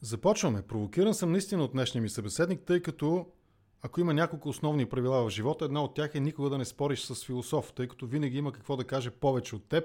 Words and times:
Започваме. 0.00 0.62
Провокиран 0.62 1.14
съм 1.14 1.32
наистина 1.32 1.64
от 1.64 1.72
днешния 1.72 2.02
ми 2.02 2.08
събеседник, 2.08 2.60
тъй 2.60 2.82
като 2.82 3.26
ако 3.82 4.00
има 4.00 4.14
няколко 4.14 4.48
основни 4.48 4.86
правила 4.86 5.24
в 5.24 5.30
живота, 5.30 5.64
една 5.64 5.84
от 5.84 5.94
тях 5.94 6.14
е 6.14 6.20
никога 6.20 6.50
да 6.50 6.58
не 6.58 6.64
спориш 6.64 7.00
с 7.00 7.24
философ, 7.24 7.72
тъй 7.72 7.88
като 7.88 8.06
винаги 8.06 8.38
има 8.38 8.52
какво 8.52 8.76
да 8.76 8.84
каже 8.84 9.10
повече 9.10 9.56
от 9.56 9.64
теб, 9.68 9.84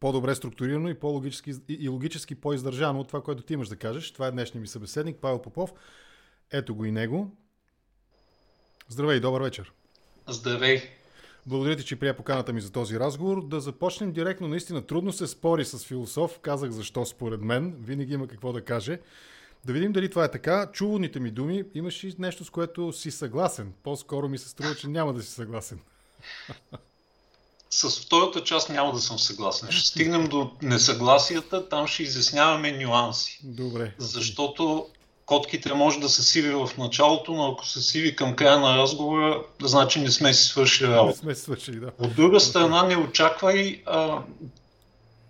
по-добре 0.00 0.34
структурирано 0.34 0.88
и 0.88 0.94
по-логически 0.94 1.54
и 1.68 1.88
логически 1.88 2.34
по-издържано 2.34 3.00
от 3.00 3.08
това, 3.08 3.22
което 3.22 3.42
ти 3.42 3.52
имаш 3.52 3.68
да 3.68 3.76
кажеш. 3.76 4.12
Това 4.12 4.26
е 4.26 4.30
днешния 4.30 4.60
ми 4.60 4.66
събеседник, 4.66 5.16
Павел 5.20 5.42
Попов. 5.42 5.72
Ето 6.52 6.74
го 6.74 6.84
и 6.84 6.92
него. 6.92 7.36
Здравей, 8.88 9.20
добър 9.20 9.42
вечер. 9.42 9.72
Здравей. 10.28 10.97
Благодаря 11.48 11.76
ти, 11.76 11.84
че 11.84 11.96
прия 11.96 12.16
поканата 12.16 12.52
ми 12.52 12.60
за 12.60 12.72
този 12.72 13.00
разговор. 13.00 13.46
Да 13.46 13.60
започнем 13.60 14.12
директно. 14.12 14.48
Наистина 14.48 14.86
трудно 14.86 15.12
се 15.12 15.26
спори 15.26 15.64
с 15.64 15.78
философ. 15.78 16.38
Казах 16.38 16.70
защо 16.70 17.06
според 17.06 17.40
мен. 17.40 17.76
Винаги 17.80 18.14
има 18.14 18.28
какво 18.28 18.52
да 18.52 18.64
каже. 18.64 19.00
Да 19.64 19.72
видим 19.72 19.92
дали 19.92 20.10
това 20.10 20.24
е 20.24 20.30
така. 20.30 20.70
Чуваните 20.72 21.20
ми 21.20 21.30
думи, 21.30 21.64
имаш 21.74 22.04
и 22.04 22.14
нещо, 22.18 22.44
с 22.44 22.50
което 22.50 22.92
си 22.92 23.10
съгласен. 23.10 23.72
По-скоро 23.82 24.28
ми 24.28 24.38
се 24.38 24.48
струва, 24.48 24.74
че 24.74 24.88
няма 24.88 25.12
да 25.12 25.22
си 25.22 25.30
съгласен. 25.30 25.80
С 27.70 28.00
втората 28.00 28.44
част 28.44 28.68
няма 28.70 28.92
да 28.92 29.00
съм 29.00 29.18
съгласен. 29.18 29.70
Ще 29.70 29.88
стигнем 29.88 30.28
до 30.28 30.50
несъгласията, 30.62 31.68
там 31.68 31.86
ще 31.86 32.02
изясняваме 32.02 32.84
нюанси. 32.84 33.40
Добре. 33.44 33.94
Защото 33.98 34.86
котките 35.28 35.74
може 35.74 36.00
да 36.00 36.08
са 36.08 36.22
сиви 36.22 36.54
в 36.54 36.70
началото, 36.78 37.32
но 37.32 37.52
ако 37.52 37.66
са 37.66 37.80
сиви 37.80 38.16
към 38.16 38.36
края 38.36 38.58
на 38.58 38.76
разговора, 38.76 39.42
да 39.60 39.68
значи 39.68 40.00
не 40.00 40.10
сме 40.10 40.34
си 40.34 40.44
свършили 40.44 40.88
работа. 40.88 41.08
Не 41.08 41.14
сме 41.14 41.34
свършили, 41.34 41.80
да. 41.80 41.90
От 41.98 42.14
друга 42.14 42.40
страна, 42.40 42.82
не 42.82 42.96
очаквай 42.96 43.82
а, 43.86 44.18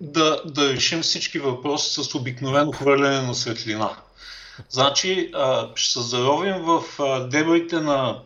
да, 0.01 0.43
да 0.45 0.73
решим 0.73 1.03
всички 1.03 1.39
въпроси 1.39 2.05
с 2.05 2.15
обикновено 2.15 2.73
хвърляне 2.73 3.23
на 3.23 3.35
светлина. 3.35 3.91
Значи, 4.71 5.31
а, 5.35 5.69
ще 5.75 5.93
се 5.93 6.01
заровим 6.01 6.57
в 6.63 6.83
а, 6.99 7.21
дебрите 7.21 7.81
на 7.81 8.21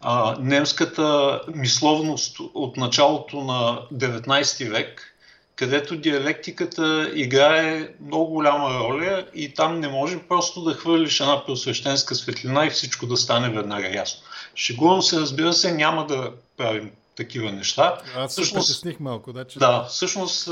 а, 0.00 0.36
немската 0.40 1.40
мисловност 1.54 2.36
от 2.54 2.76
началото 2.76 3.40
на 3.40 3.80
19 3.92 4.70
век, 4.70 5.15
където 5.56 5.96
диалектиката 5.96 7.10
играе 7.14 7.88
много 8.00 8.26
голяма 8.26 8.70
роля 8.70 9.26
и 9.34 9.54
там 9.54 9.80
не 9.80 9.88
може 9.88 10.18
просто 10.28 10.62
да 10.62 10.74
хвърлиш 10.74 11.20
една 11.20 11.44
просвещенска 11.44 12.14
светлина 12.14 12.66
и 12.66 12.70
всичко 12.70 13.06
да 13.06 13.16
стане 13.16 13.50
веднага 13.50 13.88
ясно. 13.88 14.20
Шегувам 14.54 15.02
се, 15.02 15.20
разбира 15.20 15.52
се, 15.52 15.72
няма 15.72 16.06
да 16.06 16.32
правим 16.56 16.90
такива 17.16 17.52
неща. 17.52 17.98
Аз 18.16 18.34
се 18.34 18.54
притесних 18.54 19.00
малко, 19.00 19.32
да, 19.32 19.44
че... 19.44 19.58
Да, 19.58 19.84
всъщност 19.84 20.48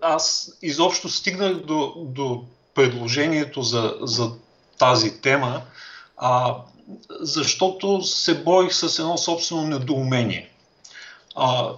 аз 0.00 0.52
изобщо 0.62 1.08
стигнах 1.08 1.54
до, 1.54 1.94
до 1.96 2.44
предложението 2.74 3.62
за, 3.62 3.94
за 4.00 4.30
тази 4.78 5.20
тема, 5.20 5.62
а, 6.16 6.56
защото 7.20 8.02
се 8.02 8.42
боих 8.42 8.74
с 8.74 8.98
едно 8.98 9.18
собствено 9.18 9.62
недоумение. 9.62 10.50
А, 11.34 11.70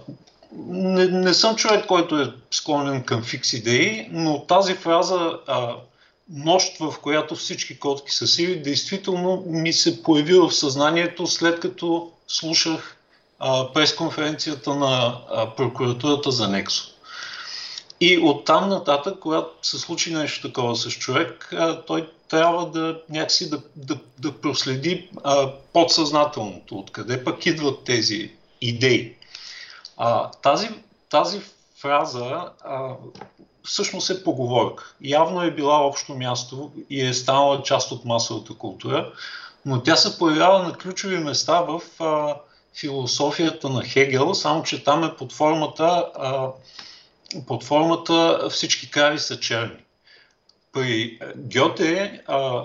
не, 0.55 1.05
не 1.05 1.33
съм 1.33 1.55
човек, 1.55 1.85
който 1.85 2.19
е 2.19 2.33
склонен 2.51 3.03
към 3.03 3.23
фикс 3.23 3.53
идеи, 3.53 4.07
но 4.11 4.45
тази 4.45 4.73
фраза 4.73 5.39
а, 5.47 5.75
нощ, 6.29 6.77
в 6.79 6.95
която 7.01 7.35
всички 7.35 7.79
котки 7.79 8.11
са 8.11 8.27
сиви, 8.27 8.61
действително 8.61 9.43
ми 9.47 9.73
се 9.73 10.03
появи 10.03 10.33
в 10.33 10.51
съзнанието 10.51 11.27
след 11.27 11.59
като 11.59 12.11
слушах 12.27 12.97
а, 13.39 13.73
пресконференцията 13.73 14.75
на 14.75 15.21
а, 15.31 15.55
прокуратурата 15.55 16.31
за 16.31 16.47
Нексо. 16.47 16.93
И 17.99 18.17
оттам 18.17 18.69
нататък, 18.69 19.19
когато 19.19 19.49
се 19.61 19.79
случи 19.79 20.13
нещо 20.13 20.47
такова 20.47 20.75
с 20.75 20.89
човек, 20.89 21.49
а, 21.53 21.81
той 21.81 22.09
трябва 22.29 22.71
да 22.71 23.01
някакси 23.09 23.49
да, 23.49 23.61
да, 23.75 23.97
да 24.19 24.31
проследи 24.31 25.09
а, 25.23 25.51
подсъзнателното, 25.73 26.79
откъде 26.79 27.23
пък 27.23 27.45
идват 27.45 27.83
тези 27.83 28.31
идеи. 28.61 29.16
А, 29.97 30.31
тази, 30.31 30.69
тази 31.09 31.41
фраза 31.77 32.49
а, 32.61 32.95
всъщност 33.63 34.09
е 34.09 34.23
поговорка. 34.23 34.95
Явно 35.01 35.41
е 35.41 35.51
била 35.51 35.77
общо 35.77 36.13
място 36.15 36.71
и 36.89 37.01
е 37.01 37.13
станала 37.13 37.63
част 37.63 37.91
от 37.91 38.05
масовата 38.05 38.53
култура, 38.53 39.13
но 39.65 39.83
тя 39.83 39.95
се 39.95 40.17
появява 40.17 40.63
на 40.63 40.73
ключови 40.73 41.17
места 41.17 41.61
в 41.61 41.81
а, 41.99 42.35
философията 42.79 43.69
на 43.69 43.83
Хегел, 43.83 44.33
само 44.33 44.63
че 44.63 44.83
там 44.83 45.03
е 45.03 45.15
под 45.15 45.33
формата, 45.33 46.11
а, 46.15 46.51
под 47.47 47.63
формата 47.63 48.47
всички 48.49 48.91
кари 48.91 49.19
са 49.19 49.39
черни. 49.39 49.83
При 50.73 51.19
Гьоте 51.35 52.21
а, 52.27 52.63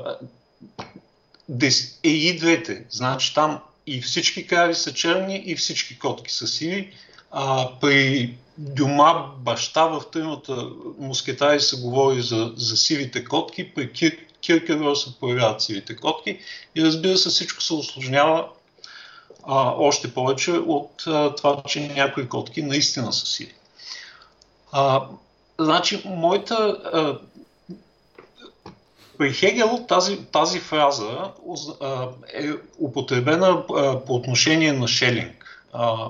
е 2.03 2.09
и 2.09 2.37
двете. 2.38 2.87
Значи 2.91 3.34
там 3.34 3.60
и 3.87 4.00
всички 4.00 4.47
кари 4.47 4.75
са 4.75 4.94
черни, 4.94 5.43
и 5.47 5.56
всички 5.56 5.99
котки 5.99 6.32
са 6.32 6.47
сиви. 6.47 6.93
А, 7.32 7.69
при 7.81 8.34
Дюма 8.59 9.31
баща 9.38 9.84
в 9.87 10.03
тримата 10.12 10.69
мускетари 10.98 11.60
се 11.60 11.81
говори 11.81 12.22
за, 12.22 12.53
за 12.56 12.76
сивите 12.76 13.25
котки, 13.25 13.75
при 13.75 13.93
Кир, 13.93 14.16
Киркерор 14.41 14.94
се 14.94 15.19
появяват 15.20 15.62
сивите 15.62 15.97
котки 15.97 16.38
и 16.75 16.84
разбира 16.84 17.19
се 17.19 17.28
всичко 17.28 17.62
се 17.62 17.75
осложнява 17.75 18.48
а, 19.43 19.75
още 19.76 20.15
повече 20.15 20.53
от 20.53 21.03
а, 21.06 21.34
това, 21.34 21.62
че 21.66 21.81
някои 21.81 22.28
котки 22.28 22.62
наистина 22.62 23.12
са 23.12 23.26
сиви. 23.26 23.54
А, 24.72 25.06
значи, 25.59 26.03
моята 26.04 26.54
а, 26.54 27.19
при 29.19 29.32
Хегел 29.32 29.84
тази, 29.88 30.25
тази 30.25 30.60
фраза 30.60 31.31
а, 31.81 32.09
е 32.34 32.50
употребена 32.78 33.64
а, 33.76 34.04
по 34.04 34.14
отношение 34.14 34.72
на 34.72 34.88
Шелинг. 34.88 35.64
А, 35.72 36.09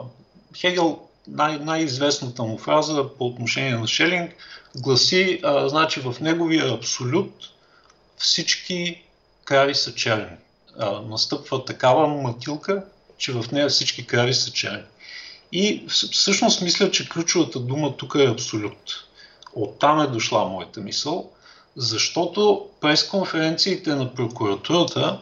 Хегел, 0.57 1.01
най- 1.27 1.59
най-известната 1.59 2.43
му 2.43 2.59
фраза 2.59 3.09
по 3.19 3.27
отношение 3.27 3.77
на 3.77 3.87
Шелинг, 3.87 4.35
гласи, 4.77 5.41
а, 5.43 5.69
значи 5.69 6.01
в 6.01 6.17
неговия 6.21 6.75
абсолют 6.75 7.35
всички 8.17 9.03
крави 9.45 9.75
са 9.75 9.95
черни. 9.95 10.37
А, 10.79 11.01
настъпва 11.01 11.65
такава 11.65 12.09
матилка, 12.09 12.85
че 13.19 13.33
в 13.33 13.45
нея 13.53 13.69
всички 13.69 14.07
крави 14.07 14.35
са 14.35 14.51
черни. 14.51 14.85
И 15.53 15.85
всъщност 15.89 16.63
мисля, 16.63 16.91
че 16.91 17.09
ключовата 17.09 17.61
дума 17.61 17.97
тук 17.97 18.15
е 18.19 18.29
абсолют. 18.29 19.05
Оттам 19.55 20.01
е 20.01 20.07
дошла 20.07 20.49
моята 20.49 20.81
мисъл– 20.81 21.31
защото 21.77 22.69
пресконференциите 22.81 23.95
на 23.95 24.15
прокуратурата 24.15 25.21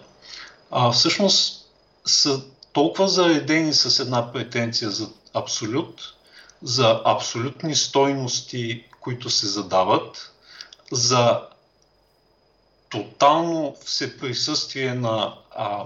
а, 0.70 0.90
всъщност 0.90 1.66
са 2.06 2.42
толкова 2.72 3.08
заредени 3.08 3.74
с 3.74 4.00
една 4.00 4.32
претенция 4.32 4.90
за 4.90 5.08
абсолют, 5.34 6.14
за 6.62 7.00
абсолютни 7.04 7.74
стойности, 7.74 8.84
които 9.00 9.30
се 9.30 9.46
задават, 9.46 10.32
за 10.92 11.41
тотално 12.88 13.76
всеприсъствие 13.84 14.94
на, 14.94 15.34
а, 15.50 15.84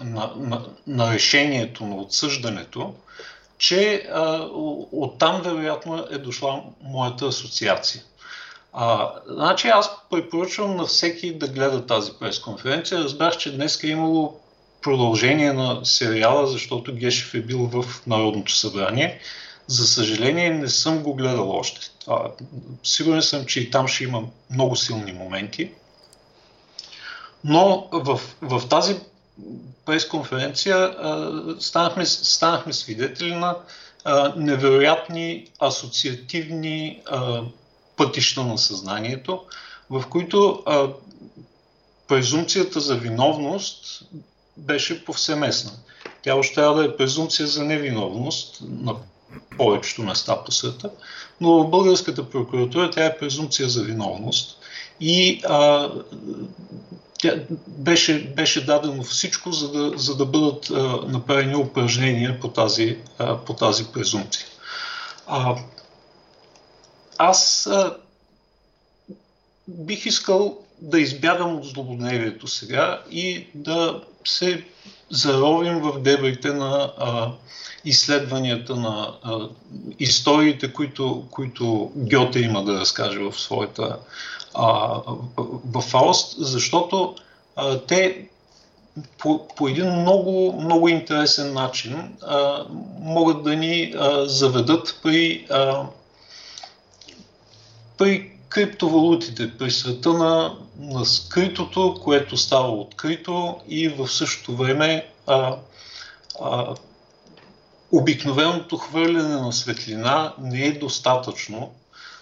на, 0.00 0.32
на, 0.36 0.64
на 0.86 1.14
решението, 1.14 1.84
на 1.84 1.96
отсъждането, 1.96 2.94
че 3.58 4.08
а, 4.12 4.48
оттам 4.92 5.42
вероятно 5.42 6.06
е 6.10 6.18
дошла 6.18 6.62
моята 6.82 7.26
асоциация. 7.26 8.02
А, 8.72 9.12
значи 9.26 9.68
аз 9.68 9.90
препоръчвам 10.10 10.76
на 10.76 10.86
всеки 10.86 11.38
да 11.38 11.48
гледа 11.48 11.86
тази 11.86 12.12
пресконференция. 12.20 13.04
Разбрах, 13.04 13.36
че 13.36 13.56
днес 13.56 13.82
е 13.82 13.86
имало 13.86 14.40
продължение 14.86 15.52
на 15.52 15.84
сериала, 15.84 16.46
защото 16.46 16.94
Гешев 16.94 17.34
е 17.34 17.40
бил 17.40 17.58
в 17.58 18.06
Народното 18.06 18.52
събрание. 18.52 19.20
За 19.66 19.86
съжаление 19.86 20.50
не 20.50 20.68
съм 20.68 21.02
го 21.02 21.14
гледал 21.14 21.50
още. 21.50 21.90
Това, 22.00 22.30
сигурен 22.82 23.22
съм, 23.22 23.46
че 23.46 23.60
и 23.60 23.70
там 23.70 23.88
ще 23.88 24.04
има 24.04 24.22
много 24.50 24.76
силни 24.76 25.12
моменти. 25.12 25.70
Но 27.44 27.88
в, 27.92 28.20
в 28.42 28.68
тази 28.68 28.96
пресконференция 29.84 30.76
а, 30.76 31.32
станахме, 31.60 32.06
станахме 32.06 32.72
свидетели 32.72 33.34
на 33.34 33.56
а, 34.04 34.32
невероятни 34.36 35.46
асоциативни 35.58 37.02
а, 37.10 37.42
пътища 37.96 38.44
на 38.44 38.58
съзнанието, 38.58 39.42
в 39.90 40.04
които 40.10 40.62
а, 40.66 40.88
презумцията 42.08 42.80
за 42.80 42.94
виновност 42.96 44.02
беше 44.56 45.04
повсеместна. 45.04 45.72
Тя 46.22 46.34
още 46.34 46.54
трябва 46.54 46.74
да 46.74 46.84
е 46.84 46.96
презумпция 46.96 47.46
за 47.46 47.64
невиновност 47.64 48.58
на 48.60 48.94
повечето 49.56 50.02
места 50.02 50.44
по 50.44 50.52
света, 50.52 50.90
но 51.40 51.62
в 51.62 51.70
българската 51.70 52.30
прокуратура 52.30 52.90
тя 52.90 53.06
е 53.06 53.18
презумпция 53.18 53.68
за 53.68 53.82
виновност 53.82 54.58
и 55.00 55.40
а, 55.48 55.90
тя 57.18 57.34
беше, 57.66 58.32
беше 58.36 58.66
дадено 58.66 59.02
всичко, 59.02 59.52
за 59.52 59.72
да, 59.72 59.98
за 59.98 60.16
да 60.16 60.26
бъдат 60.26 60.70
а, 60.70 60.74
направени 61.06 61.56
упражнения 61.56 62.40
по 62.40 62.48
тази, 62.48 62.98
а, 63.18 63.36
по 63.36 63.54
тази 63.54 63.84
презумпция. 63.84 64.46
А, 65.26 65.56
аз 67.18 67.66
а, 67.66 67.96
бих 69.68 70.06
искал 70.06 70.65
да 70.80 71.00
избягам 71.00 71.56
от 71.56 71.64
злободневието 71.64 72.48
сега 72.48 73.02
и 73.10 73.46
да 73.54 74.00
се 74.24 74.64
заровим 75.10 75.78
в 75.80 76.00
дебрите 76.00 76.52
на 76.52 76.92
а, 76.98 77.30
изследванията 77.84 78.76
на 78.76 79.14
а, 79.22 79.48
историите, 79.98 80.72
които, 80.72 81.24
които 81.30 81.92
Гьоте 81.96 82.40
има 82.40 82.64
да 82.64 82.80
разкаже 82.80 83.18
в 83.18 83.40
своята 83.40 83.98
а, 84.54 85.00
в 85.64 85.80
Фауст, 85.80 86.34
защото 86.38 87.14
а, 87.56 87.78
те 87.78 88.28
по, 89.18 89.48
по 89.48 89.68
един 89.68 89.92
много, 89.92 90.60
много 90.60 90.88
интересен 90.88 91.52
начин 91.52 92.16
а, 92.22 92.64
могат 93.00 93.44
да 93.44 93.56
ни 93.56 93.94
а, 93.98 94.26
заведат 94.26 94.98
при, 95.02 95.46
а, 95.50 95.82
при 97.98 98.35
криптовалутите, 98.48 99.58
при 99.58 99.70
света 99.70 100.12
на, 100.12 100.58
на 100.78 101.04
скритото, 101.04 101.94
което 102.04 102.36
става 102.36 102.68
открито 102.68 103.56
и 103.68 103.88
в 103.88 104.08
същото 104.08 104.56
време 104.56 105.06
а, 105.26 105.56
а, 106.42 106.74
обикновеното 107.92 108.76
хвърляне 108.76 109.34
на 109.34 109.52
светлина 109.52 110.34
не 110.38 110.64
е 110.64 110.78
достатъчно, 110.78 111.72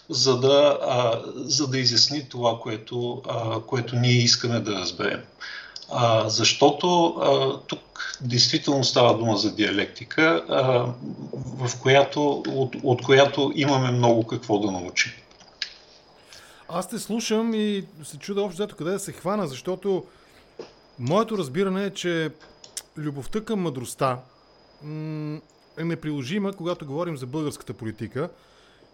за 0.09 0.41
да, 0.41 0.79
а, 0.83 1.23
за 1.35 1.69
да 1.69 1.79
изясни 1.79 2.29
това, 2.29 2.59
което, 2.61 3.23
а, 3.29 3.61
което 3.61 3.97
ние 3.97 4.13
искаме 4.13 4.61
да 4.61 4.73
разберем. 4.73 5.21
А, 5.91 6.29
защото 6.29 7.07
а, 7.07 7.59
тук 7.67 8.19
действително 8.21 8.85
става 8.85 9.19
дума 9.19 9.37
за 9.37 9.55
диалектика, 9.55 10.45
а, 10.49 10.87
в 11.67 11.81
която, 11.81 12.43
от, 12.49 12.77
от 12.83 13.03
която 13.03 13.53
имаме 13.55 13.91
много 13.91 14.27
какво 14.27 14.59
да 14.59 14.71
научим. 14.71 15.13
Аз 16.77 16.89
те 16.89 16.99
слушам 16.99 17.55
и 17.55 17.85
се 18.05 18.19
чуда 18.19 18.43
общо 18.43 18.63
взето 18.63 18.77
къде 18.77 18.91
да 18.91 18.99
се 18.99 19.13
хвана, 19.13 19.47
защото 19.47 20.07
моето 20.99 21.39
разбиране 21.39 21.85
е, 21.85 21.91
че 21.91 22.31
любовта 22.99 23.45
към 23.45 23.61
мъдростта 23.61 24.19
е 25.79 25.85
неприложима, 25.85 26.53
когато 26.53 26.87
говорим 26.87 27.17
за 27.17 27.27
българската 27.27 27.75
политика. 27.75 28.31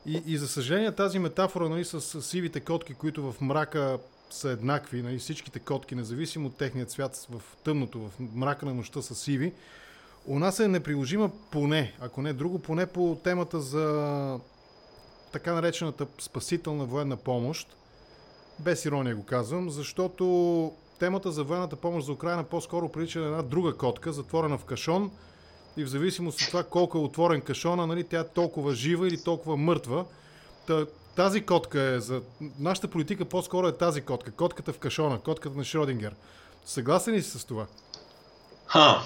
И, 0.07 0.23
и 0.27 0.37
за 0.37 0.49
съжаление 0.49 0.93
тази 0.93 1.19
метафора 1.19 1.69
нали, 1.69 1.85
с, 1.85 2.01
с 2.01 2.23
сивите 2.23 2.61
котки, 2.61 2.95
които 2.95 3.33
в 3.33 3.41
мрака 3.41 3.99
са 4.31 4.51
еднакви, 4.51 5.03
нали, 5.03 5.19
всичките 5.19 5.59
котки, 5.59 5.95
независимо 5.95 6.47
от 6.47 6.57
техния 6.57 6.87
цвят 6.87 7.27
в 7.31 7.43
тъмното, 7.65 7.99
в 7.99 8.11
мрака 8.35 8.67
на 8.67 8.75
нощта 8.75 9.03
са 9.03 9.15
сиви, 9.15 9.53
у 10.27 10.39
нас 10.39 10.61
е 10.61 10.69
неприложима 10.69 11.31
поне, 11.51 11.95
ако 12.01 12.23
не 12.23 12.33
друго, 12.33 12.59
поне 12.59 12.87
по 12.87 13.19
темата 13.25 13.61
за 13.61 14.39
така 15.33 15.55
наречената 15.55 16.07
спасителна 16.19 16.85
военна 16.85 17.17
помощ. 17.17 17.77
Без 18.59 18.85
ирония 18.85 19.17
го 19.17 19.25
казвам, 19.25 19.71
защото 19.71 20.73
темата 20.99 21.33
за 21.33 21.45
военната 21.45 21.77
помощ 21.77 22.07
за 22.07 22.13
Украина 22.13 22.45
по-скоро 22.45 22.89
прилича 22.89 23.21
на 23.21 23.27
една 23.27 23.43
друга 23.43 23.77
котка, 23.77 24.13
затворена 24.13 24.59
в 24.59 24.65
кашон 24.65 25.11
и 25.77 25.85
в 25.85 25.89
зависимост 25.89 26.41
от 26.41 26.49
това 26.49 26.63
колко 26.63 26.99
е 26.99 27.01
отворен 27.01 27.41
кашона, 27.41 27.87
нали, 27.87 28.05
тя 28.05 28.21
е 28.21 28.29
толкова 28.29 28.75
жива 28.75 29.09
или 29.09 29.23
толкова 29.23 29.57
мъртва. 29.57 30.05
Та, 30.67 30.87
тази 31.17 31.47
котка 31.47 31.81
е 31.81 32.01
за... 32.01 32.23
Нашата 32.59 32.89
политика 32.89 33.25
по-скоро 33.25 33.69
е 33.69 33.77
тази 33.77 34.01
котка. 34.01 34.31
Котката 34.31 34.73
в 34.73 34.79
кашона, 34.79 35.21
котката 35.21 35.59
на 35.59 35.65
Шродингер. 35.65 36.15
Съгласен 36.65 37.15
ли 37.15 37.23
си 37.23 37.39
с 37.39 37.45
това? 37.45 37.67
Ха, 38.67 39.03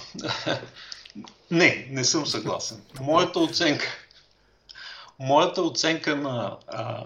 не, 1.50 1.88
не 1.90 2.04
съм 2.04 2.26
съгласен. 2.26 2.82
Моята 3.00 3.40
оценка, 3.40 3.84
моята 5.18 5.62
оценка 5.62 6.16
на, 6.16 6.56
а, 6.68 7.04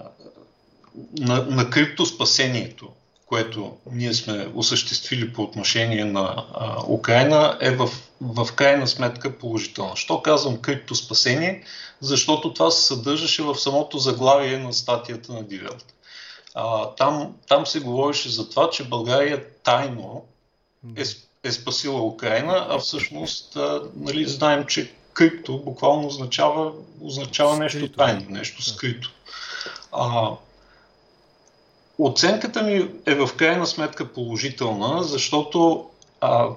на, 1.18 1.42
на 1.42 1.70
криптоспасението 1.70 2.88
което 3.28 3.76
ние 3.92 4.14
сме 4.14 4.48
осъществили 4.54 5.32
по 5.32 5.42
отношение 5.42 6.04
на 6.04 6.44
а, 6.54 6.82
Украина, 6.88 7.58
е 7.60 7.70
в, 7.70 7.90
в 8.20 8.48
крайна 8.54 8.86
сметка 8.86 9.38
положителна. 9.38 9.96
Що 9.96 10.22
казвам 10.22 10.56
крипто 10.56 10.94
спасение? 10.94 11.64
Защото 12.00 12.54
това 12.54 12.70
се 12.70 12.86
съдържаше 12.86 13.42
в 13.42 13.56
самото 13.56 13.98
заглавие 13.98 14.58
на 14.58 14.72
статията 14.72 15.32
на 15.32 15.42
Дивелт. 15.42 15.84
А, 16.54 16.90
там, 16.94 17.34
там 17.48 17.66
се 17.66 17.80
говореше 17.80 18.28
за 18.28 18.50
това, 18.50 18.70
че 18.70 18.88
България 18.88 19.44
тайно 19.62 20.24
е, 20.96 21.02
е 21.44 21.52
спасила 21.52 22.06
Украина, 22.06 22.66
а 22.70 22.78
всъщност 22.78 23.56
а, 23.56 23.82
нали, 23.96 24.26
знаем, 24.26 24.64
че 24.66 24.92
крипто 25.18 25.58
буквално 25.58 26.06
означава, 26.06 26.72
означава 27.02 27.56
нещо 27.56 27.92
тайно, 27.92 28.26
нещо 28.28 28.62
скрито. 28.62 29.12
А, 29.92 30.30
Оценката 31.98 32.62
ми 32.62 32.90
е 33.06 33.14
в 33.14 33.36
крайна 33.36 33.66
сметка 33.66 34.12
положителна, 34.12 35.02
защото 35.02 35.86
а, 36.20 36.48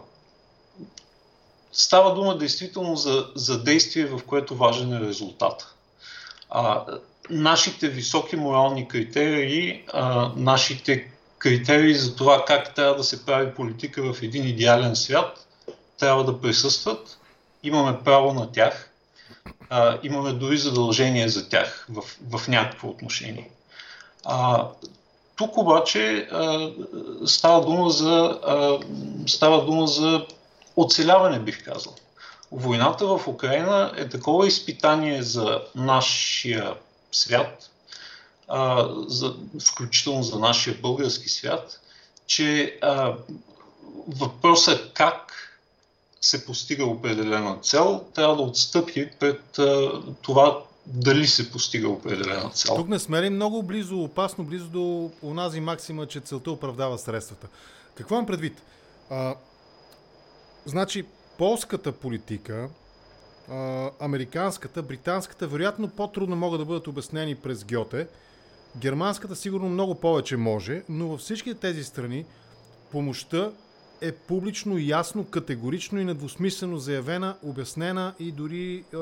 става 1.71 2.13
дума 2.13 2.37
действително 2.37 2.95
за, 2.95 3.27
за 3.35 3.63
действие, 3.63 4.05
в 4.05 4.19
което 4.27 4.55
важен 4.55 4.93
е 4.93 4.99
резултат. 4.99 5.75
А, 6.49 6.85
нашите 7.29 7.87
високи 7.87 8.35
морални 8.35 8.87
критерии, 8.87 9.83
а, 9.93 10.31
нашите 10.35 11.11
критерии 11.37 11.95
за 11.95 12.15
това 12.15 12.45
как 12.45 12.75
трябва 12.75 12.95
да 12.95 13.03
се 13.03 13.25
прави 13.25 13.53
политика 13.53 14.13
в 14.13 14.21
един 14.21 14.47
идеален 14.47 14.95
свят, 14.95 15.47
трябва 15.99 16.23
да 16.23 16.41
присъстват. 16.41 17.17
Имаме 17.63 17.99
право 18.03 18.33
на 18.33 18.51
тях. 18.51 18.89
А, 19.69 19.99
имаме 20.03 20.31
дори 20.31 20.57
задължение 20.57 21.29
за 21.29 21.49
тях 21.49 21.87
в, 21.89 22.03
в 22.37 22.47
някакво 22.47 22.87
отношение. 22.87 23.49
А, 24.25 24.67
тук 25.35 25.57
обаче 25.57 26.27
а, 26.31 26.71
става, 27.25 27.65
дума 27.65 27.89
за, 27.89 28.39
а, 28.45 28.79
става 29.27 29.65
дума 29.65 29.87
за 29.87 30.25
оцеляване, 30.75 31.39
бих 31.39 31.65
казал. 31.65 31.95
Войната 32.51 33.05
в 33.05 33.27
Украина 33.27 33.93
е 33.97 34.09
такова 34.09 34.47
изпитание 34.47 35.23
за 35.23 35.61
нашия 35.75 36.73
свят, 37.11 37.69
а, 38.47 38.89
за, 39.07 39.35
включително 39.71 40.23
за 40.23 40.39
нашия 40.39 40.75
български 40.81 41.29
свят, 41.29 41.79
че 42.27 42.77
а, 42.81 43.13
въпросът 44.07 44.79
е 44.79 44.93
как 44.93 45.50
се 46.21 46.45
постига 46.45 46.85
определена 46.85 47.57
цел, 47.61 48.05
трябва 48.13 48.35
да 48.35 48.41
отстъпи 48.41 49.09
пред 49.19 49.59
това 50.21 50.63
дали 50.85 51.27
се 51.27 51.51
постига 51.51 51.89
определена 51.89 52.49
цел. 52.49 52.75
Тук 52.75 52.87
не 52.87 52.99
сме 52.99 53.21
ли 53.21 53.29
много 53.29 53.63
близо, 53.63 54.03
опасно 54.03 54.43
близо 54.43 54.67
до 54.67 55.11
онази 55.23 55.59
максима, 55.59 56.07
че 56.07 56.19
целта 56.19 56.51
оправдава 56.51 56.97
средствата? 56.97 57.47
Какво 57.95 58.15
имам 58.15 58.25
предвид? 58.25 58.61
А, 59.09 59.35
значи, 60.65 61.03
полската 61.37 61.91
политика, 61.91 62.69
а, 63.49 63.89
американската, 63.99 64.83
британската, 64.83 65.47
вероятно 65.47 65.87
по-трудно 65.87 66.35
могат 66.35 66.59
да 66.59 66.65
бъдат 66.65 66.87
обяснени 66.87 67.35
през 67.35 67.65
Гьоте. 67.65 68.07
Германската 68.77 69.35
сигурно 69.35 69.69
много 69.69 69.95
повече 69.95 70.37
може, 70.37 70.83
но 70.89 71.07
във 71.07 71.19
всички 71.19 71.53
тези 71.53 71.83
страни 71.83 72.25
помощта 72.91 73.51
е 74.01 74.11
публично, 74.11 74.77
ясно, 74.77 75.25
категорично 75.25 75.99
и 75.99 76.05
недвусмислено 76.05 76.77
заявена, 76.77 77.35
обяснена 77.43 78.13
и 78.19 78.31
дори 78.31 78.83
е, 78.93 78.97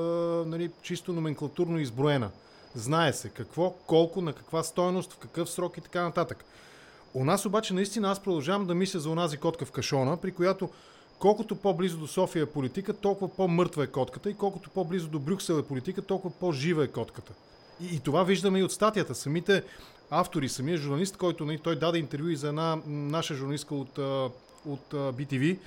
нали, 0.45 0.71
чисто 0.81 1.13
номенклатурно 1.13 1.79
изброена. 1.79 2.29
Знае 2.75 3.13
се 3.13 3.29
какво, 3.29 3.71
колко, 3.71 4.21
на 4.21 4.33
каква 4.33 4.63
стоеност, 4.63 5.13
в 5.13 5.17
какъв 5.17 5.49
срок 5.49 5.77
и 5.77 5.81
така 5.81 6.03
нататък. 6.03 6.45
У 7.13 7.25
нас 7.25 7.45
обаче 7.45 7.73
наистина 7.73 8.11
аз 8.11 8.19
продължавам 8.19 8.67
да 8.67 8.75
мисля 8.75 8.99
за 8.99 9.09
онази 9.09 9.37
котка 9.37 9.65
в 9.65 9.71
кашона, 9.71 10.17
при 10.17 10.31
която 10.31 10.69
колкото 11.19 11.55
по-близо 11.55 11.97
до 11.97 12.07
София 12.07 12.43
е 12.43 12.45
политика, 12.45 12.93
толкова 12.93 13.35
по-мъртва 13.35 13.83
е 13.83 13.87
котката 13.87 14.29
и 14.29 14.33
колкото 14.33 14.69
по-близо 14.69 15.07
до 15.07 15.19
Брюксел 15.19 15.53
е 15.53 15.63
политика, 15.63 16.01
толкова 16.01 16.33
по-жива 16.39 16.83
е 16.83 16.87
котката. 16.87 17.33
И, 17.81 17.95
и 17.95 17.99
това 17.99 18.23
виждаме 18.23 18.59
и 18.59 18.63
от 18.63 18.71
статията. 18.71 19.15
Самите 19.15 19.63
автори, 20.09 20.49
самия 20.49 20.77
журналист, 20.77 21.17
който 21.17 21.45
нали, 21.45 21.57
той 21.57 21.75
даде 21.75 21.97
интервю 21.97 22.27
и 22.27 22.35
за 22.35 22.47
една 22.47 22.77
наша 22.87 23.35
журналистка 23.35 23.75
от 23.75 23.99
от 24.65 24.93
BTV, 24.93 25.57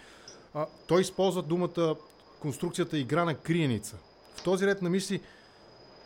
той 0.87 1.01
използва 1.01 1.43
думата 1.43 1.95
конструкцията 2.41 2.99
игра 2.99 3.25
на 3.25 3.35
криеница. 3.35 3.97
В 4.37 4.43
този 4.43 4.67
ред 4.67 4.83
на 4.83 4.91
мисли, 4.91 5.21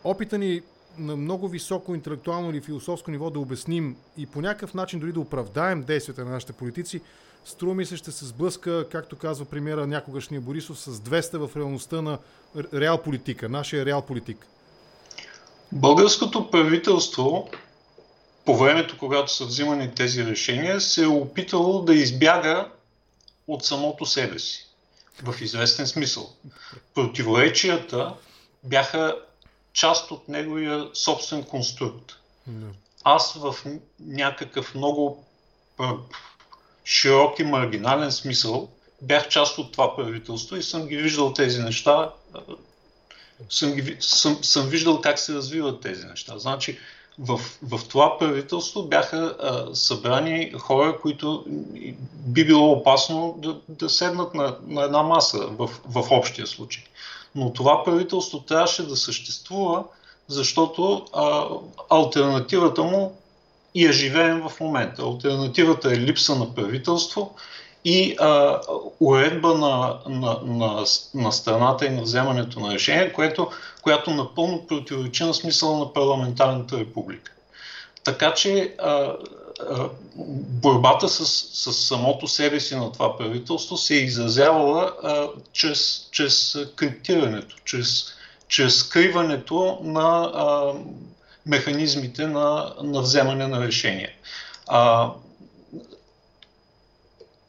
опита 0.04 0.38
ни 0.38 0.62
на 0.98 1.16
много 1.16 1.48
високо 1.48 1.94
интелектуално 1.94 2.50
или 2.50 2.60
философско 2.60 3.10
ниво 3.10 3.30
да 3.30 3.38
обясним 3.38 3.96
и 4.16 4.26
по 4.26 4.40
някакъв 4.40 4.74
начин 4.74 5.00
дори 5.00 5.12
да 5.12 5.20
оправдаем 5.20 5.82
действията 5.82 6.24
на 6.24 6.30
нашите 6.30 6.52
политици, 6.52 7.00
струва 7.44 7.74
ми 7.74 7.86
се 7.86 7.96
ще 7.96 8.12
се 8.12 8.24
сблъска, 8.24 8.88
както 8.88 9.16
казва 9.16 9.44
премиера 9.44 9.86
някогашния 9.86 10.40
Борисов, 10.40 10.78
с 10.78 10.92
200 10.98 11.46
в 11.46 11.56
реалността 11.56 12.02
на 12.02 12.18
реал 12.74 13.02
политика, 13.02 13.48
нашия 13.48 13.84
реал 13.86 14.02
политик. 14.02 14.46
Българското 15.72 16.50
правителство 16.50 17.48
по 18.44 18.56
времето, 18.56 18.96
когато 18.98 19.32
са 19.32 19.44
взимани 19.44 19.94
тези 19.94 20.24
решения, 20.24 20.80
се 20.80 21.04
е 21.04 21.06
опитало 21.06 21.82
да 21.82 21.94
избяга 21.94 22.68
от 23.46 23.64
самото 23.64 24.06
себе 24.06 24.38
си. 24.38 24.66
В 25.22 25.34
известен 25.40 25.86
смисъл. 25.86 26.32
Противоречията 26.94 28.14
бяха 28.64 29.16
част 29.72 30.10
от 30.10 30.28
неговия 30.28 30.86
собствен 30.94 31.44
конструкт. 31.44 32.12
аз 33.04 33.32
в 33.34 33.54
някакъв 34.00 34.74
много 34.74 35.24
широк 36.84 37.38
и 37.38 37.44
маргинален 37.44 38.12
смисъл 38.12 38.70
бях 39.02 39.28
част 39.28 39.58
от 39.58 39.72
това 39.72 39.96
правителство 39.96 40.56
и 40.56 40.62
съм 40.62 40.86
ги 40.86 40.96
виждал 40.96 41.32
тези 41.32 41.62
неща. 41.62 42.12
Съм, 43.50 43.72
ги, 43.72 43.96
съм, 44.00 44.44
съм 44.44 44.68
виждал 44.68 45.00
как 45.00 45.18
се 45.18 45.34
развиват 45.34 45.80
тези 45.80 46.06
неща. 46.06 46.38
Значи, 46.38 46.78
в, 47.18 47.40
в 47.62 47.88
това 47.88 48.18
правителство 48.18 48.82
бяха 48.82 49.36
а, 49.40 49.74
събрани 49.74 50.52
хора, 50.58 50.98
които 51.02 51.44
би 52.12 52.44
било 52.44 52.72
опасно 52.72 53.34
да, 53.38 53.56
да 53.68 53.90
седнат 53.90 54.34
на, 54.34 54.56
на 54.66 54.82
една 54.82 55.02
маса 55.02 55.38
в, 55.38 55.70
в 55.88 56.10
общия 56.10 56.46
случай. 56.46 56.84
Но 57.34 57.52
това 57.52 57.84
правителство 57.84 58.40
трябваше 58.40 58.86
да 58.86 58.96
съществува, 58.96 59.84
защото 60.28 61.06
а, 61.12 61.48
альтернативата 61.90 62.82
му 62.82 63.16
и 63.74 63.86
я 63.86 63.92
живеем 63.92 64.48
в 64.48 64.60
момента. 64.60 65.02
Альтернативата 65.02 65.92
е 65.92 65.96
липса 65.96 66.34
на 66.34 66.54
правителство 66.54 67.34
и 67.88 68.16
а, 68.20 68.60
уредба 69.00 69.54
на, 69.54 69.98
на, 70.08 70.38
на, 70.44 70.84
на 71.14 71.32
страната 71.32 71.86
и 71.86 71.90
на 71.90 72.02
вземането 72.02 72.60
на 72.60 72.74
решение, 72.74 73.12
което, 73.12 73.50
която 73.82 74.10
напълно 74.10 74.66
противоречи 74.66 75.24
на 75.24 75.34
смисъла 75.34 75.78
на 75.78 75.92
парламентарната 75.92 76.78
република. 76.78 77.32
Така 78.04 78.34
че 78.34 78.74
а, 78.78 78.90
а, 78.90 79.16
борбата 80.62 81.08
с, 81.08 81.26
с 81.52 81.72
самото 81.72 82.28
себе 82.28 82.60
си 82.60 82.76
на 82.76 82.92
това 82.92 83.16
правителство 83.16 83.76
се 83.76 83.94
е 83.94 84.04
изразявала 84.04 84.92
а, 85.02 85.28
чрез, 85.52 86.08
чрез 86.10 86.58
криптирането, 86.76 87.56
чрез, 87.64 88.04
чрез 88.48 88.76
скриването 88.78 89.78
на 89.82 90.32
а, 90.34 90.72
механизмите 91.46 92.26
на, 92.26 92.72
на 92.82 93.00
вземане 93.00 93.46
на 93.46 93.66
решения. 93.66 94.10
А, 94.66 95.10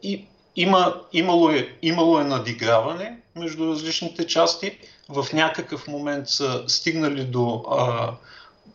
и 0.04 0.26
има, 0.56 1.02
имало, 1.14 1.50
е, 1.50 1.76
имало 1.82 2.20
е 2.20 2.24
надиграване 2.24 3.18
между 3.36 3.68
различните 3.68 4.28
части. 4.28 4.78
В 5.10 5.28
някакъв 5.34 5.88
момент 5.88 6.30
са 6.30 6.64
стигнали 6.68 7.24
до 7.24 7.66
а, 7.70 8.12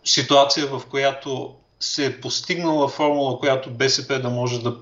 ситуация, 0.05 0.67
в 0.67 0.83
която 0.91 1.55
се 1.81 2.07
е 2.07 2.21
постигнала 2.21 2.88
формула, 2.88 3.38
която 3.38 3.71
БСП 3.71 4.19
да 4.19 4.31
може 4.31 4.62
да 4.62 4.76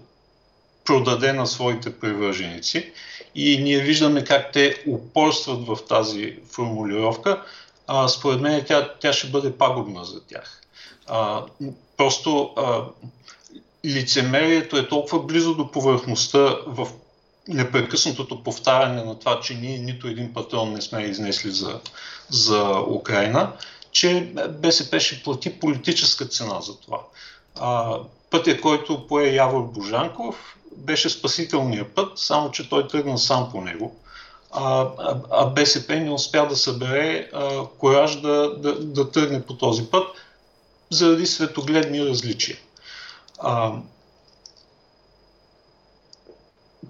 продаде 0.85 1.33
на 1.33 1.47
своите 1.47 1.99
привърженици. 1.99 2.93
И 3.35 3.59
ние 3.63 3.81
виждаме 3.81 4.25
как 4.25 4.53
те 4.53 4.85
упорстват 4.89 5.67
в 5.67 5.79
тази 5.89 6.39
формулировка. 6.53 7.43
А, 7.87 8.09
според 8.09 8.41
мен 8.41 8.65
тя, 8.67 8.95
тя 9.01 9.13
ще 9.13 9.27
бъде 9.27 9.53
пагубна 9.53 10.05
за 10.05 10.27
тях. 10.27 10.61
А, 11.07 11.45
просто 11.97 12.51
а, 12.57 12.85
лицемерието 13.85 14.77
е 14.77 14.89
толкова 14.89 15.23
близо 15.23 15.55
до 15.55 15.71
повърхността 15.71 16.57
в 16.67 16.89
непрекъснатото 17.49 18.43
повтаряне 18.43 19.05
на 19.05 19.19
това, 19.19 19.41
че 19.41 19.55
ние 19.55 19.79
нито 19.79 20.09
един 20.09 20.33
патрон 20.33 20.73
не 20.73 20.81
сме 20.81 21.03
изнесли 21.03 21.51
за, 21.51 21.81
за 22.31 22.81
Украина, 22.89 23.53
че 23.93 24.33
БСП 24.49 25.01
ще 25.01 25.23
плати 25.23 25.61
политическа 25.61 26.27
цена 26.27 26.61
за 26.61 26.81
това. 26.81 26.99
А, 27.61 27.99
пътя, 28.31 28.61
който 28.61 29.07
пое 29.07 29.29
Явор 29.29 29.63
Божанков, 29.63 30.57
беше 30.77 31.11
спасителният 31.11 31.95
път, 31.95 32.19
само 32.19 32.51
че 32.51 32.69
той 32.69 32.89
тръгна 32.89 33.19
сам 33.19 33.51
по 33.53 33.61
него. 33.61 33.97
А, 34.51 34.89
а, 35.31 35.47
БСП 35.47 35.97
не 35.97 36.11
успя 36.11 36.49
да 36.49 36.57
събере 36.57 37.31
а, 37.33 37.67
кораж 37.79 38.21
да, 38.21 38.57
да, 38.59 38.81
да 38.81 39.11
тръгне 39.11 39.43
по 39.43 39.55
този 39.55 39.85
път 39.85 40.09
заради 40.91 41.27
светогледни 41.27 42.05
различия. 42.05 42.59
А, 43.43 43.73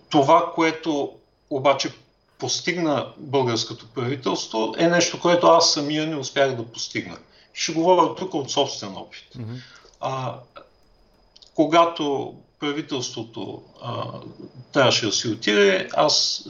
това, 0.09 0.53
което 0.55 1.13
обаче 1.51 1.93
постигна 2.39 3.13
българското 3.19 3.87
правителство, 3.95 4.75
е 4.79 4.89
нещо, 4.89 5.21
което 5.21 5.47
аз 5.47 5.73
самия 5.73 6.07
не 6.07 6.17
успях 6.17 6.57
да 6.57 6.67
постигна. 6.67 7.19
Ще 7.53 7.73
говоря 7.73 8.15
тук 8.15 8.35
от 8.35 8.51
собствен 8.51 8.97
опит. 8.97 9.29
Mm-hmm. 9.37 9.61
А, 10.01 10.39
когато 11.55 12.35
правителството 12.61 13.63
а, 13.83 14.05
трябваше 14.73 15.07
да 15.07 15.13
си 15.13 15.29
отиде, 15.29 15.89
аз 15.93 16.45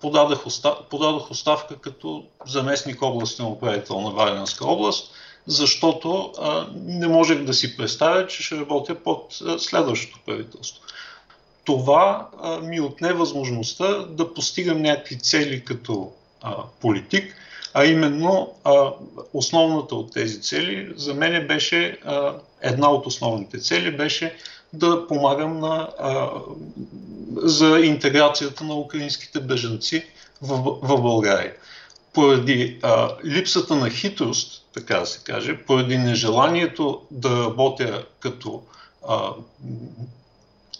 подадах, 0.00 0.46
остав, 0.46 0.78
подадах 0.90 1.30
оставка 1.30 1.76
като 1.76 2.24
заместник 2.46 3.02
областен 3.02 3.46
управител 3.46 4.00
на 4.00 4.10
Варенска 4.10 4.66
област– 4.66 5.10
защото 5.46 6.32
а, 6.38 6.66
не 6.84 7.08
можех 7.08 7.44
да 7.44 7.54
си 7.54 7.76
представя, 7.76 8.26
че 8.26 8.42
ще 8.42 8.56
работя 8.56 8.94
под 8.94 9.38
а, 9.46 9.58
следващото 9.58 10.18
правителство. 10.26 10.82
Това 11.64 12.28
а, 12.42 12.60
ми 12.60 12.80
отне 12.80 13.12
възможността 13.12 13.88
да 13.98 14.34
постигам 14.34 14.82
някакви 14.82 15.18
цели 15.18 15.64
като 15.64 16.12
а, 16.42 16.56
политик, 16.80 17.36
а 17.74 17.84
именно 17.84 18.54
а, 18.64 18.92
основната 19.32 19.94
от 19.94 20.12
тези 20.12 20.42
цели 20.42 20.92
за 20.96 21.14
мен 21.14 21.46
беше, 21.46 21.98
а, 22.04 22.34
една 22.60 22.90
от 22.90 23.06
основните 23.06 23.58
цели 23.58 23.96
беше 23.96 24.36
да 24.72 25.06
помагам 25.06 25.60
на, 25.60 25.88
а, 25.98 26.30
за 27.36 27.80
интеграцията 27.80 28.64
на 28.64 28.74
украинските 28.74 29.40
бежанци 29.40 30.06
в, 30.42 30.78
в 30.82 31.02
България 31.02 31.54
поради 32.14 32.78
а, 32.82 33.10
липсата 33.24 33.76
на 33.76 33.90
хитрост, 33.90 34.64
така 34.74 34.98
да 34.98 35.06
се 35.06 35.20
каже, 35.24 35.58
поради 35.66 35.98
нежеланието 35.98 37.02
да 37.10 37.44
работя 37.44 38.06
като, 38.20 38.62
а, 39.08 39.32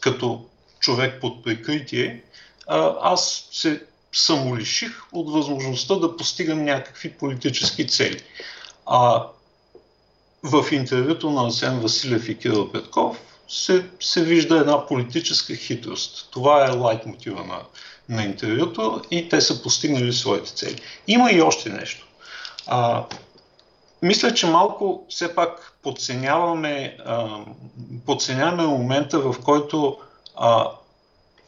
като 0.00 0.44
човек 0.80 1.20
под 1.20 1.44
прикритие, 1.44 2.22
а, 2.66 2.94
аз 3.00 3.48
се 3.52 3.82
самолиших 4.12 4.92
от 5.12 5.32
възможността 5.32 5.94
да 5.94 6.16
постигам 6.16 6.64
някакви 6.64 7.12
политически 7.12 7.86
цели. 7.86 8.22
А 8.86 9.26
в 10.42 10.64
интервюто 10.72 11.30
на 11.30 11.46
Асен 11.46 11.80
Василев 11.80 12.28
и 12.28 12.38
Кирил 12.38 12.72
Петков 12.72 13.18
се, 13.48 13.86
се 14.00 14.24
вижда 14.24 14.56
една 14.56 14.86
политическа 14.86 15.54
хитрост. 15.54 16.28
Това 16.30 16.66
е 16.66 16.70
лайт 16.70 17.06
мотива 17.06 17.44
на, 17.44 17.60
на 18.08 18.24
интервюто 18.24 19.02
и 19.10 19.28
те 19.28 19.40
са 19.40 19.62
постигнали 19.62 20.12
своите 20.12 20.54
цели. 20.54 20.80
Има 21.06 21.30
и 21.32 21.42
още 21.42 21.68
нещо. 21.68 22.06
А, 22.66 23.04
мисля, 24.02 24.34
че 24.34 24.46
малко 24.46 25.06
все 25.08 25.34
пак 25.34 25.78
подценяваме, 25.82 26.96
а, 27.04 27.44
подценяваме 28.06 28.62
момента, 28.62 29.18
в 29.18 29.34
който 29.44 29.98
а, 30.36 30.70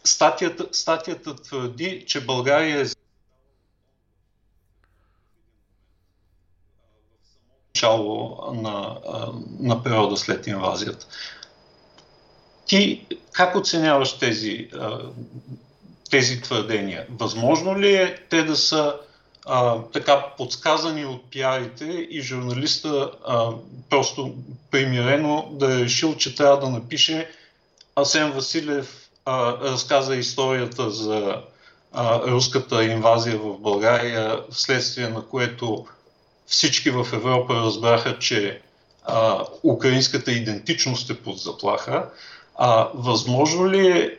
статията, 0.05 0.67
статията 0.73 1.37
твърди, 1.37 2.05
че 2.07 2.25
България 2.25 2.81
е 2.81 2.87
начало 7.75 8.39
на, 8.53 8.97
на 9.61 9.83
периода 9.83 10.17
след 10.17 10.47
инвазията. 10.47 11.07
Ти 12.67 13.07
как 13.33 13.57
оценяваш 13.57 14.19
тези, 14.19 14.69
тези 16.11 16.41
твърдения? 16.41 17.07
Възможно 17.11 17.79
ли 17.79 17.95
е 17.95 18.17
те 18.31 18.43
да 18.43 18.57
са 18.57 18.95
а, 19.47 19.79
така 19.93 20.27
подсказани 20.37 21.05
от 21.05 21.31
пиарите 21.31 21.85
и 22.11 22.21
журналиста 22.21 23.11
а, 23.27 23.51
просто 23.91 24.35
примирено 24.71 25.49
да 25.53 25.75
е 25.75 25.85
решил, 25.85 26.15
че 26.17 26.35
трябва 26.35 26.61
да 26.61 26.71
напише 26.71 27.31
Асен 27.97 28.33
Василев 28.33 29.09
а, 29.25 29.53
разказа 29.53 30.17
историята 30.17 30.91
за 30.91 31.43
а, 31.93 32.21
руската 32.21 32.85
инвазия 32.85 33.39
в 33.39 33.59
България, 33.59 34.41
вследствие 34.51 35.09
на 35.09 35.27
което 35.27 35.87
всички 36.47 36.91
в 36.91 37.07
Европа 37.13 37.55
разбраха, 37.55 38.19
че 38.19 38.61
а, 39.05 39.45
украинската 39.63 40.33
идентичност 40.33 41.11
е 41.11 41.23
под 41.23 41.39
заплаха. 41.39 42.09
А, 42.57 42.89
възможно 42.95 43.71
ли 43.71 43.89
е 43.89 44.19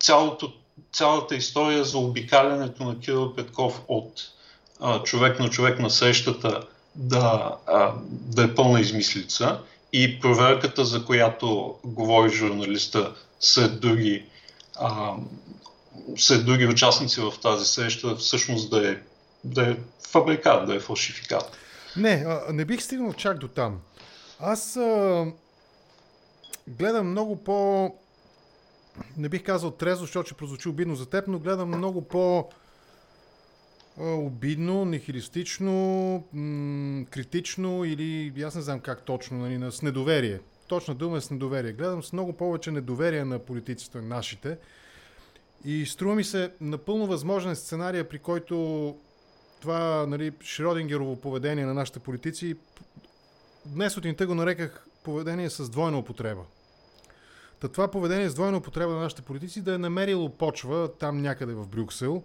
цялото, 0.00 0.52
цялата 0.92 1.36
история 1.36 1.84
за 1.84 1.98
обикалянето 1.98 2.84
на 2.84 3.00
Кирил 3.00 3.34
Петков 3.34 3.80
от 3.88 4.12
а, 4.80 5.02
човек 5.02 5.40
на 5.40 5.50
човек 5.50 5.78
на 5.78 5.90
срещата 5.90 6.66
да, 6.94 7.56
а, 7.66 7.92
да 8.10 8.44
е 8.44 8.54
пълна 8.54 8.80
измислица 8.80 9.60
и 9.92 10.20
проверката, 10.20 10.84
за 10.84 11.04
която 11.04 11.78
говори 11.84 12.30
журналиста 12.30 13.14
след 13.40 13.80
други, 13.80 14.24
а, 14.78 15.14
след 16.16 16.46
други 16.46 16.66
участници 16.66 17.20
в 17.20 17.32
тази 17.42 17.64
среща, 17.66 18.16
всъщност 18.16 18.70
да 18.70 18.90
е, 18.90 18.96
да 19.44 19.70
е 19.70 19.76
фабрикат, 20.10 20.66
да 20.66 20.74
е 20.74 20.80
фалшификат. 20.80 21.56
Не, 21.96 22.26
не 22.52 22.64
бих 22.64 22.82
стигнал 22.82 23.12
чак 23.12 23.38
до 23.38 23.48
там. 23.48 23.80
Аз 24.40 24.76
а, 24.76 25.26
гледам 26.68 27.10
много 27.10 27.36
по... 27.36 27.90
Не 29.16 29.28
бих 29.28 29.44
казал 29.44 29.70
трезво, 29.70 30.04
защото 30.04 30.26
ще 30.26 30.34
прозвучи 30.36 30.68
обидно 30.68 30.94
за 30.94 31.06
теб, 31.06 31.28
но 31.28 31.38
гледам 31.38 31.68
много 31.68 32.02
по 32.02 32.48
обидно, 33.98 34.84
нехилистично, 34.84 35.72
м- 36.32 37.04
критично 37.10 37.84
или 37.84 38.42
аз 38.42 38.54
не 38.54 38.60
знам 38.62 38.80
как 38.80 39.02
точно, 39.02 39.38
нали, 39.38 39.72
с 39.72 39.82
недоверие. 39.82 40.40
точна 40.68 40.94
дума 40.94 41.16
е 41.16 41.20
с 41.20 41.30
недоверие. 41.30 41.72
Гледам 41.72 42.02
с 42.02 42.12
много 42.12 42.32
повече 42.32 42.70
недоверие 42.70 43.24
на 43.24 43.38
политиците, 43.38 44.00
нашите. 44.00 44.58
И 45.64 45.86
струва 45.86 46.14
ми 46.14 46.24
се 46.24 46.52
напълно 46.60 47.06
възможен 47.06 47.56
сценария, 47.56 48.08
при 48.08 48.18
който 48.18 48.96
това 49.60 50.06
нали, 50.06 50.32
Шродингерово 50.42 51.16
поведение 51.16 51.66
на 51.66 51.74
нашите 51.74 51.98
политици, 51.98 52.56
днес 53.66 53.96
от 53.96 54.26
го 54.26 54.34
нареках 54.34 54.86
поведение 55.04 55.50
с 55.50 55.70
двойна 55.70 55.98
употреба. 55.98 56.42
Та 57.60 57.68
това 57.68 57.88
поведение 57.88 58.28
с 58.28 58.34
двойна 58.34 58.58
употреба 58.58 58.92
на 58.92 59.00
нашите 59.00 59.22
политици 59.22 59.62
да 59.62 59.74
е 59.74 59.78
намерило 59.78 60.28
почва 60.28 60.88
там 60.98 61.22
някъде 61.22 61.54
в 61.54 61.68
Брюксел. 61.68 62.22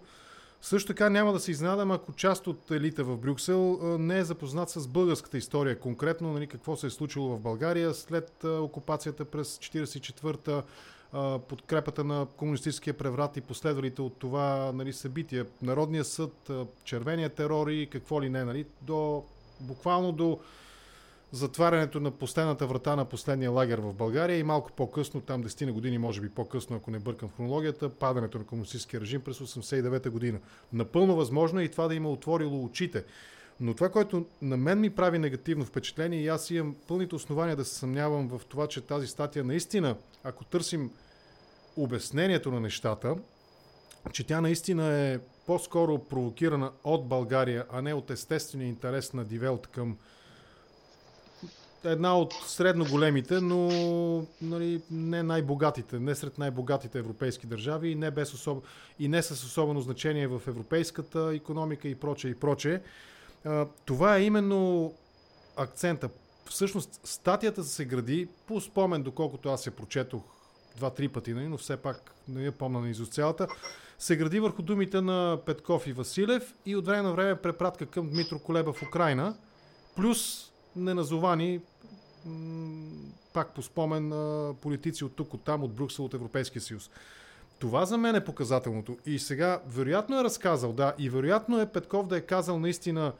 Също 0.62 0.86
така 0.86 1.10
няма 1.10 1.32
да 1.32 1.40
се 1.40 1.50
изнадам, 1.50 1.90
ако 1.90 2.12
част 2.12 2.46
от 2.46 2.70
елита 2.70 3.04
в 3.04 3.16
Брюксел 3.16 3.78
не 3.98 4.18
е 4.18 4.24
запознат 4.24 4.70
с 4.70 4.88
българската 4.88 5.38
история, 5.38 5.78
конкретно 5.78 6.32
нали, 6.32 6.46
какво 6.46 6.76
се 6.76 6.86
е 6.86 6.90
случило 6.90 7.36
в 7.36 7.40
България 7.40 7.94
след 7.94 8.44
окупацията 8.44 9.24
през 9.24 9.58
1944-та, 9.58 10.62
подкрепата 11.38 12.04
на 12.04 12.26
комунистическия 12.36 12.94
преврат 12.94 13.36
и 13.36 13.40
последвалите 13.40 14.02
от 14.02 14.16
това 14.18 14.72
нали, 14.74 14.92
събития. 14.92 15.46
Народния 15.62 16.04
съд, 16.04 16.50
червения 16.84 17.30
терор 17.30 17.68
и 17.68 17.86
какво 17.86 18.22
ли 18.22 18.28
не, 18.28 18.44
нали, 18.44 18.66
до, 18.82 19.24
буквално 19.60 20.12
до 20.12 20.38
затварянето 21.32 22.00
на 22.00 22.10
последната 22.10 22.66
врата 22.66 22.96
на 22.96 23.04
последния 23.04 23.50
лагер 23.50 23.78
в 23.78 23.94
България 23.94 24.38
и 24.38 24.42
малко 24.42 24.72
по-късно, 24.72 25.20
там 25.20 25.44
10 25.44 25.66
на 25.66 25.72
години, 25.72 25.98
може 25.98 26.20
би 26.20 26.28
по-късно, 26.28 26.76
ако 26.76 26.90
не 26.90 26.98
бъркам 26.98 27.28
в 27.28 27.36
хронологията, 27.36 27.88
падането 27.88 28.38
на 28.38 28.44
комунистическия 28.44 29.00
режим 29.00 29.20
през 29.20 29.38
89 29.38 30.08
година. 30.10 30.38
Напълно 30.72 31.16
възможно 31.16 31.60
е 31.60 31.64
и 31.64 31.68
това 31.68 31.88
да 31.88 31.94
има 31.94 32.10
отворило 32.10 32.64
очите. 32.64 33.04
Но 33.60 33.74
това, 33.74 33.88
което 33.88 34.26
на 34.42 34.56
мен 34.56 34.80
ми 34.80 34.90
прави 34.90 35.18
негативно 35.18 35.64
впечатление 35.64 36.20
и 36.20 36.28
аз 36.28 36.50
имам 36.50 36.76
пълните 36.88 37.14
основания 37.14 37.56
да 37.56 37.64
се 37.64 37.74
съмнявам 37.74 38.28
в 38.28 38.40
това, 38.48 38.66
че 38.66 38.80
тази 38.80 39.06
статия 39.06 39.44
наистина, 39.44 39.96
ако 40.24 40.44
търсим 40.44 40.90
обяснението 41.76 42.50
на 42.50 42.60
нещата, 42.60 43.16
че 44.12 44.26
тя 44.26 44.40
наистина 44.40 44.94
е 44.94 45.18
по-скоро 45.46 45.98
провокирана 45.98 46.72
от 46.84 47.08
България, 47.08 47.64
а 47.70 47.82
не 47.82 47.94
от 47.94 48.10
естествения 48.10 48.68
интерес 48.68 49.12
на 49.12 49.24
Дивелт 49.24 49.66
към 49.66 49.96
една 51.86 52.18
от 52.18 52.32
средно 52.32 52.84
големите, 52.90 53.40
но 53.40 53.68
нали, 54.42 54.82
не 54.90 55.22
най-богатите, 55.22 55.98
не 55.98 56.14
сред 56.14 56.38
най-богатите 56.38 56.98
европейски 56.98 57.46
държави 57.46 57.88
и 57.88 57.94
не, 57.94 58.10
без 58.10 58.34
особ... 58.34 58.64
и 58.98 59.08
не 59.08 59.22
с 59.22 59.30
особено 59.30 59.80
значение 59.80 60.26
в 60.26 60.42
европейската 60.46 61.30
економика 61.34 61.88
и 61.88 61.94
прочее 61.94 62.30
и 62.30 62.34
прочее. 62.34 62.80
Това 63.84 64.16
е 64.16 64.22
именно 64.22 64.94
акцента. 65.56 66.08
Всъщност 66.50 67.00
статията 67.04 67.64
се 67.64 67.84
гради 67.84 68.28
по 68.46 68.60
спомен, 68.60 69.02
доколкото 69.02 69.48
аз 69.48 69.66
я 69.66 69.72
прочетох 69.72 70.22
два-три 70.76 71.08
пъти, 71.08 71.34
нали, 71.34 71.48
но 71.48 71.58
все 71.58 71.76
пак 71.76 72.14
не 72.28 72.44
я 72.44 72.52
помня 72.52 72.80
на 72.80 72.88
изо 72.88 73.06
цялата, 73.06 73.46
се 73.98 74.16
гради 74.16 74.40
върху 74.40 74.62
думите 74.62 75.00
на 75.00 75.38
Петков 75.46 75.86
и 75.86 75.92
Василев 75.92 76.54
и 76.66 76.76
от 76.76 76.86
време 76.86 77.02
на 77.02 77.12
време 77.12 77.36
препратка 77.36 77.86
към 77.86 78.10
Дмитро 78.10 78.38
Колеба 78.38 78.72
в 78.72 78.82
Украина, 78.82 79.36
плюс 79.96 80.50
неназовани 80.76 81.60
пак 83.32 83.54
по 83.54 83.62
спомен 83.62 84.12
политици 84.60 85.04
от 85.04 85.16
тук, 85.16 85.34
от 85.34 85.42
там, 85.42 85.62
от 85.62 85.72
Брюксел, 85.72 86.04
от 86.04 86.14
Европейския 86.14 86.62
съюз. 86.62 86.90
Това 87.58 87.84
за 87.84 87.98
мен 87.98 88.14
е 88.14 88.24
показателното. 88.24 88.98
И 89.06 89.18
сега, 89.18 89.60
вероятно 89.66 90.20
е 90.20 90.24
разказал, 90.24 90.72
да, 90.72 90.94
и 90.98 91.10
вероятно 91.10 91.60
е 91.60 91.66
Петков 91.66 92.06
да 92.06 92.16
е 92.16 92.20
казал 92.20 92.58
наистина 92.58 93.12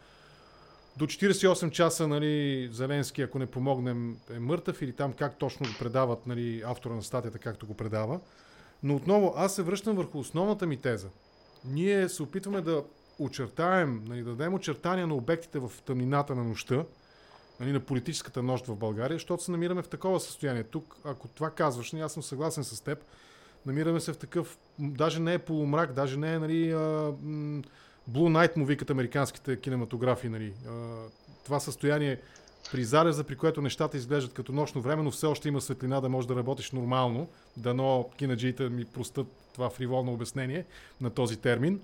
до 0.96 1.06
48 1.06 1.70
часа, 1.70 2.08
нали, 2.08 2.68
Зеленски, 2.72 3.22
ако 3.22 3.38
не 3.38 3.46
помогнем, 3.46 4.16
е 4.34 4.38
мъртъв 4.38 4.82
или 4.82 4.92
там 4.92 5.12
как 5.12 5.38
точно 5.38 5.66
го 5.66 5.72
предават, 5.78 6.26
нали, 6.26 6.62
автора 6.66 6.94
на 6.94 7.02
статията, 7.02 7.38
както 7.38 7.66
го 7.66 7.74
предава. 7.74 8.20
Но 8.82 8.96
отново, 8.96 9.34
аз 9.36 9.54
се 9.54 9.62
връщам 9.62 9.96
върху 9.96 10.18
основната 10.18 10.66
ми 10.66 10.76
теза. 10.76 11.08
Ние 11.64 12.08
се 12.08 12.22
опитваме 12.22 12.60
да 12.60 12.84
очертаем, 13.18 14.04
нали, 14.06 14.22
да 14.22 14.30
дадем 14.30 14.54
очертания 14.54 15.06
на 15.06 15.14
обектите 15.14 15.58
в 15.58 15.72
тъмнината 15.84 16.34
на 16.34 16.44
нощта, 16.44 16.84
нали, 17.60 17.72
на 17.72 17.80
политическата 17.80 18.42
нощ 18.42 18.66
в 18.66 18.76
България, 18.76 19.14
защото 19.14 19.42
се 19.42 19.50
намираме 19.50 19.82
в 19.82 19.88
такова 19.88 20.20
състояние. 20.20 20.62
Тук, 20.62 20.96
ако 21.04 21.28
това 21.28 21.50
казваш, 21.50 21.92
нали, 21.92 22.02
аз 22.02 22.12
съм 22.12 22.22
съгласен 22.22 22.64
с 22.64 22.80
теб, 22.80 23.04
намираме 23.66 24.00
се 24.00 24.12
в 24.12 24.16
такъв, 24.18 24.58
даже 24.78 25.20
не 25.20 25.34
е 25.34 25.38
полумрак, 25.38 25.92
даже 25.92 26.16
не 26.16 26.34
е 26.34 26.38
нали, 26.38 26.70
а, 26.70 26.76
Blue 28.10 28.30
Night 28.32 28.56
му 28.56 28.64
викат 28.64 28.90
американските 28.90 29.60
кинематографи. 29.60 30.28
Нали. 30.28 30.52
А, 30.68 30.96
това 31.44 31.60
състояние 31.60 32.20
при 32.72 32.84
залеза, 32.84 33.24
при 33.24 33.36
което 33.36 33.62
нещата 33.62 33.96
изглеждат 33.96 34.34
като 34.34 34.52
нощно 34.52 34.80
време, 34.80 35.02
но 35.02 35.10
все 35.10 35.26
още 35.26 35.48
има 35.48 35.60
светлина 35.60 36.00
да 36.00 36.08
можеш 36.08 36.28
да 36.28 36.36
работиш 36.36 36.72
нормално. 36.72 37.28
Дано 37.56 38.10
кинаджиите 38.16 38.68
ми 38.68 38.84
простат 38.84 39.26
това 39.54 39.70
фриволно 39.70 40.12
обяснение 40.12 40.64
на 41.00 41.10
този 41.10 41.36
термин. 41.36 41.80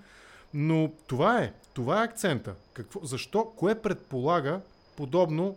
Но 0.55 0.93
това 1.07 1.39
е. 1.39 1.53
Това 1.75 2.01
е 2.01 2.05
акцента. 2.05 2.55
Какво, 2.73 3.01
защо? 3.05 3.45
Кое 3.57 3.75
предполага 3.75 4.61
подобно 4.97 5.57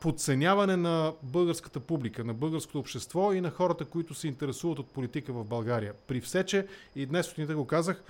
подценяване 0.00 0.76
на 0.76 1.12
българската 1.22 1.80
публика, 1.80 2.24
на 2.24 2.34
българското 2.34 2.78
общество 2.78 3.32
и 3.32 3.40
на 3.40 3.50
хората, 3.50 3.84
които 3.84 4.14
се 4.14 4.28
интересуват 4.28 4.78
от 4.78 4.90
политика 4.90 5.32
в 5.32 5.44
България. 5.44 5.94
При 6.06 6.20
все, 6.20 6.44
че 6.44 6.66
и 6.96 7.06
днес 7.06 7.26
сутринта 7.26 7.56
го 7.56 7.66
казах, 7.66 8.02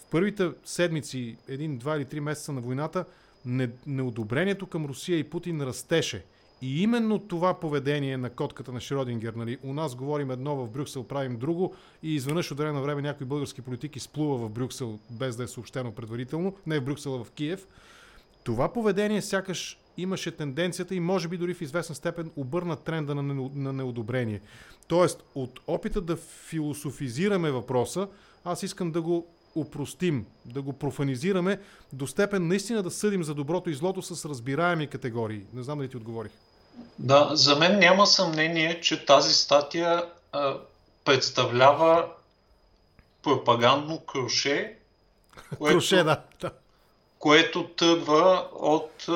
в 0.00 0.10
първите 0.10 0.50
седмици, 0.64 1.36
един, 1.48 1.78
два 1.78 1.96
или 1.96 2.04
три 2.04 2.20
месеца 2.20 2.52
на 2.52 2.60
войната, 2.60 3.04
неодобрението 3.86 4.66
към 4.66 4.86
Русия 4.86 5.18
и 5.18 5.24
Путин 5.24 5.62
растеше. 5.62 6.24
И 6.62 6.82
именно 6.82 7.18
това 7.18 7.60
поведение 7.60 8.16
на 8.16 8.30
котката 8.30 8.72
на 8.72 8.80
Шродингер, 8.80 9.32
нали, 9.32 9.58
у 9.62 9.72
нас 9.72 9.94
говорим 9.94 10.30
едно, 10.30 10.56
в 10.56 10.70
Брюксел 10.70 11.04
правим 11.04 11.36
друго 11.36 11.74
и 12.02 12.14
изведнъж 12.14 12.52
от 12.52 12.58
време 12.58 12.72
на 12.72 12.82
време 12.82 13.02
някой 13.02 13.26
български 13.26 13.62
политик 13.62 13.96
изплува 13.96 14.36
в 14.36 14.50
Брюксел, 14.50 14.98
без 15.10 15.36
да 15.36 15.42
е 15.42 15.48
съобщено 15.48 15.92
предварително, 15.92 16.56
не 16.66 16.80
в 16.80 16.84
Брюксел, 16.84 17.14
а 17.14 17.24
в 17.24 17.30
Киев. 17.30 17.66
Това 18.46 18.72
поведение 18.72 19.22
сякаш 19.22 19.78
имаше 19.96 20.30
тенденцията 20.30 20.94
и 20.94 21.00
може 21.00 21.28
би 21.28 21.36
дори 21.36 21.54
в 21.54 21.60
известна 21.60 21.94
степен 21.94 22.30
обърна 22.36 22.76
тренда 22.76 23.14
на, 23.14 23.72
неодобрение. 23.72 24.40
Тоест, 24.86 25.24
от 25.34 25.60
опита 25.66 26.00
да 26.00 26.16
философизираме 26.16 27.50
въпроса, 27.50 28.08
аз 28.44 28.62
искам 28.62 28.92
да 28.92 29.02
го 29.02 29.26
упростим, 29.54 30.26
да 30.44 30.62
го 30.62 30.72
профанизираме 30.72 31.60
до 31.92 32.06
степен 32.06 32.48
наистина 32.48 32.82
да 32.82 32.90
съдим 32.90 33.24
за 33.24 33.34
доброто 33.34 33.70
и 33.70 33.74
злото 33.74 34.02
с 34.02 34.28
разбираеми 34.28 34.86
категории. 34.86 35.42
Не 35.54 35.62
знам 35.62 35.78
дали 35.78 35.88
ти 35.88 35.96
отговорих. 35.96 36.32
Да, 36.98 37.30
за 37.32 37.56
мен 37.56 37.78
няма 37.78 38.06
съмнение, 38.06 38.80
че 38.80 39.06
тази 39.06 39.34
статия 39.34 40.04
а, 40.32 40.56
представлява 41.04 42.08
пропагандно 43.22 44.00
круше, 44.00 44.78
което, 45.58 45.74
круше, 45.74 46.02
да 46.02 46.22
което 47.26 47.68
тръгва 47.68 48.48
от 48.52 49.06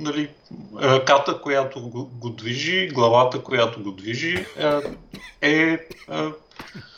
нали, 0.00 0.30
ръката, 0.78 1.40
която 1.40 1.88
го, 1.90 2.30
движи, 2.30 2.88
главата, 2.88 3.42
която 3.42 3.82
го 3.82 3.92
движи, 3.92 4.46
е, 5.40 5.50
е 5.52 5.78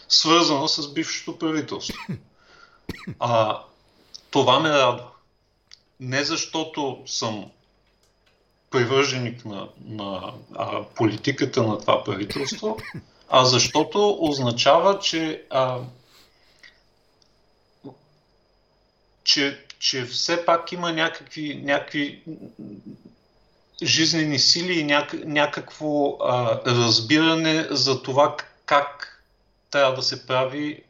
свързана 0.09 0.69
с 0.69 0.93
бившето 0.93 1.39
правителство. 1.39 1.99
А, 3.19 3.63
това 4.31 4.61
ме 4.61 4.69
радва. 4.69 5.11
Не 6.01 6.25
защото 6.25 7.03
съм 7.07 7.51
привърженик 8.71 9.45
на, 9.45 9.69
на 9.85 10.33
а, 10.55 10.83
политиката 10.85 11.63
на 11.63 11.79
това 11.81 12.05
правителство, 12.05 12.77
а 13.29 13.45
защото 13.45 14.17
означава, 14.21 14.99
че, 14.99 15.43
а, 15.51 15.79
че 19.25 19.68
че 19.79 20.05
все 20.05 20.45
пак 20.45 20.73
има 20.73 20.93
някакви, 20.93 21.61
някакви 21.65 22.23
жизнени 23.83 24.39
сили 24.39 24.79
и 24.79 24.85
няк, 24.85 25.15
някакво 25.25 26.17
а, 26.21 26.61
разбиране 26.67 27.67
за 27.71 28.03
това 28.03 28.37
как 28.67 29.23
трябва 29.71 29.95
да 29.95 30.03
се 30.03 30.27
прави 30.27 30.83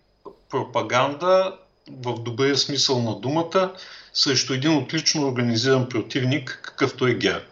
пропаганда 0.51 1.57
в 1.91 2.23
добрия 2.23 2.57
смисъл 2.57 3.03
на 3.03 3.15
думата 3.15 3.73
срещу 4.15 4.53
един 4.53 4.77
отлично 4.77 5.29
организиран 5.29 5.89
противник, 5.89 6.61
какъвто 6.63 7.07
е 7.07 7.15
ГЕРБ. 7.15 7.45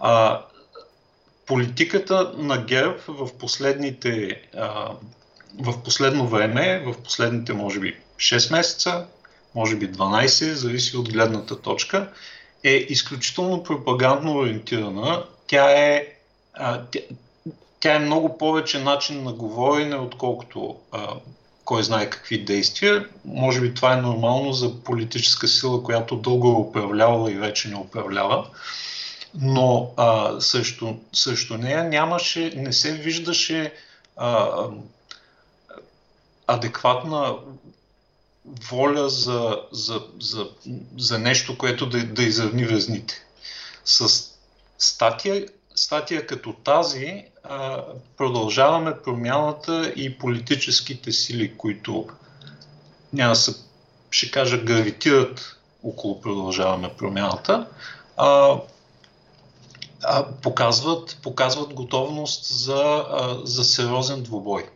А, 0.00 0.42
политиката 1.46 2.32
на 2.36 2.64
ГЕРБ 2.64 2.98
в 3.08 3.38
последните 3.38 4.42
а, 4.56 4.92
в 5.58 5.82
последно 5.82 6.28
време, 6.28 6.82
в 6.86 7.02
последните 7.02 7.52
може 7.52 7.80
би 7.80 7.96
6 8.16 8.52
месеца, 8.52 9.06
може 9.56 9.76
би 9.76 9.92
12, 9.92 10.52
зависи 10.52 10.96
от 10.96 11.12
гледната 11.12 11.60
точка, 11.60 12.08
е 12.64 12.70
изключително 12.70 13.62
пропагандно 13.62 14.36
ориентирана. 14.36 15.24
Тя 15.46 15.70
е, 15.70 16.06
а, 16.54 16.82
тя, 16.90 17.00
тя 17.80 17.94
е 17.94 17.98
много 17.98 18.38
повече 18.38 18.78
начин 18.78 19.22
на 19.22 19.32
говорене, 19.32 19.96
отколкото 19.96 20.76
а, 20.92 21.08
кой 21.64 21.82
знае 21.82 22.10
какви 22.10 22.44
действия. 22.44 23.08
Може 23.24 23.60
би 23.60 23.74
това 23.74 23.92
е 23.92 24.02
нормално 24.02 24.52
за 24.52 24.82
политическа 24.82 25.48
сила, 25.48 25.82
която 25.82 26.16
дълго 26.16 26.48
е 26.48 26.68
управлявала 26.68 27.32
и 27.32 27.34
вече 27.34 27.68
не 27.68 27.76
управлява. 27.76 28.46
но 29.40 29.90
а, 29.96 30.40
също, 30.40 30.96
също 31.12 31.58
нея 31.58 31.84
нямаше, 31.84 32.52
не 32.56 32.72
се 32.72 32.92
виждаше 32.92 33.72
а, 34.16 34.48
адекватна 36.46 37.34
воля 38.46 39.08
за, 39.08 39.60
за, 39.72 40.02
за, 40.20 40.48
за 40.98 41.18
нещо, 41.18 41.58
което 41.58 41.86
да, 41.86 42.04
да 42.04 42.22
изравни 42.22 42.64
везните. 42.64 43.14
С 43.84 44.24
статия, 44.78 45.46
статия 45.74 46.26
като 46.26 46.52
тази 46.52 47.24
а, 47.44 47.82
продължаваме 48.16 48.94
промяната 49.04 49.92
и 49.96 50.18
политическите 50.18 51.12
сили, 51.12 51.56
които 51.56 52.06
няма 53.12 53.32
да 53.32 53.36
се, 53.36 53.54
ще 54.10 54.30
кажа, 54.30 54.58
гравитират 54.58 55.56
около 55.82 56.20
продължаваме 56.20 56.94
промяната, 56.98 57.66
а, 58.16 58.60
а, 60.02 60.26
показват, 60.42 61.18
показват 61.22 61.74
готовност 61.74 62.44
за, 62.44 63.04
а, 63.10 63.38
за 63.44 63.64
сериозен 63.64 64.22
двубой. 64.22 64.68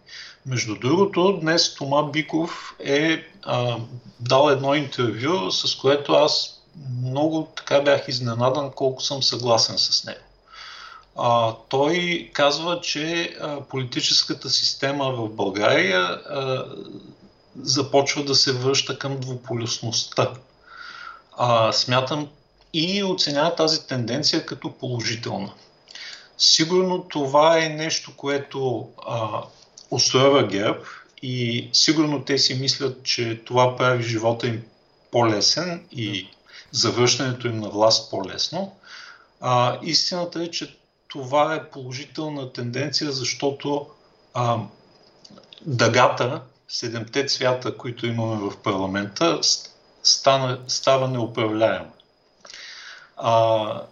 Между 0.46 0.78
другото, 0.78 1.38
днес 1.40 1.74
Тома 1.74 2.02
Биков 2.02 2.74
е 2.78 3.24
а, 3.42 3.76
дал 4.20 4.48
едно 4.50 4.74
интервю, 4.74 5.50
с 5.50 5.76
което 5.76 6.12
аз 6.12 6.60
много 7.02 7.48
така 7.56 7.80
бях 7.80 8.08
изненадан 8.08 8.70
колко 8.70 9.02
съм 9.02 9.22
съгласен 9.22 9.78
с 9.78 10.04
него. 10.04 10.20
А, 11.16 11.54
той 11.68 12.30
казва, 12.32 12.80
че 12.80 13.36
а, 13.40 13.60
политическата 13.60 14.50
система 14.50 15.12
в 15.12 15.28
България 15.28 16.00
а, 16.00 16.64
започва 17.62 18.24
да 18.24 18.34
се 18.34 18.52
връща 18.52 18.98
към 18.98 19.20
двуполюсността. 19.20 20.30
А, 21.36 21.72
смятам 21.72 22.28
и 22.72 23.04
оценява 23.04 23.54
тази 23.54 23.86
тенденция 23.86 24.46
като 24.46 24.72
положителна. 24.72 25.52
Сигурно 26.38 27.02
това 27.08 27.58
е 27.58 27.68
нещо, 27.68 28.12
което 28.16 28.88
а, 29.06 29.42
устроява 29.90 30.46
ГЕРБ 30.46 30.80
и 31.22 31.70
сигурно 31.72 32.24
те 32.24 32.38
си 32.38 32.54
мислят, 32.54 33.02
че 33.02 33.40
това 33.44 33.76
прави 33.76 34.02
живота 34.02 34.46
им 34.46 34.62
по-лесен 35.10 35.86
и 35.92 36.28
завършването 36.70 37.46
им 37.46 37.60
на 37.60 37.68
власт 37.68 38.10
по-лесно. 38.10 38.76
А, 39.40 39.78
истината 39.82 40.42
е, 40.42 40.50
че 40.50 40.76
това 41.08 41.54
е 41.54 41.70
положителна 41.70 42.52
тенденция, 42.52 43.12
защото 43.12 43.86
а, 44.34 44.58
дъгата, 45.66 46.42
седемте 46.68 47.26
цвята, 47.26 47.76
които 47.76 48.06
имаме 48.06 48.50
в 48.50 48.56
парламента, 48.56 49.40
стана, 50.02 50.58
става 50.68 51.08
неуправляема. 51.08 51.90
А, 53.16 53.82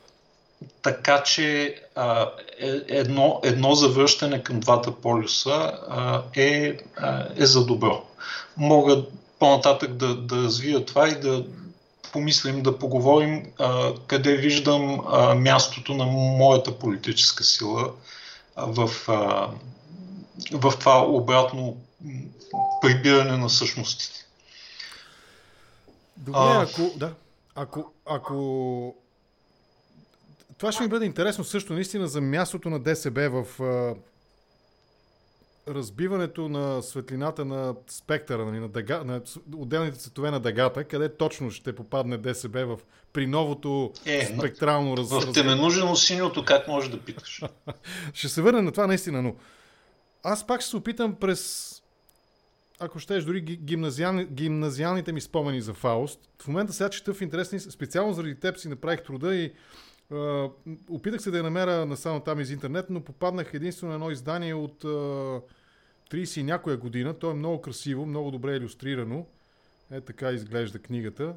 така 0.82 1.22
че 1.22 1.74
а, 1.94 2.30
е, 2.60 2.80
едно, 2.88 3.40
едно 3.44 3.74
завръщане 3.74 4.42
към 4.42 4.60
двата 4.60 4.92
полюса 4.92 5.78
а, 5.88 6.22
е, 6.36 6.78
а, 6.96 7.26
е 7.36 7.46
за 7.46 7.66
добро. 7.66 8.04
Мога 8.56 9.04
по-нататък 9.38 9.92
да, 9.92 10.16
да 10.16 10.36
развия 10.36 10.84
това 10.84 11.08
и 11.08 11.20
да 11.20 11.44
помислим, 12.12 12.62
да 12.62 12.78
поговорим 12.78 13.46
а, 13.58 13.92
къде 14.06 14.36
виждам 14.36 15.00
а, 15.08 15.34
мястото 15.34 15.94
на 15.94 16.04
моята 16.06 16.78
политическа 16.78 17.44
сила 17.44 17.92
а, 18.56 18.66
в, 18.66 19.08
а, 19.08 19.50
в 20.52 20.72
това 20.80 21.04
обратно 21.06 21.76
прибиране 22.82 23.36
на 23.36 23.50
същностите. 23.50 24.26
Добре, 26.16 26.38
а, 26.40 26.62
ако, 26.62 26.90
да, 26.96 27.12
ако, 27.54 27.92
ако 28.06 28.94
това 30.58 30.72
ще 30.72 30.82
ми 30.82 30.88
бъде 30.88 31.06
интересно 31.06 31.44
също 31.44 31.72
наистина 31.72 32.08
за 32.08 32.20
мястото 32.20 32.70
на 32.70 32.80
ДСБ 32.80 33.30
в 33.30 33.60
а, 33.60 33.94
разбиването 35.74 36.48
на 36.48 36.82
светлината 36.82 37.44
на 37.44 37.74
спектъра, 37.88 38.44
нали, 38.46 38.58
на, 38.58 38.68
дъга, 38.68 39.04
на 39.04 39.22
отделните 39.56 39.98
цветове 39.98 40.30
на 40.30 40.40
дъгата, 40.40 40.84
къде 40.84 41.16
точно 41.16 41.50
ще 41.50 41.74
попадне 41.74 42.18
ДСБ 42.18 42.66
в, 42.66 42.78
при 43.12 43.26
новото 43.26 43.92
е, 44.06 44.26
спектрално 44.26 44.96
раз... 44.96 45.10
В 45.10 45.32
теменужено 45.32 45.96
синьото 45.96 46.44
как 46.44 46.68
можеш 46.68 46.90
да 46.90 47.00
питаш? 47.00 47.42
ще 48.14 48.28
се 48.28 48.42
върна 48.42 48.62
на 48.62 48.72
това 48.72 48.86
наистина, 48.86 49.22
но 49.22 49.34
аз 50.22 50.46
пак 50.46 50.60
ще 50.60 50.70
се 50.70 50.76
опитам 50.76 51.14
през 51.14 51.74
ако 52.80 52.98
щеш, 52.98 53.24
дори 53.24 53.40
гимназиални, 53.40 54.26
гимназиалните 54.26 55.12
ми 55.12 55.20
спомени 55.20 55.60
за 55.60 55.74
Фауст. 55.74 56.20
В 56.42 56.48
момента 56.48 56.72
сега 56.72 56.88
чета 56.88 57.14
в 57.14 57.20
интересни, 57.20 57.60
специално 57.60 58.12
заради 58.12 58.34
теб 58.34 58.58
си 58.58 58.68
направих 58.68 59.02
труда 59.02 59.34
и 59.34 59.52
Опитах 60.90 61.22
се 61.22 61.30
да 61.30 61.36
я 61.36 61.42
намеря 61.42 61.86
на 61.86 61.96
само 61.96 62.20
там 62.20 62.40
из 62.40 62.50
интернет, 62.50 62.90
но 62.90 63.00
попаднах 63.00 63.54
единствено 63.54 63.92
едно 63.92 64.10
издание 64.10 64.54
от 64.54 64.84
uh, 64.84 65.42
30 66.10 66.40
и 66.40 66.42
някоя 66.42 66.76
година. 66.76 67.18
То 67.18 67.30
е 67.30 67.34
много 67.34 67.60
красиво, 67.60 68.06
много 68.06 68.30
добре 68.30 68.56
иллюстрирано. 68.56 69.26
Е 69.90 70.00
така 70.00 70.30
изглежда 70.30 70.78
книгата 70.78 71.34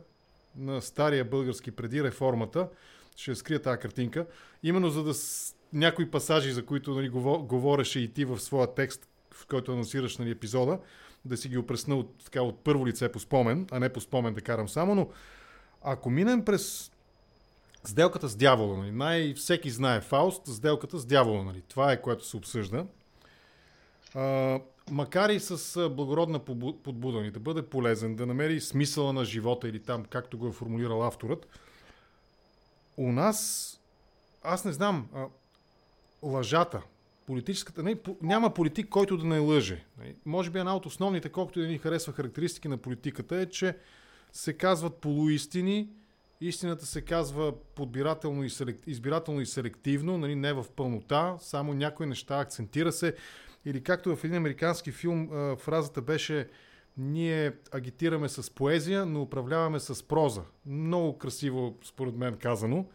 на 0.56 0.82
стария 0.82 1.26
български 1.26 1.72
преди 1.72 2.04
реформата. 2.04 2.70
Ще 3.16 3.36
скрия 3.36 3.62
тази 3.62 3.80
картинка. 3.80 4.26
Именно 4.64 4.90
за 4.90 5.04
да 5.04 5.14
с... 5.14 5.56
някои 5.74 6.12
пасажи, 6.12 6.52
за 6.52 6.66
които 6.66 6.96
нали, 6.96 7.10
говореше 7.10 8.00
и 8.00 8.14
ти 8.14 8.26
в 8.26 8.40
своя 8.40 8.74
текст, 8.74 9.08
в 9.34 9.48
който 9.48 9.72
анонсираш 9.72 10.18
нали, 10.18 10.32
епизода, 10.32 10.80
да 11.26 11.38
си 11.38 11.50
ги 11.50 11.58
опресна 11.58 11.96
от, 11.96 12.24
така, 12.26 12.42
от 12.42 12.64
първо 12.64 12.88
лице 12.88 13.12
по 13.12 13.20
спомен, 13.20 13.68
а 13.72 13.80
не 13.80 13.94
по 13.94 14.02
спомен 14.02 14.34
да 14.34 14.42
карам 14.42 14.70
само, 14.70 14.96
но 14.96 15.10
ако 15.82 16.10
минем 16.10 16.46
през 16.46 16.91
Сделката 17.84 18.28
с 18.28 18.36
дявола. 18.36 18.78
Нали? 18.78 18.92
Най- 18.92 19.34
всеки 19.34 19.70
знае 19.70 20.02
Фауст, 20.02 20.48
сделката 20.48 21.00
с 21.00 21.06
дявола. 21.06 21.44
Нали? 21.44 21.62
Това 21.62 21.92
е 21.92 22.02
което 22.02 22.26
се 22.26 22.38
обсъжда. 22.38 22.86
А, 24.16 24.60
макар 24.92 25.30
и 25.30 25.40
с 25.40 25.90
благородна 25.90 26.40
подбуда 26.84 27.22
ни, 27.22 27.32
да 27.32 27.40
бъде 27.40 27.62
полезен, 27.62 28.16
да 28.16 28.26
намери 28.26 28.62
смисъла 28.62 29.14
на 29.14 29.26
живота 29.26 29.70
или 29.70 29.80
там, 29.80 30.06
както 30.06 30.38
го 30.38 30.48
е 30.48 30.52
формулирал 30.52 31.04
авторът, 31.04 31.48
у 32.98 33.12
нас, 33.12 33.80
аз 34.44 34.66
не 34.66 34.72
знам, 34.72 35.10
а, 35.14 35.26
лъжата, 36.24 36.82
политическата, 37.26 37.84
не, 37.84 37.98
няма 38.22 38.54
политик, 38.54 38.90
който 38.90 39.18
да 39.18 39.26
не 39.26 39.40
лъже. 39.40 39.86
Не, 39.98 40.16
може 40.26 40.50
би 40.50 40.60
една 40.60 40.76
от 40.76 40.86
основните, 40.86 41.30
колкото 41.30 41.60
и 41.60 41.64
да 41.64 41.68
ни 41.68 41.78
харесва 41.78 42.14
характеристики 42.14 42.68
на 42.68 42.78
политиката 42.78 43.36
е, 43.36 43.46
че 43.46 43.78
се 44.32 44.54
казват 44.54 44.96
полуистини, 44.96 45.90
Истината 46.42 46.86
се 46.86 47.02
казва 47.02 47.54
подбирателно 47.76 48.44
и 48.44 48.50
селект, 48.50 48.88
избирателно 48.88 49.42
и 49.42 49.46
селективно, 49.46 50.18
нали, 50.18 50.36
не 50.36 50.54
в 50.54 50.66
пълнота, 50.76 51.36
само 51.40 51.74
някои 51.74 52.06
неща 52.06 52.40
акцентира 52.40 52.92
се. 52.92 53.16
Или 53.66 53.84
както 53.84 54.16
в 54.16 54.24
един 54.24 54.38
американски 54.38 54.92
филм 54.92 55.30
фразата 55.58 56.02
беше 56.02 56.50
ние 56.98 57.54
агитираме 57.72 58.30
с 58.30 58.56
поезия, 58.56 59.06
но 59.06 59.22
управляваме 59.22 59.80
с 59.80 60.08
проза. 60.08 60.42
Много 60.66 61.18
красиво, 61.18 61.78
според 61.84 62.16
мен, 62.16 62.38
казано. 62.38 62.86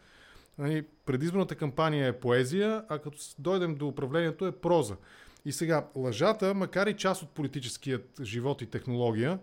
Нали, 0.57 0.85
предизборната 1.05 1.55
кампания 1.55 2.07
е 2.07 2.19
поезия, 2.19 2.83
а 2.89 2.99
като 2.99 3.17
дойдем 3.39 3.75
до 3.75 3.87
управлението 3.87 4.47
е 4.47 4.51
проза. 4.51 4.95
И 5.45 5.51
сега, 5.51 5.87
лъжата, 5.95 6.53
макар 6.53 6.87
и 6.87 6.97
част 6.97 7.23
от 7.23 7.29
политическият 7.29 8.21
живот 8.23 8.61
и 8.61 8.65
технология, 8.65 9.39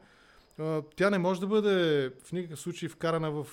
тя 0.96 1.10
не 1.10 1.18
може 1.18 1.40
да 1.40 1.46
бъде 1.46 2.10
в 2.24 2.32
никакъв 2.32 2.60
случай 2.60 2.88
вкарана 2.88 3.30
в, 3.30 3.46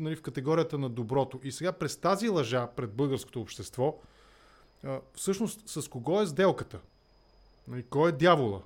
нали, 0.00 0.16
в 0.16 0.22
категорията 0.22 0.78
на 0.78 0.88
доброто. 0.88 1.40
И 1.42 1.52
сега 1.52 1.72
през 1.72 1.96
тази 1.96 2.28
лъжа 2.28 2.66
пред 2.66 2.92
българското 2.92 3.40
общество, 3.40 3.98
всъщност 5.14 5.68
с 5.68 5.88
кого 5.88 6.20
е 6.20 6.26
сделката? 6.26 6.80
Нали, 7.68 7.82
кой 7.82 8.08
е 8.08 8.12
дявола? 8.12 8.62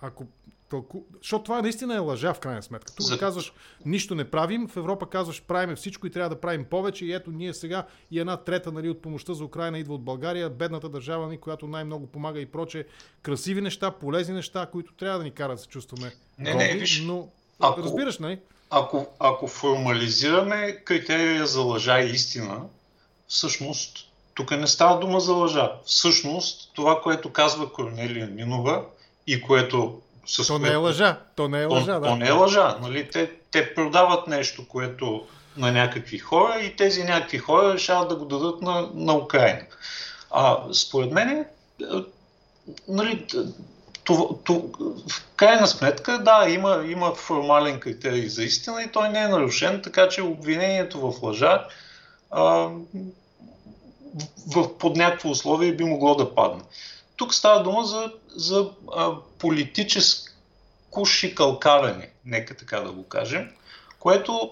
Ако 0.00 0.26
тълку... 0.70 1.02
Защото 1.22 1.44
това 1.44 1.62
наистина 1.62 1.94
е 1.94 1.98
лъжа 1.98 2.34
в 2.34 2.40
крайна 2.40 2.62
сметка. 2.62 2.94
Тук 2.94 3.06
За... 3.06 3.18
казваш, 3.18 3.52
нищо 3.86 4.14
не 4.14 4.30
правим, 4.30 4.68
в 4.68 4.76
Европа 4.76 5.06
казваш, 5.06 5.42
правим 5.42 5.76
всичко 5.76 6.06
и 6.06 6.10
трябва 6.10 6.28
да 6.28 6.40
правим 6.40 6.64
повече 6.64 7.04
и 7.04 7.12
ето 7.12 7.30
ние 7.30 7.54
сега 7.54 7.86
и 8.10 8.20
една 8.20 8.36
трета 8.36 8.72
нали, 8.72 8.90
от 8.90 9.02
помощта 9.02 9.34
за 9.34 9.44
Украина 9.44 9.78
идва 9.78 9.94
от 9.94 10.04
България, 10.04 10.50
бедната 10.50 10.88
държава, 10.88 11.28
ни, 11.28 11.38
която 11.38 11.66
най-много 11.66 12.06
помага 12.06 12.40
и 12.40 12.46
проче. 12.46 12.86
Красиви 13.22 13.60
неща, 13.60 13.90
полезни 13.90 14.34
неща, 14.34 14.66
които 14.72 14.92
трябва 14.92 15.18
да 15.18 15.24
ни 15.24 15.30
карат 15.30 15.56
да 15.56 15.62
се 15.62 15.68
чувстваме 15.68 16.12
не, 16.38 16.54
не, 16.54 16.74
виж, 16.74 17.00
но 17.00 17.28
ако, 17.60 17.82
разбираш, 17.82 18.18
нали? 18.18 18.38
Ако, 18.70 19.06
ако 19.18 19.48
формализираме 19.48 20.72
критерия 20.84 21.46
за 21.46 21.60
лъжа 21.60 22.00
и 22.00 22.10
истина, 22.10 22.60
всъщност 23.28 24.08
тук 24.34 24.50
не 24.50 24.66
става 24.66 25.00
дума 25.00 25.20
за 25.20 25.32
лъжа. 25.32 25.72
Всъщност 25.84 26.72
това, 26.74 27.00
което 27.02 27.32
казва 27.32 27.72
Корнелия 27.72 28.26
Нинова 28.26 28.84
и 29.26 29.42
което 29.42 30.00
с 30.28 30.46
то 30.46 30.58
не 30.58 30.68
е 30.68 30.76
лъжа. 30.76 31.18
То 31.34 31.48
не 31.48 31.62
е 31.62 31.64
лъжа, 31.64 31.94
то, 31.94 32.00
да. 32.00 32.06
То 32.06 32.16
не 32.16 32.28
е 32.28 32.32
лъжа. 32.32 32.76
Нали? 32.82 33.08
Те, 33.10 33.30
те 33.50 33.74
продават 33.74 34.26
нещо, 34.26 34.68
което 34.68 35.26
на 35.56 35.72
някакви 35.72 36.18
хора 36.18 36.60
и 36.60 36.76
тези 36.76 37.04
някакви 37.04 37.38
хора 37.38 37.74
решават 37.74 38.08
да 38.08 38.16
го 38.16 38.24
дадат 38.24 38.62
на, 38.62 38.88
на 38.94 39.16
Украина. 39.16 39.62
А 40.30 40.58
според 40.72 41.12
мен, 41.12 41.28
е, 41.28 41.46
нали, 42.88 43.26
това, 44.04 44.24
това, 44.44 44.60
в 45.08 45.24
крайна 45.36 45.66
сметка, 45.66 46.18
да, 46.18 46.46
има, 46.48 46.84
има 46.86 47.14
формален 47.14 47.80
критерий 47.80 48.28
за 48.28 48.44
истина 48.44 48.82
и 48.82 48.92
той 48.92 49.08
не 49.08 49.20
е 49.20 49.28
нарушен, 49.28 49.82
така 49.82 50.08
че 50.08 50.22
обвинението 50.22 51.00
в 51.00 51.22
лъжа 51.22 51.64
а, 52.30 52.68
в, 54.54 54.78
под 54.78 54.96
някакво 54.96 55.30
условие 55.30 55.72
би 55.72 55.84
могло 55.84 56.14
да 56.14 56.34
падне. 56.34 56.62
Тук 57.18 57.34
става 57.34 57.62
дума 57.62 57.84
за, 57.84 58.12
за 58.36 58.70
а, 58.96 59.14
политическо 59.38 61.04
шикалкаване, 61.06 62.10
нека 62.24 62.56
така 62.56 62.80
да 62.80 62.92
го 62.92 63.08
кажем, 63.08 63.50
което 63.98 64.50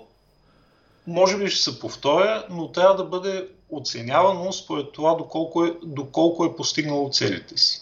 може 1.06 1.38
би 1.38 1.50
ще 1.50 1.62
се 1.62 1.80
повторя, 1.80 2.46
но 2.50 2.72
трябва 2.72 2.96
да 2.96 3.04
бъде 3.04 3.48
оценявано 3.70 4.52
според 4.52 4.92
това 4.92 5.14
доколко 5.14 5.64
е, 5.64 5.74
доколко 5.82 6.44
е 6.44 6.56
постигнало 6.56 7.10
целите 7.10 7.58
си. 7.58 7.80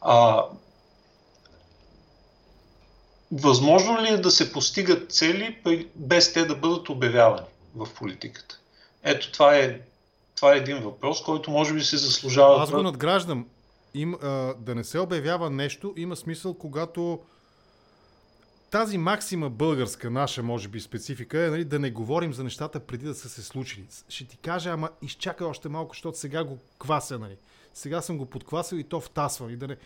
А, 0.00 0.44
възможно 3.32 4.02
ли 4.02 4.08
е 4.08 4.16
да 4.16 4.30
се 4.30 4.52
постигат 4.52 5.12
цели 5.12 5.58
без 5.94 6.32
те 6.32 6.44
да 6.44 6.54
бъдат 6.54 6.88
обявявани 6.88 7.46
в 7.74 7.88
политиката? 7.94 8.58
Ето 9.02 9.32
това 9.32 9.56
е, 9.56 9.80
това 10.36 10.54
е 10.54 10.56
един 10.56 10.80
въпрос, 10.80 11.22
който 11.22 11.50
може 11.50 11.74
би 11.74 11.80
се 11.80 11.96
заслужава. 11.96 12.62
Аз 12.62 12.70
го 12.70 12.82
надграждам. 12.82 13.46
Им, 14.00 14.14
а, 14.14 14.54
да 14.54 14.74
не 14.74 14.84
се 14.84 14.98
обявява 14.98 15.50
нещо 15.50 15.94
има 15.96 16.16
смисъл, 16.16 16.54
когато 16.54 17.20
тази 18.70 18.98
максима 18.98 19.50
българска, 19.50 20.10
наша, 20.10 20.42
може 20.42 20.68
би, 20.68 20.80
специфика 20.80 21.44
е 21.44 21.50
нали, 21.50 21.64
да 21.64 21.78
не 21.78 21.90
говорим 21.90 22.32
за 22.32 22.44
нещата 22.44 22.80
преди 22.80 23.04
да 23.04 23.14
са 23.14 23.28
се 23.28 23.42
случили. 23.42 23.86
Ще 24.08 24.24
ти 24.24 24.36
кажа, 24.36 24.70
ама 24.70 24.90
изчакай 25.02 25.46
още 25.46 25.68
малко, 25.68 25.94
защото 25.94 26.18
сега 26.18 26.44
го 26.44 26.58
квася, 26.78 27.18
нали. 27.18 27.36
Сега 27.74 28.00
съм 28.00 28.18
го 28.18 28.26
подквасил 28.26 28.76
и 28.76 28.84
то 28.84 29.00
втасва. 29.00 29.52
И 29.52 29.56
да 29.56 29.68
не... 29.68 29.76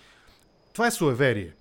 Това 0.73 0.87
е 0.87 0.91
суеверие. 0.91 1.55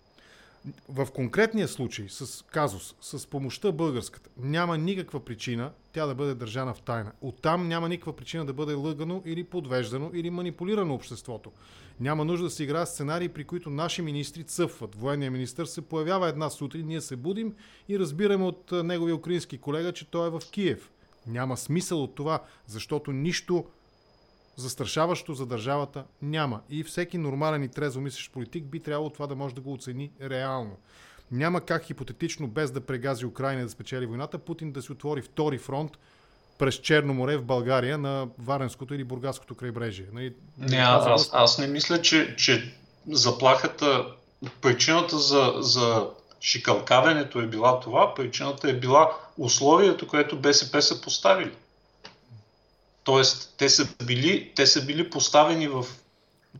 В 0.89 1.08
конкретния 1.13 1.67
случай 1.67 2.06
с 2.10 2.45
казус, 2.45 2.95
с 3.02 3.28
помощта 3.28 3.71
българската, 3.71 4.30
няма 4.38 4.78
никаква 4.78 5.26
причина 5.26 5.71
тя 5.93 6.06
да 6.06 6.15
бъде 6.15 6.36
държана 6.36 6.74
в 6.74 6.82
тайна. 6.82 7.12
Оттам 7.21 7.67
няма 7.67 7.89
никаква 7.89 8.15
причина 8.15 8.45
да 8.45 8.54
бъде 8.54 8.74
лъгано 8.74 9.21
или 9.26 9.43
подвеждано 9.43 10.12
или 10.13 10.30
манипулирано 10.30 10.93
обществото. 10.93 11.52
Няма 12.00 12.26
нужда 12.26 12.43
да 12.43 12.50
се 12.50 12.63
играе 12.63 12.86
сценарии, 12.86 13.30
при 13.30 13.43
които 13.43 13.69
наши 13.69 14.02
министри 14.02 14.43
цъфват. 14.43 14.95
Военният 14.95 15.34
министр 15.34 15.65
се 15.65 15.82
появява 15.82 16.30
една 16.30 16.50
сутрин, 16.50 16.88
ние 16.88 17.02
се 17.02 17.15
будим 17.15 17.56
и 17.89 18.00
разбираме 18.00 18.45
от 18.45 18.71
неговия 18.71 19.15
украински 19.15 19.58
колега, 19.58 19.93
че 19.93 20.12
той 20.12 20.28
е 20.28 20.32
в 20.32 20.41
Киев. 20.52 20.91
Няма 21.28 21.58
смисъл 21.58 22.04
от 22.04 22.15
това, 22.15 22.43
защото 22.67 23.12
нищо 23.12 23.65
застрашаващо 24.55 25.33
за 25.33 25.45
държавата 25.45 26.03
няма. 26.21 26.61
И 26.69 26.83
всеки 26.83 27.17
нормален 27.17 27.63
и 27.63 27.69
трезво 27.69 28.01
мислещ 28.01 28.31
политик 28.31 28.65
би 28.65 28.79
трябвало 28.79 29.09
това 29.09 29.27
да 29.27 29.35
може 29.35 29.55
да 29.55 29.61
го 29.61 29.73
оцени 29.73 30.11
реално. 30.21 30.77
Няма 31.31 31.61
как 31.61 31.83
хипотетично, 31.83 32.47
без 32.47 32.71
да 32.71 32.81
прегази 32.81 33.25
Украина 33.25 33.63
да 33.63 33.69
спечели 33.69 34.05
войната, 34.05 34.37
Путин 34.37 34.71
да 34.71 34.81
си 34.81 34.91
отвори 34.91 35.21
втори 35.21 35.57
фронт 35.57 35.91
през 36.57 36.75
Черно 36.75 37.13
море 37.13 37.37
в 37.37 37.43
България 37.43 37.97
на 37.97 38.27
Варенското 38.39 38.93
или 38.93 39.03
Бургаското 39.03 39.55
крайбрежие. 39.55 40.05
Нали? 40.13 40.33
Не, 40.57 40.77
аз, 40.77 41.29
аз 41.33 41.57
не 41.57 41.67
мисля, 41.67 42.01
че, 42.01 42.35
че 42.35 42.75
заплахата, 43.07 44.05
причината 44.61 45.19
за, 45.19 45.53
за 45.59 46.07
шикалкавенето 46.41 47.39
е 47.39 47.47
била 47.47 47.79
това, 47.79 48.13
причината 48.15 48.69
е 48.69 48.73
била 48.73 49.11
условието, 49.37 50.07
което 50.07 50.39
БСП 50.39 50.81
са 50.81 51.01
поставили. 51.01 51.51
Тоест, 53.12 53.54
те 53.58 53.69
са 53.69 53.88
били, 54.06 54.52
те 54.56 54.67
са 54.67 54.86
били 54.86 55.10
поставени 55.10 55.67
в... 55.67 55.86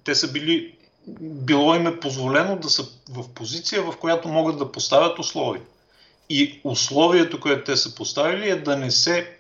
Те 0.04 0.16
са 0.16 0.32
били... 0.32 0.76
Било 1.20 1.76
им 1.76 1.88
е 1.88 2.00
позволено 2.00 2.56
да 2.56 2.70
са 2.70 2.88
в 3.10 3.30
позиция, 3.30 3.84
в 3.84 3.98
която 3.98 4.28
могат 4.28 4.58
да 4.58 4.72
поставят 4.72 5.20
условия. 5.20 5.64
И 6.30 6.62
условието, 6.64 7.40
което 7.40 7.64
те 7.64 7.78
са 7.78 7.96
поставили 7.96 8.50
е 8.50 8.56
да 8.56 8.78
не 8.78 8.92
се 8.92 9.38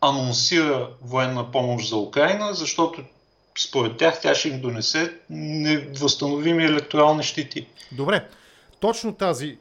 анонсира 0.00 0.88
военна 1.02 1.50
помощ 1.50 1.88
за 1.88 1.96
Украина, 1.96 2.54
защото 2.54 3.02
според 3.58 3.96
тях 3.96 4.20
тя 4.20 4.34
ще 4.34 4.48
им 4.48 4.60
донесе 4.60 5.12
невъзстановими 5.30 6.64
електорални 6.64 7.22
щити. 7.22 7.66
Добре, 7.92 8.28
точно 8.80 9.14
тази 9.14 9.58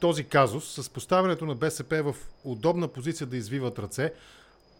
този 0.00 0.24
казус 0.24 0.74
с 0.74 0.90
поставянето 0.90 1.46
на 1.46 1.54
БСП 1.54 2.02
в 2.02 2.16
удобна 2.44 2.88
позиция 2.88 3.26
да 3.26 3.36
извиват 3.36 3.78
ръце, 3.78 4.12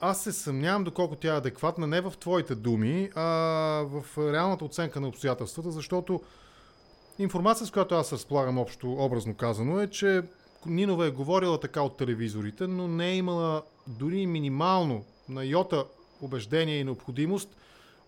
аз 0.01 0.23
се 0.23 0.33
съмнявам 0.33 0.85
доколко 0.85 1.17
тя 1.17 1.35
е 1.35 1.39
адекватна 1.39 1.87
не 1.87 2.01
в 2.01 2.13
твоите 2.21 2.55
думи, 2.55 3.11
а 3.15 3.23
в 3.87 4.05
реалната 4.33 4.65
оценка 4.65 5.01
на 5.01 5.09
обстоятелствата, 5.09 5.71
защото 5.71 6.21
информация, 7.19 7.67
с 7.67 7.71
която 7.71 7.95
аз 7.95 8.13
разполагам 8.13 8.59
общо 8.59 8.93
образно 8.93 9.35
казано 9.35 9.81
е, 9.81 9.87
че 9.87 10.23
Нинова 10.67 11.07
е 11.07 11.11
говорила 11.11 11.61
така 11.61 11.83
от 11.83 11.97
телевизорите, 11.97 12.67
но 12.67 12.89
не 12.89 13.09
е 13.09 13.17
имала 13.17 13.63
дори 13.87 14.27
минимално 14.27 15.05
на 15.29 15.45
йота 15.45 15.85
убеждение 16.21 16.79
и 16.79 16.85
необходимост 16.85 17.57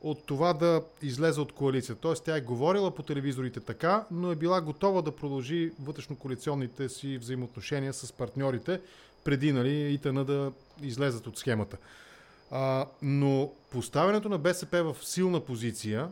от 0.03 0.27
това 0.27 0.53
да 0.53 0.83
излезе 1.03 1.41
от 1.41 1.53
коалиция. 1.53 1.97
Тоест 1.97 2.25
тя 2.25 2.37
е 2.37 2.41
говорила 2.41 2.95
по 2.95 3.03
телевизорите 3.03 3.61
така, 3.61 4.05
но 4.11 4.33
е 4.33 4.37
била 4.37 4.61
готова 4.61 5.03
да 5.03 5.17
продължи 5.17 5.73
вътрешно-коалиционните 5.83 6.89
си 6.89 7.19
взаимоотношения 7.19 7.93
с 7.93 8.13
партньорите, 8.13 8.81
преди 9.25 9.53
нали, 9.53 9.93
ИТН 9.93 10.25
да 10.25 10.53
излезат 10.83 11.27
от 11.27 11.39
схемата. 11.39 11.77
А, 12.51 12.87
но 13.03 13.53
поставянето 13.71 14.29
на 14.29 14.39
БСП 14.39 14.83
в 14.83 14.97
силна 15.07 15.41
позиция 15.41 16.09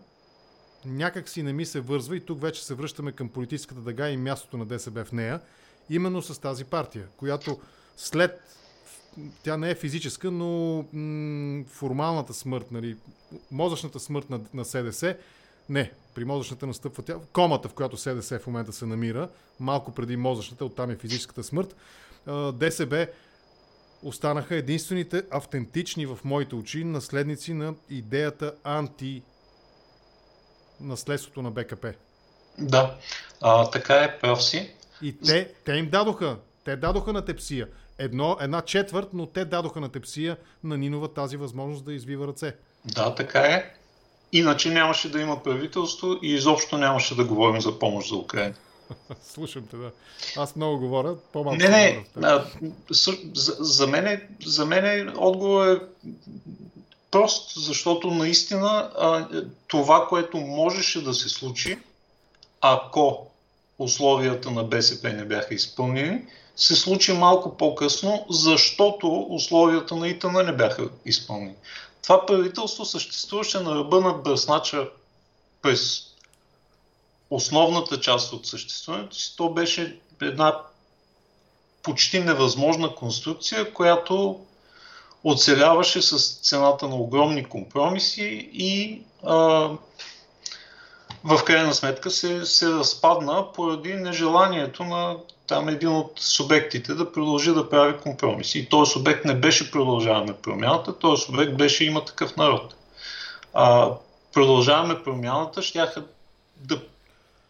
някак 0.85 1.29
си 1.29 1.43
не 1.43 1.53
ми 1.53 1.67
се 1.67 1.81
вързва 1.81 2.17
и 2.17 2.21
тук 2.21 2.41
вече 2.41 2.65
се 2.65 2.75
връщаме 2.75 3.13
към 3.13 3.29
политическата 3.29 3.81
дъга 3.81 4.09
и 4.09 4.17
мястото 4.17 4.57
на 4.57 4.67
ДСБ 4.67 5.05
в 5.05 5.13
нея, 5.13 5.41
именно 5.91 6.23
с 6.23 6.41
тази 6.41 6.65
партия, 6.65 7.07
която 7.17 7.61
след 7.97 8.41
тя 9.43 9.57
не 9.57 9.71
е 9.71 9.75
физическа, 9.75 10.31
но 10.31 10.85
м- 10.93 11.65
формалната 11.69 12.35
смърт, 12.35 12.67
нали, 12.71 12.97
мозъчната 13.51 14.01
смърт 14.01 14.31
на, 14.31 14.41
на 14.55 14.65
СДС, 14.65 15.17
не, 15.69 15.93
при 16.15 16.25
мозъчната 16.25 16.67
настъпва 16.67 17.03
тя, 17.03 17.17
комата, 17.33 17.69
в 17.69 17.75
която 17.75 17.97
СДС 17.97 18.39
в 18.39 18.47
момента 18.47 18.73
се 18.73 18.87
намира, 18.87 19.29
малко 19.61 19.93
преди 19.93 20.17
мозъчната, 20.17 20.65
оттам 20.65 20.91
е 20.91 20.97
физическата 20.97 21.45
смърт, 21.45 21.77
ДСБ 22.53 23.07
останаха 24.03 24.57
единствените 24.57 25.23
автентични 25.31 26.07
в 26.07 26.19
моите 26.25 26.55
очи 26.55 26.85
наследници 26.85 27.55
на 27.55 27.75
идеята 27.91 28.55
анти 28.65 29.23
наследството 30.81 31.43
на 31.43 31.51
БКП. 31.51 31.95
Да, 32.59 32.97
а, 33.41 33.71
така 33.71 33.95
е, 33.95 34.19
прав 34.19 34.45
си. 34.45 34.75
И 35.03 35.19
те, 35.19 35.55
те 35.65 35.73
им 35.73 35.91
дадоха, 35.91 36.37
те 36.65 36.77
дадоха 36.77 37.13
на 37.13 37.25
тепсия 37.25 37.69
едно, 38.01 38.37
една 38.41 38.61
четвърт, 38.61 39.09
но 39.13 39.27
те 39.27 39.45
дадоха 39.45 39.81
на 39.81 39.89
тепсия 39.89 40.37
на 40.65 40.79
Нинова 40.79 41.09
тази 41.09 41.37
възможност 41.37 41.85
да 41.85 41.93
извива 41.93 42.27
ръце. 42.27 42.55
Да, 42.85 43.15
така 43.15 43.41
е. 43.41 43.75
Иначе 44.33 44.71
нямаше 44.71 45.11
да 45.11 45.21
има 45.21 45.43
правителство 45.43 46.17
и 46.23 46.35
изобщо 46.35 46.79
нямаше 46.79 47.17
да 47.17 47.25
говорим 47.25 47.61
за 47.61 47.79
помощ 47.79 48.09
за 48.09 48.17
Украина. 48.17 48.55
Слушам 49.23 49.67
те, 49.71 49.77
да. 49.77 49.91
Аз 50.37 50.57
много 50.57 50.79
говоря, 50.79 51.17
по-малко. 51.33 51.59
Не, 51.59 51.69
не, 51.69 52.05
а, 52.23 52.45
за, 52.91 53.17
за, 53.59 53.87
мен, 53.87 54.29
за 54.47 54.67
мен 54.67 55.13
отговор 55.17 55.67
е 55.67 55.81
прост, 57.11 57.53
защото 57.57 58.11
наистина 58.11 58.91
а, 58.99 59.29
това, 59.67 60.07
което 60.09 60.37
можеше 60.37 61.05
да 61.05 61.15
се 61.15 61.29
случи, 61.29 61.79
ако 62.61 63.27
условията 63.79 64.51
на 64.51 64.65
БСП 64.65 65.13
не 65.13 65.25
бяха 65.25 65.55
изпълнени, 65.55 66.23
се 66.57 66.77
случи 66.77 67.13
малко 67.13 67.57
по-късно, 67.57 68.27
защото 68.31 69.27
условията 69.31 69.97
на 69.97 70.09
ИТН 70.09 70.37
не 70.45 70.53
бяха 70.53 70.89
изпълнени. 71.05 71.55
Това 72.03 72.27
правителство 72.27 72.85
съществуваше 72.85 73.61
на 73.61 73.75
ръба 73.75 74.01
на 74.01 74.13
бръснача 74.13 74.89
през 75.63 76.03
основната 77.31 78.01
част 78.01 78.33
от 78.33 78.47
съществуването 78.47 79.17
си. 79.17 79.37
То 79.37 79.49
беше 79.49 79.99
една 80.23 80.57
почти 81.83 82.21
невъзможна 82.21 82.95
конструкция, 82.95 83.73
която 83.73 84.41
оцеляваше 85.25 86.03
с 86.03 86.41
цената 86.43 86.89
на 86.89 86.97
огромни 86.97 87.45
компромиси 87.45 88.51
и 88.53 89.03
а, 89.25 89.37
в 91.25 91.45
крайна 91.45 91.75
сметка 91.75 92.11
се, 92.11 92.47
се 92.47 92.69
разпадна 92.69 93.53
поради 93.53 93.95
нежеланието 93.95 94.85
на 94.85 95.17
там 95.51 95.69
един 95.69 95.89
от 95.89 96.13
субектите 96.17 96.95
да 96.95 97.13
продължи 97.13 97.55
да 97.55 97.69
прави 97.69 97.99
компромиси. 97.99 98.59
И 98.59 98.69
този 98.69 98.93
субект 98.93 99.25
не 99.25 99.35
беше 99.35 99.71
продължаваме 99.71 100.33
промяната, 100.33 100.99
този 100.99 101.23
субект 101.23 101.57
беше 101.57 101.85
има 101.85 102.05
такъв 102.05 102.37
народ. 102.37 102.75
А, 103.55 103.91
продължаваме 104.33 105.03
промяната, 105.03 105.63
щяха 105.63 106.05
да 106.57 106.81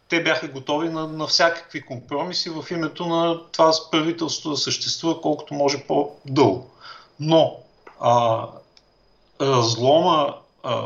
те 0.09 0.23
бяха 0.23 0.49
готови 0.49 0.89
на, 0.89 1.09
на 1.09 1.27
всякакви 1.27 1.83
компромиси 1.83 2.51
в 2.51 2.65
името 2.71 3.07
на 3.07 3.41
това 3.53 3.73
правителство 3.91 4.51
да 4.51 4.57
съществува 4.57 5.21
колкото 5.21 5.55
може 5.55 5.85
по-дълго. 5.89 6.71
Но 7.21 7.57
а, 8.01 8.47
разлома, 9.41 10.35
а, 10.63 10.85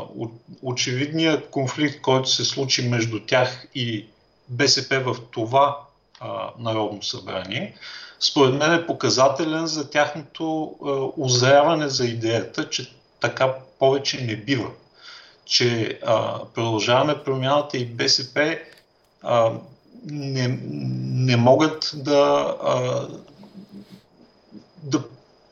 очевидният 0.61 1.49
конфликт, 1.49 2.01
който 2.01 2.29
се 2.29 2.45
случи 2.45 2.89
между 2.89 3.19
тях 3.19 3.67
и 3.75 4.05
БСП 4.49 4.99
в 4.99 5.15
това 5.31 5.84
Народно 6.59 7.03
събрание, 7.03 7.75
според 8.19 8.53
мен 8.53 8.73
е 8.73 8.85
показателен 8.85 9.67
за 9.67 9.89
тяхното 9.89 10.75
озряване 11.17 11.89
за 11.89 12.05
идеята, 12.05 12.69
че 12.69 12.91
така 13.19 13.53
повече 13.79 14.21
не 14.21 14.35
бива. 14.35 14.69
Че 15.45 15.99
а, 16.05 16.39
продължаваме 16.55 17.23
промяната 17.23 17.77
и 17.77 17.85
БСП 17.85 18.57
а, 19.23 19.51
не, 20.05 20.59
не 21.03 21.37
могат 21.37 21.91
да, 21.95 22.55
а, 22.63 23.07
да 24.83 25.03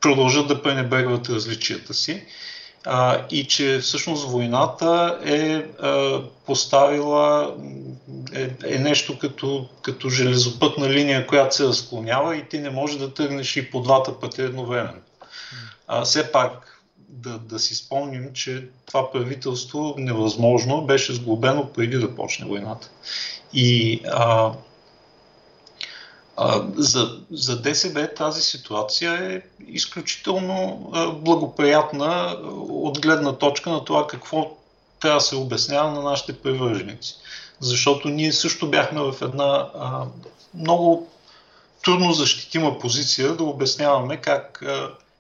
продължат 0.02 0.47
да 0.47 0.62
пренебрегват 0.62 1.30
различията 1.30 1.93
си 1.93 2.26
а, 2.85 3.25
и 3.31 3.47
че 3.47 3.79
всъщност 3.79 4.29
войната 4.29 5.19
е 5.25 5.55
а, 5.55 6.21
поставила 6.45 7.55
е, 8.33 8.49
е 8.65 8.79
нещо 8.79 9.19
като, 9.19 9.69
като 9.81 10.09
железопътна 10.09 10.89
линия, 10.89 11.27
която 11.27 11.55
се 11.55 11.67
разклонява 11.67 12.37
и 12.37 12.49
ти 12.49 12.59
не 12.59 12.69
можеш 12.69 12.97
да 12.97 13.13
тръгнеш 13.13 13.55
и 13.55 13.71
по 13.71 13.81
двата 13.81 14.19
пъти 14.19 14.41
едновременно. 14.41 15.01
А, 15.87 16.01
все 16.01 16.31
пак 16.31 16.83
да, 16.97 17.39
да 17.39 17.59
си 17.59 17.75
спомним, 17.75 18.33
че 18.33 18.67
това 18.85 19.11
правителство 19.11 19.95
невъзможно 19.97 20.81
беше 20.81 21.13
сглобено 21.13 21.69
преди 21.73 21.97
да 21.97 22.15
почне 22.15 22.45
войната. 22.45 22.89
И 23.53 24.01
а, 24.11 24.51
за, 26.75 27.19
за 27.31 27.61
ДСБ 27.61 28.13
тази 28.13 28.41
ситуация 28.41 29.13
е 29.13 29.41
изключително 29.67 30.89
благоприятна 31.15 32.37
от 32.69 33.01
гледна 33.01 33.33
точка 33.33 33.69
на 33.69 33.85
това 33.85 34.07
какво 34.07 34.51
трябва 34.99 35.17
да 35.17 35.21
се 35.21 35.35
обяснява 35.35 35.91
на 35.91 36.01
нашите 36.01 36.33
привърженици. 36.33 37.15
Защото 37.59 38.09
ние 38.09 38.31
също 38.31 38.69
бяхме 38.69 39.01
в 39.01 39.15
една 39.21 39.69
а, 39.79 40.05
много 40.53 41.07
трудно 41.83 42.13
защитима 42.13 42.79
позиция 42.79 43.35
да 43.35 43.43
обясняваме 43.43 44.17
как 44.17 44.63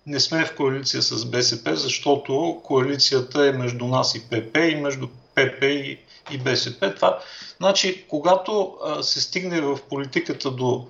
не 0.07 0.19
сме 0.19 0.45
в 0.45 0.55
коалиция 0.55 1.01
с 1.01 1.25
БСП, 1.25 1.75
защото 1.75 2.61
коалицията 2.63 3.47
е 3.47 3.51
между 3.51 3.85
нас 3.85 4.15
и 4.15 4.21
ПП 4.21 4.57
и 4.57 4.75
между 4.75 5.07
ПП 5.07 5.63
и, 5.63 5.99
и 6.31 6.37
БСП. 6.37 6.95
Това, 6.95 7.19
значи, 7.57 8.05
когато 8.07 8.73
а, 8.85 9.03
се 9.03 9.21
стигне 9.21 9.61
в 9.61 9.79
политиката 9.89 10.51
до 10.51 10.87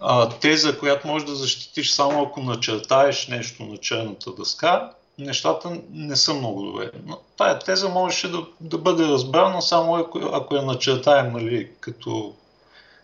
а, 0.00 0.28
теза, 0.28 0.78
която 0.78 1.08
можеш 1.08 1.28
да 1.28 1.34
защитиш 1.34 1.90
само 1.90 2.22
ако 2.22 2.40
начертаеш 2.40 3.28
нещо 3.28 3.62
на 3.62 3.76
черната 3.76 4.30
дъска, 4.32 4.90
нещата 5.18 5.80
не 5.90 6.16
са 6.16 6.34
много 6.34 6.62
добре. 6.62 6.90
Но 7.06 7.18
тая 7.36 7.58
теза 7.58 7.88
можеше 7.88 8.30
да, 8.30 8.46
да 8.60 8.78
бъде 8.78 9.04
разбрана 9.04 9.62
само 9.62 9.96
ако, 9.96 10.18
ако 10.18 10.56
я 10.56 10.62
начертаем 10.62 11.32
нали, 11.32 11.70
като 11.80 12.34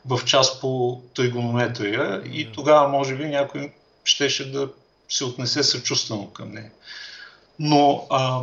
в 0.07 0.25
част 0.25 0.61
по 0.61 1.01
тригонометрия 1.15 2.23
и 2.33 2.53
тогава 2.53 2.89
може 2.89 3.15
би 3.15 3.25
някой 3.25 3.73
щеше 4.05 4.53
да 4.53 4.69
се 5.09 5.25
отнесе 5.25 5.63
съчувствено 5.63 6.27
към 6.27 6.53
нея. 6.53 6.71
Но 7.59 8.07
а, 8.11 8.43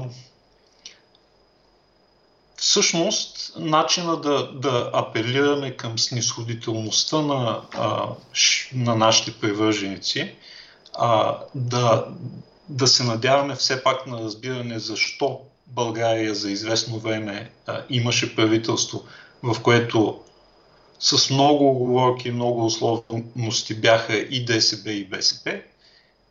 всъщност 2.64 3.54
начина 3.56 4.22
да, 4.22 4.52
да 4.54 4.90
апелираме 4.94 5.72
към 5.72 6.00
снисходителността 6.00 7.22
на, 7.22 7.62
а, 7.74 8.08
на 8.74 8.96
нашите 8.96 9.40
привърженици, 9.40 10.36
а, 10.94 11.38
да, 11.56 12.08
да 12.70 12.88
се 12.88 13.04
надяваме 13.04 13.56
все 13.56 13.84
пак 13.84 14.08
на 14.08 14.20
разбиране 14.20 14.80
защо 14.80 15.42
България 15.68 16.36
за 16.36 16.52
известно 16.52 17.00
време 17.00 17.52
а, 17.68 17.82
имаше 17.90 18.36
правителство, 18.36 19.04
в 19.44 19.62
което 19.62 20.22
с 21.00 21.30
много 21.30 21.70
оговорки 21.70 22.32
много 22.32 22.66
условности 22.66 23.76
бяха 23.76 24.18
и 24.18 24.46
ДСБ 24.46 24.92
и 24.92 25.06
БСП, 25.06 25.62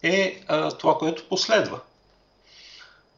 е 0.02 0.40
а, 0.48 0.70
това, 0.70 0.98
което 0.98 1.28
последва. 1.28 1.80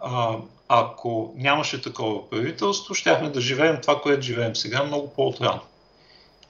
А, 0.01 0.37
ако 0.69 1.33
нямаше 1.37 1.83
такова 1.83 2.31
правителство, 2.31 2.95
щяхме 2.95 3.31
да 3.31 3.41
живеем 3.41 3.81
това, 3.83 4.01
което 4.01 4.23
живеем 4.23 4.57
сега, 4.57 4.83
много 4.83 5.13
по-отрано. 5.13 5.61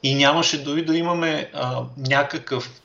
И 0.03 0.15
нямаше 0.15 0.65
дори 0.65 0.85
да 0.85 0.97
имаме 0.97 1.51
а, 1.55 1.83
някакъв. 1.97 2.81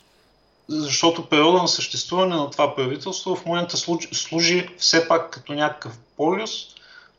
Защото 0.68 1.26
периода 1.26 1.62
на 1.62 1.68
съществуване 1.68 2.36
на 2.36 2.50
това 2.50 2.76
правителство 2.76 3.36
в 3.36 3.46
момента 3.46 3.78
служи, 3.78 4.08
служи 4.12 4.70
все 4.78 5.08
пак 5.08 5.30
като 5.30 5.54
някакъв 5.54 6.00
полюс, 6.18 6.52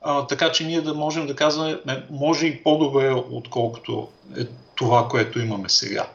а, 0.03 0.27
така 0.27 0.53
че 0.53 0.67
ние 0.67 0.81
да 0.81 0.95
можем 0.95 1.27
да 1.27 1.37
казваме, 1.37 1.79
може 2.11 2.47
и 2.47 2.63
по-добре, 2.63 3.13
отколкото 3.13 4.09
е 4.39 4.45
това, 4.75 5.09
което 5.09 5.41
имаме 5.41 5.69
сега. 5.69 6.07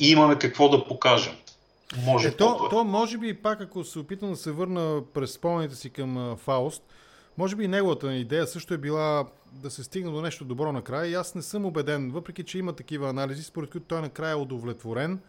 И 0.00 0.10
имаме 0.10 0.38
какво 0.38 0.68
да 0.68 0.84
покажем. 0.84 1.36
Може 1.98 2.28
е, 2.28 2.36
то, 2.36 2.68
то, 2.68 2.84
може 2.84 3.18
би 3.18 3.42
пак, 3.42 3.60
ако 3.60 3.84
се 3.84 3.98
опитам 3.98 4.30
да 4.30 4.36
се 4.36 4.52
върна 4.52 5.02
през 5.14 5.32
спомените 5.32 5.74
си 5.74 5.90
към 5.90 6.36
Фауст, 6.36 6.82
може 7.38 7.56
би 7.56 7.68
неговата 7.68 8.14
идея 8.14 8.46
също 8.46 8.74
е 8.74 8.78
била 8.78 9.26
да 9.52 9.70
се 9.70 9.84
стигне 9.84 10.10
до 10.10 10.22
нещо 10.22 10.44
добро 10.44 10.72
накрая 10.72 11.10
и 11.10 11.14
аз 11.14 11.34
не 11.34 11.42
съм 11.42 11.66
убеден, 11.66 12.10
въпреки 12.10 12.44
че 12.44 12.58
има 12.58 12.72
такива 12.72 13.10
анализи, 13.10 13.42
според 13.42 13.70
които 13.70 13.86
той 13.86 14.00
накрая 14.00 14.32
е 14.32 14.34
удовлетворен. 14.34 15.20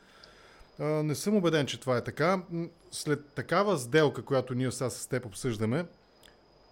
Не 0.79 1.15
съм 1.15 1.35
убеден, 1.35 1.65
че 1.65 1.79
това 1.79 1.97
е 1.97 2.03
така. 2.03 2.41
След 2.91 3.27
такава 3.27 3.77
сделка, 3.77 4.21
която 4.21 4.53
ние 4.53 4.71
сега 4.71 4.89
с 4.89 5.07
теб 5.07 5.25
обсъждаме, 5.25 5.85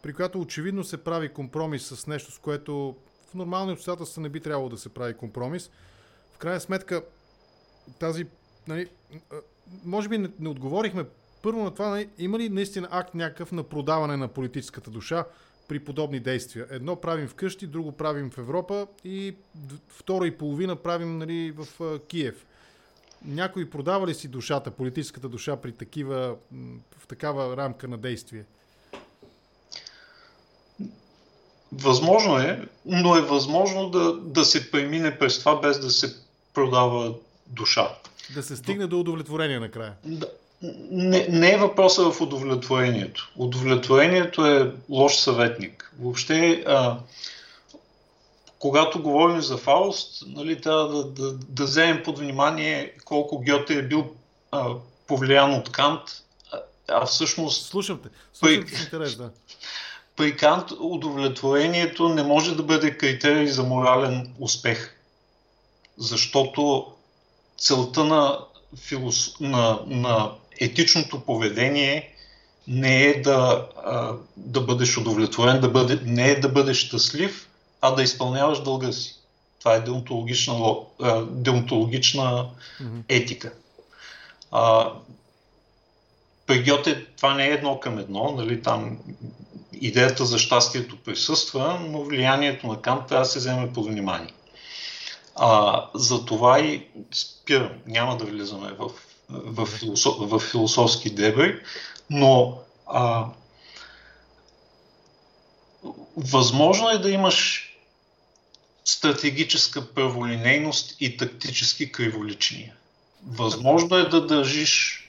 при 0.03 0.13
която 0.13 0.41
очевидно 0.41 0.83
се 0.83 1.03
прави 1.03 1.29
компромис 1.29 1.87
с 1.87 2.07
нещо, 2.07 2.31
с 2.31 2.37
което 2.37 2.95
в 3.31 3.33
нормални 3.33 3.73
обстоятелства 3.73 4.21
не 4.21 4.29
би 4.29 4.39
трябвало 4.39 4.69
да 4.69 4.77
се 4.77 4.89
прави 4.89 5.13
компромис, 5.13 5.71
в 6.31 6.37
крайна 6.37 6.59
сметка 6.59 7.03
тази 7.99 8.27
нали, 8.67 8.87
може 9.85 10.09
би 10.09 10.17
не, 10.17 10.29
не 10.39 10.49
отговорихме 10.49 11.05
първо 11.41 11.63
на 11.63 11.71
това, 11.71 12.03
има 12.17 12.39
ли 12.39 12.49
наистина 12.49 12.87
акт 12.91 13.15
някакъв 13.15 13.51
на 13.51 13.63
продаване 13.63 14.17
на 14.17 14.27
политическата 14.27 14.91
душа 14.91 15.25
при 15.67 15.79
подобни 15.79 16.19
действия? 16.19 16.67
Едно 16.69 16.95
правим 16.95 17.27
вкъщи, 17.27 17.67
друго 17.67 17.91
правим 17.91 18.29
в 18.29 18.37
Европа 18.37 18.87
и 19.03 19.35
второ 19.87 20.25
и 20.25 20.37
половина 20.37 20.75
правим 20.75 21.17
нали, 21.17 21.51
в 21.51 21.99
Киев. 22.07 22.45
Някой 23.25 23.69
продава 23.69 24.07
ли 24.07 24.13
си 24.13 24.27
душата, 24.27 24.71
политическата 24.71 25.29
душа 25.29 25.57
при 25.57 25.71
такива, 25.71 26.35
в 26.97 27.07
такава 27.07 27.57
рамка 27.57 27.87
на 27.87 27.97
действие? 27.97 28.45
Възможно 31.71 32.37
е, 32.37 32.67
но 32.85 33.15
е 33.15 33.21
възможно 33.21 33.89
да, 33.89 34.13
да 34.13 34.45
се 34.45 34.71
премине 34.71 35.19
през 35.19 35.39
това 35.39 35.59
без 35.61 35.79
да 35.79 35.89
се 35.89 36.15
продава 36.53 37.15
душа. 37.47 37.99
Да 38.33 38.43
се 38.43 38.55
стигне 38.55 38.87
до 38.87 38.99
удовлетворение 38.99 39.59
накрая. 39.59 39.93
Да. 40.05 40.27
Не, 40.91 41.27
не 41.29 41.51
е 41.51 41.57
въпроса 41.57 42.11
в 42.11 42.21
удовлетворението. 42.21 43.31
Удовлетворението 43.35 44.45
е 44.45 44.71
лош 44.89 45.15
съветник. 45.15 45.93
Въобще, 45.99 46.63
а, 46.67 46.99
когато 48.59 49.01
говорим 49.01 49.41
за 49.41 49.57
Фауст, 49.57 50.23
нали, 50.27 50.61
трябва 50.61 50.87
да, 50.87 51.03
да, 51.03 51.33
да 51.33 51.63
вземем 51.63 52.03
под 52.03 52.19
внимание 52.19 52.93
колко 53.05 53.43
Гьоте 53.43 53.73
е 53.73 53.87
бил 53.87 54.15
а, 54.51 54.69
повлиян 55.07 55.53
от 55.53 55.71
Кант, 55.71 56.01
а, 56.51 56.59
а 56.87 57.05
всъщност... 57.05 57.65
Слушам 57.65 57.99
те. 58.03 58.09
Слушам 58.33 58.65
при, 58.65 58.75
с 58.75 58.83
интерес, 58.83 59.15
да. 59.15 59.29
При 60.15 60.35
Кант 60.35 60.71
удовлетворението 60.79 62.09
не 62.09 62.23
може 62.23 62.55
да 62.55 62.63
бъде 62.63 62.97
критерий 62.97 63.47
за 63.47 63.63
морален 63.63 64.33
успех. 64.39 64.95
Защото 65.97 66.93
целта 67.59 68.03
на, 68.03 68.39
филос... 68.77 69.39
на, 69.39 69.79
на 69.87 70.31
етичното 70.59 71.19
поведение 71.19 72.13
не 72.67 73.03
е 73.03 73.21
да, 73.21 73.67
а, 73.85 74.13
да 74.37 74.61
бъдеш 74.61 74.97
удовлетворен, 74.97 75.61
да 75.61 75.69
бъде, 75.69 75.99
не 76.05 76.29
е 76.29 76.39
да 76.39 76.49
бъдеш 76.49 76.77
щастлив, 76.77 77.49
а 77.81 77.91
да 77.91 78.03
изпълняваш 78.03 78.63
дълга 78.63 78.91
си. 78.91 79.15
Това 79.59 79.75
е 79.75 79.79
деонтологична, 79.79 80.75
а, 81.01 81.21
деонтологична 81.21 82.23
mm-hmm. 82.23 83.03
етика. 83.09 83.53
А, 84.51 84.91
при 86.45 86.63
Гьоте 86.63 87.05
това 87.17 87.33
не 87.33 87.47
е 87.47 87.51
едно 87.51 87.79
към 87.79 87.99
едно, 87.99 88.33
нали, 88.37 88.61
там 88.61 88.97
идеята 89.73 90.25
за 90.25 90.37
щастието 90.37 90.97
присъства, 90.97 91.79
но 91.89 92.03
влиянието 92.03 92.67
на 92.67 92.81
Кант 92.81 93.07
трябва 93.07 93.23
да 93.23 93.29
се 93.29 93.39
вземе 93.39 93.73
под 93.73 93.87
внимание. 93.87 94.33
А, 95.41 95.85
за 95.95 96.25
това 96.25 96.59
и 96.59 96.87
спирам, 97.13 97.71
няма 97.85 98.17
да 98.17 98.25
влизаме 98.25 98.71
в, 98.71 98.91
в, 99.29 99.65
философ, 99.65 100.15
в 100.19 100.39
философски 100.39 101.09
дебри, 101.09 101.59
но 102.09 102.57
а, 102.85 103.25
възможно 106.17 106.89
е 106.89 106.97
да 106.97 107.11
имаш 107.11 107.69
стратегическа 108.85 109.93
праволинейност 109.93 110.95
и 110.99 111.17
тактически 111.17 111.91
криволичния. 111.91 112.73
Възможно 113.27 113.97
е 113.97 114.09
да 114.09 114.25
държиш 114.27 115.03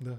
да. 0.00 0.12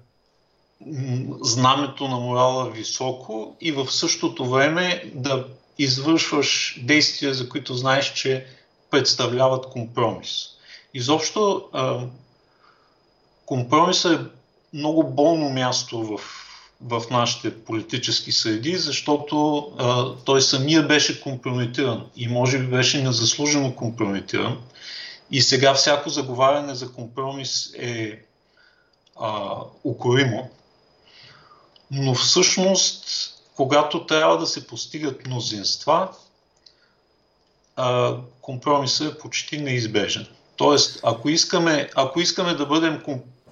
знамето 1.42 2.08
на 2.08 2.18
морала 2.18 2.70
високо 2.70 3.58
и 3.62 3.72
в 3.72 3.92
същото 3.92 4.46
време 4.50 5.12
да 5.16 5.48
извършваш 5.78 6.80
действия, 6.84 7.34
за 7.34 7.50
които 7.50 7.74
знаеш, 7.74 8.14
че 8.14 8.46
представляват 8.92 9.70
компромис. 9.70 10.50
Изобщо 10.94 11.70
компромисът 13.46 14.22
е 14.22 14.26
много 14.74 15.04
болно 15.04 15.50
място 15.50 16.04
в 16.04 16.22
в 16.82 17.04
нашите 17.12 17.64
политически 17.64 18.32
среди, 18.32 18.76
защото 18.76 19.68
а, 19.78 20.16
той 20.26 20.42
самия 20.42 20.84
беше 20.84 21.22
компрометиран 21.22 22.06
и 22.16 22.28
може 22.28 22.60
би 22.60 22.68
беше 22.68 23.04
незаслужено 23.04 23.76
компрометиран. 23.76 24.62
И 25.32 25.42
сега 25.42 25.74
всяко 25.74 26.10
заговаряне 26.10 26.76
за 26.76 26.94
компромис 26.94 27.74
е 27.78 28.20
а, 29.20 29.56
укоримо. 29.84 30.50
Но 31.92 32.14
всъщност, 32.14 33.34
когато 33.58 34.06
трябва 34.06 34.38
да 34.38 34.48
се 34.48 34.68
постигат 34.68 35.26
мнозинства, 35.26 36.16
компромисът 38.42 39.14
е 39.14 39.18
почти 39.18 39.62
неизбежен. 39.62 40.28
Тоест, 40.56 41.00
ако 41.04 41.30
искаме, 41.30 41.90
ако 41.96 42.20
искаме 42.20 42.54
да 42.54 42.66
бъдем 42.66 43.04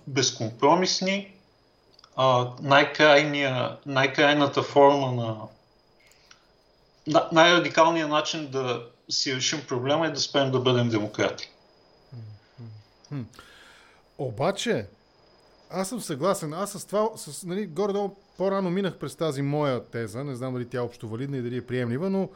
безкомпромисни, 0.08 1.34
най-крайната 3.86 4.64
форма 4.64 5.12
на 5.12 5.38
най-радикалният 7.32 8.10
начин 8.10 8.48
да 8.48 8.84
си 9.10 9.36
решим 9.36 9.66
проблема 9.68 10.08
е 10.08 10.12
да 10.12 10.20
спеем 10.20 10.52
да 10.52 10.60
бъдем 10.60 10.90
демократи. 10.90 11.50
Обаче, 14.18 14.88
аз 15.70 15.90
съм 15.90 16.02
съгласен. 16.02 16.54
Аз 16.54 16.72
с 16.72 16.86
това, 16.86 17.10
с, 17.16 17.44
нали, 17.44 17.66
горе-долу 17.66 18.16
по-рано 18.38 18.70
минах 18.70 18.98
през 18.98 19.16
тази 19.16 19.42
моя 19.42 19.84
теза. 19.84 20.24
Не 20.24 20.36
знам 20.36 20.54
дали 20.54 20.70
тя 20.70 20.78
е 20.78 20.82
общо 20.82 21.08
валидна 21.08 21.38
и 21.38 21.42
дали 21.42 21.58
е 21.58 21.66
приемлива, 21.66 22.10
но 22.10 22.30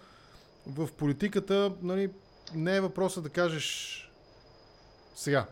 в 0.67 0.89
политиката 0.97 1.73
нали, 1.81 2.09
не 2.55 2.75
е 2.75 2.81
въпросът 2.81 3.23
да 3.23 3.29
кажеш 3.29 3.95
сега. 5.15 5.45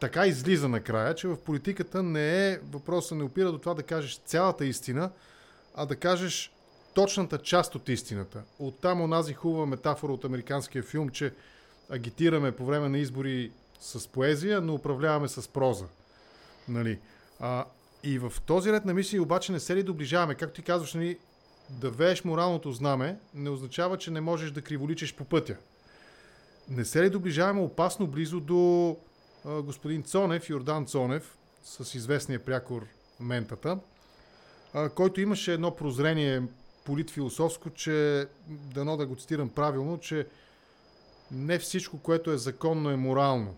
Така 0.00 0.26
излиза 0.26 0.68
накрая, 0.68 1.14
че 1.14 1.28
в 1.28 1.36
политиката 1.36 2.02
не 2.02 2.48
е 2.48 2.58
въпросът 2.58 3.18
не 3.18 3.24
опира 3.24 3.52
до 3.52 3.58
това 3.58 3.74
да 3.74 3.82
кажеш 3.82 4.20
цялата 4.24 4.64
истина, 4.64 5.10
а 5.74 5.86
да 5.86 5.96
кажеш 5.96 6.52
точната 6.94 7.38
част 7.38 7.74
от 7.74 7.88
истината. 7.88 8.42
Оттам 8.58 9.00
онази 9.00 9.34
хубава 9.34 9.66
метафора 9.66 10.12
от 10.12 10.24
американския 10.24 10.82
филм, 10.82 11.08
че 11.08 11.34
агитираме 11.90 12.52
по 12.52 12.64
време 12.64 12.88
на 12.88 12.98
избори 12.98 13.52
с 13.80 14.08
поезия, 14.08 14.60
но 14.60 14.74
управляваме 14.74 15.28
с 15.28 15.48
проза. 15.48 15.86
Нали? 16.68 16.98
А, 17.40 17.64
и 18.02 18.18
в 18.18 18.32
този 18.46 18.72
ред 18.72 18.84
на 18.84 18.94
мисли 18.94 19.20
обаче 19.20 19.52
не 19.52 19.60
се 19.60 19.76
ли 19.76 19.82
доближаваме? 19.82 20.34
Както 20.34 20.54
ти 20.54 20.62
казваш, 20.62 20.94
нали, 20.94 21.18
да 21.70 21.90
вееш 21.90 22.24
моралното 22.24 22.72
знаме 22.72 23.18
не 23.34 23.50
означава, 23.50 23.98
че 23.98 24.10
не 24.10 24.20
можеш 24.20 24.50
да 24.50 24.62
криволичиш 24.62 25.14
по 25.14 25.24
пътя. 25.24 25.56
Не 26.68 26.84
се 26.84 27.02
ли 27.02 27.10
доближаваме 27.10 27.60
опасно 27.60 28.06
близо 28.06 28.40
до 28.40 28.96
а, 29.44 29.62
господин 29.62 30.02
Цонев, 30.02 30.50
Йордан 30.50 30.86
Цонев, 30.86 31.36
с 31.64 31.94
известния 31.94 32.44
прякор 32.44 32.86
Ментата, 33.20 33.78
а, 34.74 34.88
който 34.88 35.20
имаше 35.20 35.52
едно 35.52 35.76
прозрение 35.76 36.42
политфилософско, 36.84 37.70
че, 37.70 38.26
дано 38.48 38.96
да 38.96 39.06
го 39.06 39.16
цитирам 39.16 39.48
правилно, 39.48 39.98
че 39.98 40.26
не 41.32 41.58
всичко, 41.58 41.98
което 41.98 42.30
е 42.30 42.38
законно, 42.38 42.90
е 42.90 42.96
морално. 42.96 43.56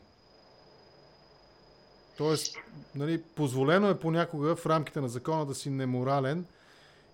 Тоест, 2.16 2.56
нали, 2.94 3.22
позволено 3.22 3.88
е 3.88 3.98
понякога 3.98 4.56
в 4.56 4.66
рамките 4.66 5.00
на 5.00 5.08
закона 5.08 5.46
да 5.46 5.54
си 5.54 5.70
неморален 5.70 6.44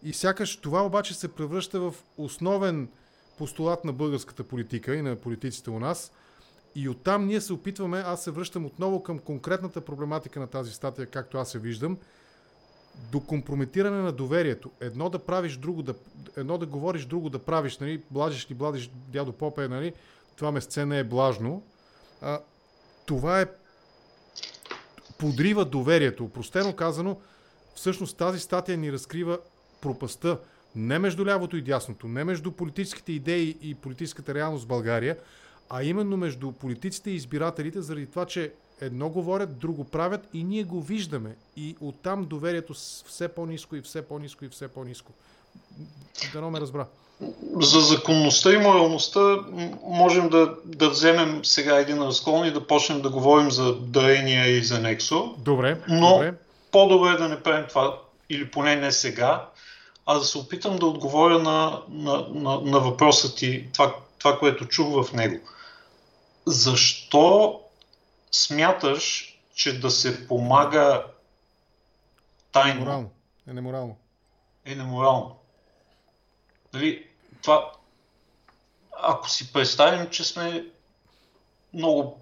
и 0.02 0.12
сякаш 0.12 0.56
това 0.56 0.86
обаче 0.86 1.14
се 1.14 1.34
превръща 1.34 1.80
в 1.80 1.94
основен 2.16 2.88
постулат 3.38 3.84
на 3.84 3.92
българската 3.92 4.44
политика 4.44 4.94
и 4.94 5.02
на 5.02 5.16
политиците 5.16 5.70
у 5.70 5.78
нас. 5.78 6.12
И 6.74 6.88
оттам 6.88 7.26
ние 7.26 7.40
се 7.40 7.52
опитваме, 7.52 8.02
аз 8.06 8.24
се 8.24 8.30
връщам 8.30 8.66
отново 8.66 9.02
към 9.02 9.18
конкретната 9.18 9.80
проблематика 9.80 10.40
на 10.40 10.46
тази 10.46 10.72
статия, 10.72 11.06
както 11.06 11.38
аз 11.38 11.50
се 11.50 11.58
виждам, 11.58 11.98
до 13.12 13.20
компрометиране 13.20 14.02
на 14.02 14.12
доверието. 14.12 14.70
Едно 14.80 15.10
да 15.10 15.18
правиш, 15.18 15.56
друго 15.56 15.82
да, 15.82 15.94
едно 16.36 16.58
да 16.58 16.66
говориш, 16.66 17.04
друго 17.04 17.30
да 17.30 17.38
правиш, 17.38 17.78
нали, 17.78 18.02
блажиш 18.10 18.50
ли, 18.50 18.54
бладиш 18.54 18.90
дядо 19.08 19.32
Попе, 19.32 19.68
нали, 19.68 19.92
това 20.36 20.52
месце 20.52 20.86
не 20.86 20.98
е 20.98 21.04
блажно. 21.04 21.62
А, 22.20 22.40
това 23.06 23.40
е 23.40 23.46
подрива 25.18 25.64
доверието. 25.64 26.24
Опростено 26.24 26.72
казано, 26.72 27.16
всъщност 27.74 28.16
тази 28.16 28.40
статия 28.40 28.78
ни 28.78 28.92
разкрива 28.92 29.38
пропаста 29.80 30.38
не 30.76 30.98
между 30.98 31.26
лявото 31.26 31.56
и 31.56 31.62
дясното, 31.62 32.08
не 32.08 32.24
между 32.24 32.52
политическите 32.52 33.12
идеи 33.12 33.58
и 33.62 33.74
политическата 33.74 34.34
реалност 34.34 34.64
в 34.64 34.68
България, 34.68 35.16
а 35.70 35.82
именно 35.82 36.16
между 36.16 36.52
политиците 36.52 37.10
и 37.10 37.14
избирателите, 37.14 37.82
заради 37.82 38.06
това, 38.06 38.26
че 38.26 38.52
едно 38.80 39.08
говорят, 39.08 39.58
друго 39.58 39.84
правят 39.84 40.28
и 40.32 40.44
ние 40.44 40.64
го 40.64 40.82
виждаме. 40.82 41.36
И 41.56 41.76
оттам 41.80 42.24
доверието 42.24 42.74
все 43.06 43.28
по-низко 43.28 43.76
и 43.76 43.80
все 43.80 44.02
по-низко 44.02 44.44
и 44.44 44.48
все 44.48 44.68
по-низко. 44.68 45.12
Дано 46.32 46.50
ме 46.50 46.60
разбра. 46.60 46.86
За 47.60 47.80
законността 47.80 48.52
и 48.52 48.58
моралността 48.58 49.38
можем 49.82 50.28
да, 50.28 50.54
да 50.64 50.90
вземем 50.90 51.44
сега 51.44 51.78
един 51.78 52.02
разклон 52.02 52.46
и 52.46 52.50
да 52.50 52.66
почнем 52.66 53.02
да 53.02 53.10
говорим 53.10 53.50
за 53.50 53.74
дарения 53.74 54.46
и 54.46 54.64
за 54.64 54.80
Нексо. 54.80 55.34
Добре. 55.38 55.80
Но 55.88 56.12
добре. 56.12 56.34
по-добре 56.70 57.10
е 57.10 57.16
да 57.16 57.28
не 57.28 57.42
правим 57.42 57.66
това, 57.68 57.98
или 58.30 58.50
поне 58.50 58.76
не 58.76 58.92
сега, 58.92 59.48
а 60.06 60.14
да 60.14 60.24
се 60.24 60.38
опитам 60.38 60.76
да 60.76 60.86
отговоря 60.86 61.38
на, 61.38 61.82
на, 61.88 62.26
на, 62.28 62.60
на 62.60 62.80
въпроса 62.80 63.34
ти, 63.34 63.68
това, 63.72 63.94
това, 64.18 64.38
което 64.38 64.66
чух 64.66 65.06
в 65.06 65.12
него. 65.12 65.38
Защо 66.46 67.60
смяташ, 68.32 69.34
че 69.54 69.80
да 69.80 69.90
се 69.90 70.28
помага 70.28 71.04
тайно 72.52 72.74
Неморално. 72.74 73.10
Е 73.46 73.54
неморално. 73.54 73.96
Е 74.64 74.74
неморално. 74.74 75.36
Дали, 76.72 77.07
това, 77.42 77.72
ако 79.02 79.30
си 79.30 79.52
представим, 79.52 80.10
че 80.10 80.24
сме 80.24 80.66
много 81.74 82.20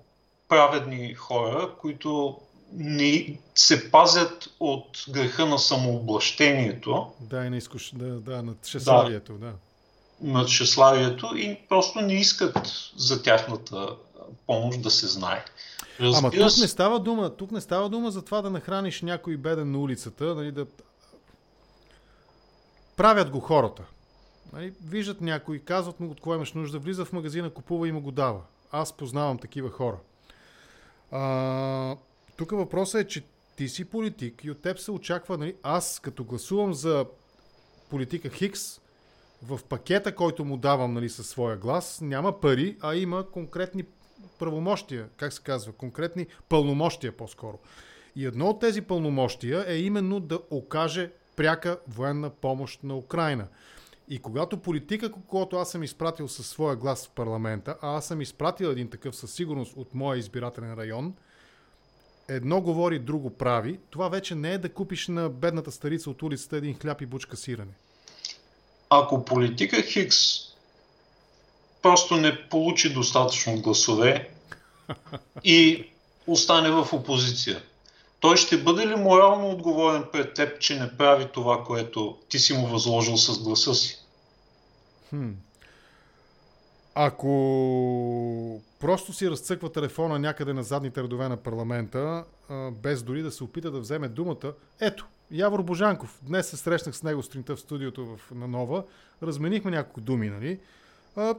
праведни 0.49 1.15
хора, 1.15 1.75
които 1.81 2.41
не 2.73 3.39
се 3.55 3.91
пазят 3.91 4.49
от 4.61 5.05
греха 5.09 5.47
на 5.47 5.59
самооблащението. 5.59 7.13
Да, 7.21 7.45
и 7.45 7.51
на, 7.51 7.57
изкуш... 7.57 7.91
да, 7.95 8.07
да, 8.07 8.43
на 8.43 8.55
тщеславието, 8.63 9.33
да. 9.33 9.47
да. 9.47 9.53
На 10.21 10.47
тщеславието 10.47 11.37
и 11.37 11.59
просто 11.69 12.01
не 12.01 12.15
искат 12.15 12.59
за 12.97 13.23
тяхната 13.23 13.97
помощ 14.47 14.83
да 14.83 14.91
се 14.91 15.07
знае. 15.07 15.45
Разбира 16.01 16.19
Ама 16.19 16.31
тук 16.31 16.59
не 16.61 16.69
става 16.69 17.01
дума, 17.01 17.37
тук 17.37 17.51
не 17.51 17.61
става 17.61 17.89
дума 17.89 18.11
за 18.11 18.23
това 18.23 18.43
да 18.43 18.51
нахраниш 18.51 19.03
някой 19.03 19.37
беден 19.37 19.73
на 19.73 19.79
улицата, 19.79 20.25
нали, 20.25 20.53
да... 20.53 20.67
Правят 22.97 23.31
го 23.31 23.41
хората. 23.41 23.83
Нали, 24.57 24.73
виждат 24.85 25.21
някой, 25.21 25.59
казват 25.59 26.01
му 26.01 26.11
от 26.11 26.21
кое 26.21 26.37
имаш 26.37 26.53
нужда, 26.53 26.79
влиза 26.79 27.05
в 27.05 27.13
магазина, 27.13 27.51
купува 27.51 27.89
и 27.89 27.93
му 27.93 28.01
го 28.01 28.11
дава. 28.11 28.41
Аз 28.73 28.93
познавам 28.93 29.39
такива 29.39 29.71
хора. 29.71 29.97
Тук 32.37 32.51
въпросът 32.51 33.01
е, 33.01 33.09
че 33.09 33.25
ти 33.57 33.69
си 33.69 33.85
политик 33.85 34.45
и 34.45 34.51
от 34.51 34.63
теб 34.63 34.79
се 34.79 34.91
очаква, 34.91 35.39
нали, 35.39 35.57
аз 35.63 36.01
като 36.01 36.25
гласувам 36.25 36.75
за 36.75 37.07
политика 37.91 38.29
Хикс, 38.29 38.81
в 39.43 39.61
пакета, 39.69 40.15
който 40.15 40.45
му 40.45 40.57
давам 40.57 40.95
нали, 40.95 41.09
със 41.09 41.29
своя 41.29 41.57
глас, 41.57 42.01
няма 42.01 42.41
пари, 42.41 42.77
а 42.81 42.95
има 42.95 43.31
конкретни 43.31 43.85
правомощия, 44.39 45.09
как 45.17 45.33
се 45.33 45.43
казва, 45.43 45.73
конкретни 45.73 46.27
пълномощия 46.49 47.17
по-скоро. 47.17 47.59
И 48.17 48.27
едно 48.27 48.47
от 48.49 48.61
тези 48.61 48.83
пълномощия 48.83 49.65
е 49.69 49.79
именно 49.79 50.21
да 50.21 50.41
окаже 50.51 51.13
пряка 51.37 51.79
военна 51.89 52.31
помощ 52.31 52.83
на 52.83 52.97
Украина. 52.97 53.49
И 54.09 54.19
когато 54.19 54.57
политика, 54.57 55.13
когато 55.13 55.57
аз 55.57 55.71
съм 55.71 55.83
изпратил 55.83 56.29
със 56.29 56.47
своя 56.47 56.77
глас 56.77 57.07
в 57.07 57.11
парламента, 57.11 57.77
а 57.83 57.97
аз 57.97 58.07
съм 58.07 58.21
изпратил 58.21 58.67
един 58.67 58.91
такъв 58.91 59.17
със 59.17 59.33
сигурност 59.35 59.77
от 59.77 59.95
моя 59.95 60.19
избирателен 60.19 60.75
район– 60.75 61.15
едно 62.29 62.61
говори, 62.61 62.99
друго 62.99 63.31
прави, 63.31 63.79
това 63.91 64.09
вече 64.09 64.35
не 64.35 64.53
е 64.53 64.59
да 64.59 64.73
купиш 64.73 65.09
на 65.09 65.29
бедната 65.29 65.71
старица 65.71 66.11
от 66.11 66.23
улицата 66.23 66.57
един 66.57 66.79
хляб 66.79 67.01
и 67.01 67.07
бучка 67.07 67.37
сирене. 67.37 67.73
Ако 68.91 69.25
политика 69.25 69.83
Хикс 69.83 70.17
просто 71.83 72.17
не 72.17 72.49
получи 72.49 72.93
достатъчно 72.93 73.61
гласове 73.61 74.31
и 75.45 75.87
остане 76.27 76.71
в 76.71 76.89
опозиция, 76.93 77.63
той 78.27 78.37
ще 78.37 78.63
бъде 78.63 78.87
ли 78.87 78.95
морално 78.95 79.51
отговорен 79.51 80.05
пред 80.13 80.35
теб, 80.35 80.61
че 80.61 80.81
не 80.81 80.97
прави 80.97 81.29
това, 81.33 81.65
което 81.65 82.19
ти 82.29 82.39
си 82.39 82.59
му 82.59 82.67
възложил 82.67 83.17
с 83.17 83.43
гласа 83.43 83.75
си? 83.75 83.99
Хм. 85.11 85.31
Ако 86.95 88.61
просто 88.81 89.13
си 89.13 89.31
разцъква 89.31 89.73
телефона 89.73 90.19
някъде 90.19 90.53
на 90.53 90.63
задните 90.63 91.03
редове 91.03 91.29
на 91.29 91.37
парламента, 91.37 92.25
без 92.73 93.03
дори 93.03 93.23
да 93.23 93.31
се 93.31 93.45
опита 93.45 93.71
да 93.71 93.81
вземе 93.81 94.09
думата, 94.09 94.53
ето, 94.81 95.07
Явор 95.31 95.63
Божанков, 95.63 96.19
днес 96.23 96.49
се 96.49 96.57
срещнах 96.57 96.97
с 96.97 97.03
него 97.03 97.23
сутринта 97.23 97.57
в 97.57 97.61
студиото 97.61 98.07
в, 98.07 98.35
на 98.35 98.49
Нова, 98.49 98.85
разменихме 99.23 99.71
няколко 99.71 100.01
думи, 100.01 100.29
нали? 100.31 100.59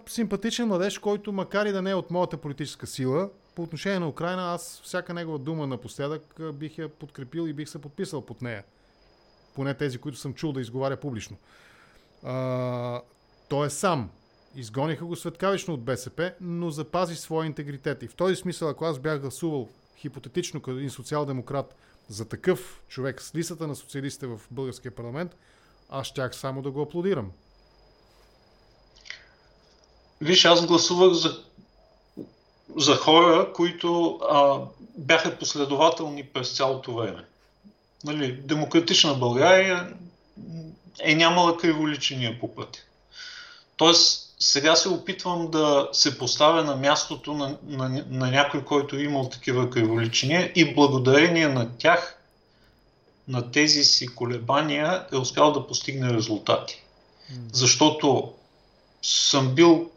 симпатичен 0.07 0.67
младеж, 0.67 0.99
който 0.99 1.31
макар 1.31 1.65
и 1.65 1.71
да 1.71 1.81
не 1.81 1.91
е 1.91 1.95
от 1.95 2.11
моята 2.11 2.37
политическа 2.37 2.87
сила, 2.87 3.29
по 3.57 3.63
отношение 3.63 3.99
на 3.99 4.07
Украина, 4.07 4.53
аз 4.53 4.81
всяка 4.83 5.13
негова 5.13 5.39
дума 5.39 5.67
напоследък 5.67 6.41
бих 6.53 6.77
я 6.77 6.89
подкрепил 6.89 7.41
и 7.47 7.53
бих 7.53 7.69
се 7.69 7.81
подписал 7.81 8.21
под 8.21 8.41
нея. 8.41 8.63
поне 9.55 9.73
тези, 9.73 9.97
които 9.97 10.17
съм 10.17 10.33
чул 10.33 10.51
да 10.51 10.61
изговаря 10.61 10.97
публично. 10.97 11.37
А, 12.23 13.01
той 13.49 13.67
е 13.67 13.69
сам. 13.69 14.09
Изгониха 14.55 15.05
го 15.05 15.15
светкавично 15.15 15.73
от 15.73 15.83
БСП, 15.83 16.33
но 16.41 16.69
запази 16.69 17.15
своя 17.15 17.45
интегритет. 17.45 18.03
И 18.03 18.07
в 18.07 18.15
този 18.15 18.35
смисъл, 18.35 18.69
ако 18.69 18.85
аз 18.85 18.99
бях 18.99 19.21
гласувал 19.21 19.69
хипотетично 19.97 20.61
като 20.61 20.77
един 20.77 20.89
социал-демократ 20.89 21.75
за 22.07 22.25
такъв 22.25 22.81
човек 22.87 23.21
с 23.21 23.35
листата 23.35 23.67
на 23.67 23.75
социалистите 23.75 24.27
в 24.27 24.41
българския 24.51 24.95
парламент, 24.95 25.37
аз 25.89 26.07
щях 26.07 26.35
само 26.35 26.61
да 26.61 26.71
го 26.71 26.81
аплодирам. 26.81 27.31
Виж, 30.21 30.45
аз 30.45 30.65
гласувах 30.65 31.13
за, 31.13 31.46
за 32.75 32.95
хора, 32.95 33.53
които 33.53 34.19
а, 34.31 34.59
бяха 34.97 35.37
последователни 35.37 36.23
през 36.23 36.55
цялото 36.55 36.93
време. 36.93 37.25
Нали, 38.03 38.31
демократична 38.31 39.13
България 39.13 39.93
е 40.99 41.15
нямала 41.15 41.57
криволичения 41.57 42.39
по 42.39 42.55
пътя. 42.55 42.79
Тоест, 43.77 44.35
сега 44.39 44.75
се 44.75 44.89
опитвам 44.89 45.51
да 45.51 45.89
се 45.91 46.17
поставя 46.17 46.63
на 46.63 46.75
мястото 46.75 47.33
на, 47.33 47.57
на, 47.67 48.05
на 48.09 48.31
някой, 48.31 48.65
който 48.65 48.95
е 48.95 49.03
имал 49.03 49.29
такива 49.29 49.69
криволичения 49.69 50.51
и 50.55 50.75
благодарение 50.75 51.47
на 51.47 51.77
тях, 51.77 52.17
на 53.27 53.51
тези 53.51 53.83
си 53.83 54.07
колебания, 54.07 55.05
е 55.13 55.15
успял 55.15 55.51
да 55.51 55.67
постигне 55.67 56.13
резултати. 56.13 56.83
Защото 57.51 58.33
съм 59.01 59.55
бил 59.55 59.89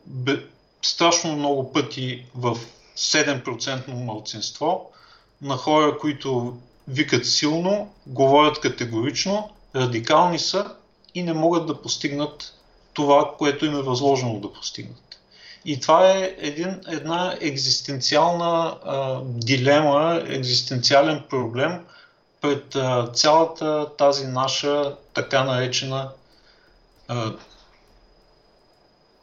страшно 0.83 1.37
много 1.37 1.73
пъти 1.73 2.25
в 2.35 2.59
7% 2.97 4.05
мълцинство 4.05 4.91
на 5.43 5.57
хора, 5.57 5.99
които 5.99 6.57
викат 6.89 7.27
силно, 7.27 7.93
говорят 8.07 8.61
категорично, 8.61 9.51
радикални 9.77 10.39
са 10.39 10.75
и 11.15 11.23
не 11.23 11.33
могат 11.33 11.67
да 11.67 11.83
постигнат 11.83 12.55
това, 12.95 13.35
което 13.39 13.67
им 13.67 13.77
е 13.77 13.83
възложено 13.83 14.41
да 14.41 14.53
постигнат. 14.53 15.19
И 15.65 15.81
това 15.81 16.11
е 16.11 16.35
един, 16.39 16.81
една 16.89 17.37
екзистенциална 17.41 18.77
а, 18.85 19.21
дилема, 19.25 20.23
екзистенциален 20.27 21.23
проблем 21.31 21.85
пред 22.41 22.77
а, 22.77 23.07
цялата 23.07 23.97
тази 23.99 24.27
наша 24.27 24.97
така 25.15 25.45
наречена 25.45 26.09
а, 27.09 27.33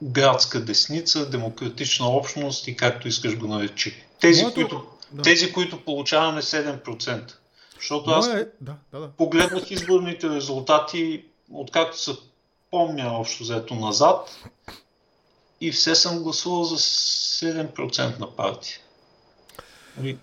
градска 0.02 0.66
десница, 0.66 1.30
демократична 1.30 2.08
общност 2.08 2.68
и 2.68 2.76
както 2.76 3.08
искаш 3.08 3.38
го 3.38 3.48
наречи. 3.48 4.04
Тези, 4.22 4.42
Моето... 4.42 4.56
които, 4.56 4.86
да. 5.12 5.22
тези 5.22 5.54
които 5.54 5.86
получаваме 5.86 6.42
7%. 6.42 7.34
Защото 7.76 8.10
аз 8.10 8.28
е... 8.28 8.48
да, 8.62 8.76
да, 8.92 9.00
да. 9.00 9.08
погледнах 9.08 9.72
изборните 9.72 10.30
резултати, 10.30 11.26
откакто 11.52 12.00
са 12.00 12.18
помня 12.72 13.20
общо 13.20 13.44
взето 13.44 13.76
назад 13.76 14.50
и 15.62 15.72
все 15.72 15.96
съм 15.96 16.24
гласувал 16.24 16.64
за 16.64 16.78
7% 16.78 18.20
на 18.20 18.36
партия. 18.36 18.78
Нали? 19.98 20.18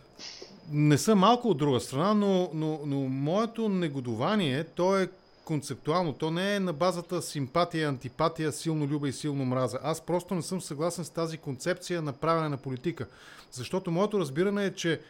Не 0.71 0.99
са 0.99 1.15
малко 1.15 1.49
от 1.49 1.59
друга 1.59 1.81
страна, 1.81 2.15
но, 2.15 2.51
но, 2.55 2.81
но 2.87 2.97
моето 2.97 3.69
негодование, 3.69 4.65
то 4.65 4.99
е 4.99 5.09
концептуално. 5.45 6.13
То 6.13 6.31
не 6.31 6.57
е 6.57 6.61
на 6.61 6.73
базата 6.73 7.23
симпатия, 7.23 7.89
антипатия, 7.89 8.53
силно 8.53 8.87
люба 8.87 9.09
и 9.09 9.13
силно 9.13 9.45
мраза. 9.45 9.79
Аз 9.83 10.01
просто 10.01 10.35
не 10.35 10.43
съм 10.43 10.61
съгласен 10.61 11.05
с 11.05 11.11
тази 11.11 11.39
концепция 11.39 12.03
на 12.03 12.13
правене 12.13 12.49
на 12.49 12.57
политика. 12.57 13.07
Защото 13.53 13.91
моето 13.91 14.21
разбиране 14.21 14.65
е, 14.65 14.75
че 14.75 15.01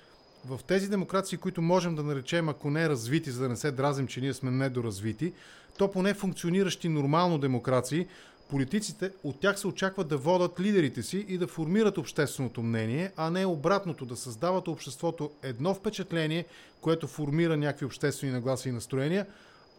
в 0.47 0.61
тези 0.66 0.89
демокрации, 0.89 1.39
които 1.39 1.62
можем 1.62 1.95
да 1.95 2.03
наречем, 2.03 2.49
ако 2.49 2.70
не 2.70 2.89
развити, 2.89 3.30
за 3.30 3.43
да 3.43 3.49
не 3.49 3.57
се 3.57 3.70
дразим, 3.70 4.07
че 4.07 4.20
ние 4.20 4.35
сме 4.35 4.51
недоразвити, 4.51 5.32
то 5.78 5.91
поне 5.91 6.14
функциониращи 6.14 6.89
нормално 6.89 7.39
демокрации, 7.39 8.07
политиците 8.51 9.11
от 9.24 9.41
тях 9.41 9.59
се 9.59 9.66
очаква 9.66 10.05
да 10.05 10.16
водат 10.16 10.61
лидерите 10.61 11.03
си 11.03 11.24
и 11.28 11.39
да 11.39 11.47
формират 11.47 11.99
общественото 11.99 12.62
мнение, 12.62 13.12
а 13.16 13.30
не 13.30 13.47
обратното, 13.47 14.05
да 14.05 14.16
създават 14.16 14.68
обществото 14.68 15.30
едно 15.43 15.74
впечатление, 15.74 16.45
което 16.80 17.07
формира 17.07 17.57
някакви 17.57 17.87
обществени 17.87 18.32
нагласи 18.32 18.68
и 18.68 18.72
настроения, 18.72 19.26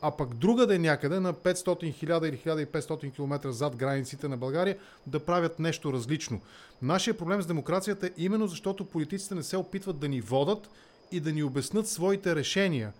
а 0.01 0.11
пък 0.11 0.33
друга 0.33 0.67
да 0.67 0.75
е 0.75 0.79
някъде 0.79 1.19
на 1.19 1.33
500 1.33 2.03
000 2.03 2.29
или 2.29 2.65
1500 2.65 3.15
км 3.15 3.51
зад 3.51 3.75
границите 3.75 4.27
на 4.27 4.37
България 4.37 4.77
да 5.07 5.19
правят 5.19 5.59
нещо 5.59 5.93
различно. 5.93 6.41
Нашия 6.81 7.17
проблем 7.17 7.41
с 7.41 7.45
демокрацията 7.45 8.07
е 8.07 8.11
именно 8.17 8.47
защото 8.47 8.85
политиците 8.85 9.35
не 9.35 9.43
се 9.43 9.57
опитват 9.57 9.99
да 9.99 10.07
ни 10.07 10.21
водат 10.21 10.69
и 11.11 11.19
да 11.19 11.31
ни 11.31 11.43
обяснат 11.43 11.87
своите 11.87 12.35
решения. 12.35 12.93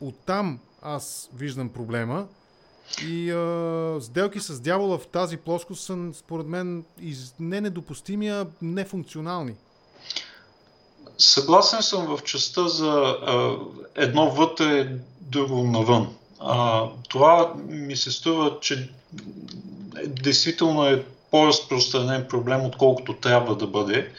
Оттам 0.00 0.60
аз 0.82 1.30
виждам 1.34 1.68
проблема 1.68 2.26
и 3.06 3.30
а, 3.30 3.98
сделки 4.00 4.40
с 4.40 4.60
дявола 4.60 4.98
в 4.98 5.06
тази 5.06 5.36
плоскост 5.36 5.82
са, 5.82 6.10
според 6.14 6.46
мен, 6.46 6.84
из, 7.00 7.34
не 7.40 7.60
недопустими, 7.60 8.28
а 8.28 8.46
нефункционални. 8.62 9.54
Съгласен 11.18 11.82
съм 11.82 12.16
в 12.16 12.22
частта 12.22 12.68
за 12.68 12.90
а, 12.90 13.56
едно 13.94 14.30
вътре, 14.30 14.98
друго 15.20 15.62
навън. 15.62 16.16
А, 16.44 16.86
това 17.08 17.52
ми 17.68 17.96
се 17.96 18.10
струва, 18.10 18.58
че 18.60 18.90
действително 20.06 20.86
е 20.86 21.04
по-разпространен 21.30 22.26
проблем, 22.28 22.66
отколкото 22.66 23.12
трябва 23.12 23.56
да 23.56 23.66
бъде. 23.66 24.12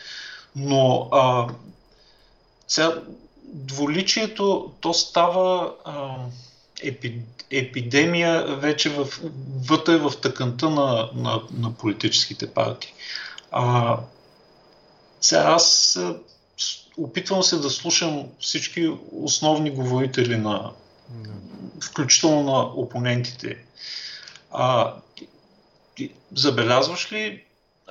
Но 0.56 1.10
а, 1.12 1.48
сега, 2.68 3.02
дволичието, 3.46 4.72
то 4.80 4.94
става 4.94 5.74
а, 5.86 6.16
епи, 6.84 7.20
епидемия 7.52 8.56
вече 8.56 8.90
в, 8.90 9.08
вътре 9.66 9.98
в 9.98 10.14
тъканта 10.22 10.70
на, 10.70 11.10
на, 11.16 11.42
на 11.52 11.74
политическите 11.74 12.54
партии. 12.54 12.94
А, 13.52 13.98
сега 15.22 15.42
аз 15.42 16.00
опитвам 16.98 17.44
се 17.44 17.58
да 17.58 17.70
слушам 17.70 18.28
всички 18.40 18.92
основни 19.12 19.72
говорители 19.72 20.38
на, 20.38 20.72
включително 21.82 22.44
на 22.44 22.60
опонентите. 22.60 23.58
А, 24.52 24.96
ти, 25.96 26.12
забелязваш 26.36 27.12
ли 27.12 27.44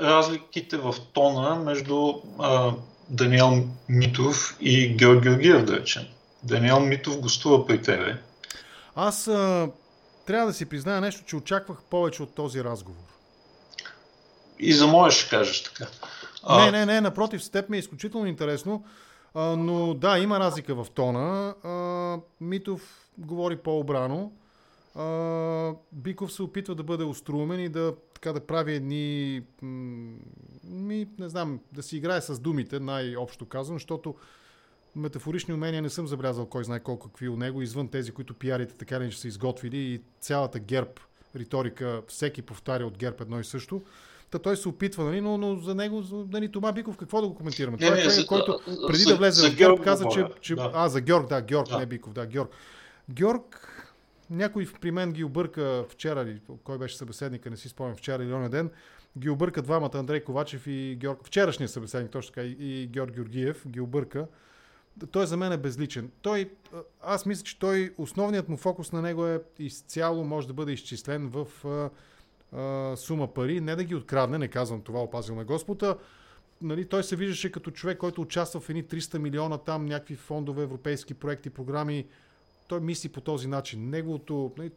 разликите 0.03 0.77
в 0.77 0.95
тона 1.13 1.55
между 1.55 2.15
а, 2.39 2.73
Даниел 3.09 3.69
Митов 3.89 4.57
и 4.61 4.89
Георг 4.97 5.23
Георгиев, 5.23 5.65
да 5.65 5.77
речем? 5.77 6.03
Даниел 6.43 6.81
Митов 6.81 7.21
гостува 7.21 7.67
при 7.67 7.83
тебе. 7.83 8.19
Аз 8.95 9.29
а, 9.29 9.69
трябва 10.27 10.47
да 10.47 10.53
си 10.53 10.69
призная 10.69 11.01
нещо, 11.01 11.23
че 11.27 11.37
очаквах 11.37 11.79
повече 11.91 12.23
от 12.23 12.35
този 12.35 12.65
разговор. 12.65 13.03
И 14.59 14.73
за 14.73 14.87
моя 14.87 15.11
ще 15.11 15.31
кажеш 15.31 15.63
така. 15.63 15.87
А... 16.43 16.65
Не, 16.65 16.71
не, 16.71 16.87
не, 16.87 17.01
напротив, 17.01 17.45
с 17.45 17.51
теб 17.51 17.69
ми 17.69 17.77
е 17.77 17.81
изключително 17.81 18.27
интересно. 18.27 18.85
А, 19.35 19.43
но 19.43 19.95
да, 19.95 20.19
има 20.19 20.41
разлика 20.41 20.75
в 20.75 20.87
тона. 20.95 21.55
А, 21.65 22.17
Митов 22.41 23.01
говори 23.19 23.57
по-обрано. 23.57 24.33
А, 24.95 25.75
Биков 25.93 26.33
се 26.33 26.43
опитва 26.43 26.75
да 26.75 26.83
бъде 26.83 27.05
острумен 27.05 27.61
и 27.61 27.69
да, 27.69 27.95
така, 28.15 28.33
да 28.33 28.47
прави 28.47 28.75
едни... 28.75 29.43
Ми, 30.65 31.09
не 31.19 31.29
знам, 31.29 31.61
да 31.73 31.83
си 31.83 31.97
играе 31.97 32.21
с 32.21 32.41
думите, 32.41 32.81
най-общо 32.81 33.47
казвам, 33.47 33.77
защото 33.77 34.15
метафорични 34.97 35.55
умения 35.55 35.83
не 35.83 35.91
съм 35.91 36.07
забелязал 36.07 36.47
кой 36.47 36.65
знае 36.65 36.81
колко 36.81 37.09
какви 37.09 37.29
у 37.29 37.37
него, 37.37 37.63
извън 37.63 37.89
тези, 37.89 38.13
които 38.13 38.35
пиарите 38.35 38.75
така 38.75 39.01
ли, 39.01 39.11
че 39.11 39.21
са 39.21 39.29
изготвили 39.29 39.79
и 39.79 40.01
цялата 40.21 40.59
герб 40.59 41.01
риторика, 41.37 42.03
всеки 42.09 42.43
повтаря 42.43 42.87
от 42.87 42.99
герб 42.99 43.21
едно 43.21 43.41
и 43.41 43.45
също. 43.45 43.83
Та 44.31 44.39
той 44.39 44.57
се 44.57 44.69
опитва, 44.69 45.05
нали, 45.05 45.21
но, 45.21 45.39
но 45.39 45.57
за 45.57 45.75
него, 45.75 46.03
нали, 46.13 46.53
Тома 46.53 46.73
Биков, 46.73 46.97
какво 46.97 47.21
да 47.21 47.29
го 47.29 47.35
коментираме? 47.35 47.77
Не, 47.81 47.87
той 47.87 47.99
е 47.99 48.03
човек, 48.03 48.27
който 48.27 48.61
преди 48.87 49.03
за, 49.03 49.11
да 49.11 49.17
влезе 49.17 49.51
в 49.51 49.57
Георг 49.57 49.85
каза, 49.85 50.05
че... 50.13 50.27
че 50.41 50.55
да. 50.55 50.71
А, 50.75 50.89
за 50.89 51.01
Георг, 51.01 51.29
да, 51.29 51.43
Георг, 51.43 51.69
да. 51.69 51.79
не 51.79 51.87
Биков, 51.87 52.13
да, 52.13 52.27
Георг. 52.27 52.51
Георг, 53.11 53.68
някой 54.30 54.68
при 54.80 54.90
мен 54.90 55.12
ги 55.12 55.24
обърка 55.24 55.84
вчера, 55.88 56.22
или 56.22 56.40
кой 56.64 56.78
беше 56.78 56.96
събеседника, 56.96 57.50
не 57.50 57.57
си 57.57 57.68
спомням, 57.68 57.96
вчера 57.96 58.24
или 58.24 58.32
оня 58.32 58.50
ден, 58.50 58.70
ги 59.18 59.30
обърка 59.30 59.62
двамата, 59.62 59.90
Андрей 59.94 60.20
Ковачев 60.20 60.66
и 60.66 60.96
Георг, 61.00 61.18
вчерашния 61.24 61.68
събеседник, 61.68 62.12
точно 62.12 62.34
така, 62.34 62.46
и 62.46 62.86
Георг 62.92 63.14
Георгиев, 63.14 63.68
ги 63.68 63.80
обърка 63.80 64.26
той 65.11 65.26
за 65.26 65.36
мен 65.36 65.53
е 65.53 65.57
безличен. 65.57 66.11
Той, 66.22 66.50
аз 67.03 67.26
мисля, 67.26 67.44
че 67.44 67.59
той, 67.59 67.94
основният 67.98 68.48
му 68.48 68.57
фокус 68.57 68.92
на 68.92 69.03
него 69.03 69.26
е 69.26 69.40
изцяло 69.59 70.24
може 70.24 70.46
да 70.46 70.53
бъде 70.53 70.72
изчислен 70.72 71.28
в 71.28 71.46
а, 72.53 72.96
сума 72.96 73.34
пари, 73.34 73.61
не 73.61 73.76
да 73.76 73.84
ги 73.84 73.94
открадне, 73.94 74.38
не 74.38 74.48
казвам 74.48 74.82
това, 74.82 75.00
опазил 75.03 75.34
на 75.34 75.44
Господа. 75.44 75.96
Нали, 76.62 76.88
той 76.88 77.05
се 77.05 77.16
виждаше 77.16 77.53
като 77.53 77.70
човек, 77.70 77.98
който 77.98 78.20
участва 78.20 78.61
в 78.61 78.70
едни 78.70 78.84
300 78.84 79.18
милиона 79.18 79.59
там, 79.59 79.86
някакви 79.86 80.16
фондове, 80.16 80.62
европейски 80.62 81.14
проекти, 81.14 81.50
програми. 81.50 82.07
Той 82.73 82.81
мисли 82.81 83.09
по 83.09 83.20
този 83.20 83.49
начин. 83.49 83.91
Неговото... 83.91 84.53
Нали, 84.59 84.70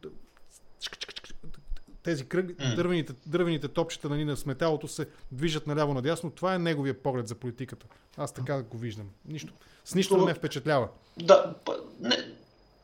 тези 2.04 2.26
кръг, 2.26 2.76
дървените, 2.76 3.14
дървените 3.26 3.68
топчета 3.68 4.10
нали, 4.10 4.26
на 4.26 4.38
сметалото 4.38 4.88
се 4.88 5.08
движат 5.32 5.68
наляво-надясно. 5.68 6.30
Това 6.30 6.56
е 6.56 6.60
неговия 6.60 7.04
поглед 7.04 7.28
за 7.28 7.36
политиката. 7.36 7.86
Аз 8.18 8.34
така 8.34 8.62
го 8.62 8.78
виждам. 8.78 9.10
Нищо. 9.26 9.54
С 9.86 9.96
нищо 9.96 10.26
не 10.26 10.34
впечатлява. 10.34 10.88
Да, 11.18 11.56
не, 12.00 12.18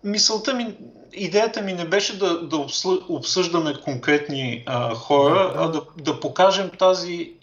мисълта 0.03 0.53
ми, 0.53 0.78
идеята 1.14 1.62
ми 1.62 1.74
не 1.74 1.86
беше 1.86 2.20
да, 2.20 2.47
да 2.47 2.68
обсъждаме 3.09 3.82
конкретни 3.84 4.64
а, 4.66 4.95
хора, 4.95 5.53
а 5.55 5.68
да, 5.68 5.86
да 5.97 6.20
покажем 6.20 6.72
тази 6.80 7.34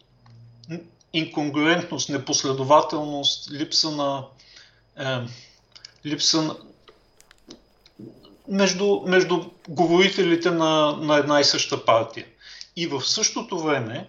инконгруентност, 1.12 2.09
непоследователност, 2.09 3.53
липса 3.53 3.91
на, 3.91 4.25
е, 4.99 5.27
липса 6.07 6.57
между, 8.49 9.01
между 9.07 9.44
говорителите 9.68 10.51
на, 10.51 10.96
на 11.01 11.16
една 11.16 11.40
и 11.40 11.44
съща 11.44 11.84
партия. 11.84 12.26
И 12.76 12.86
в 12.86 13.03
същото 13.09 13.59
време, 13.59 14.09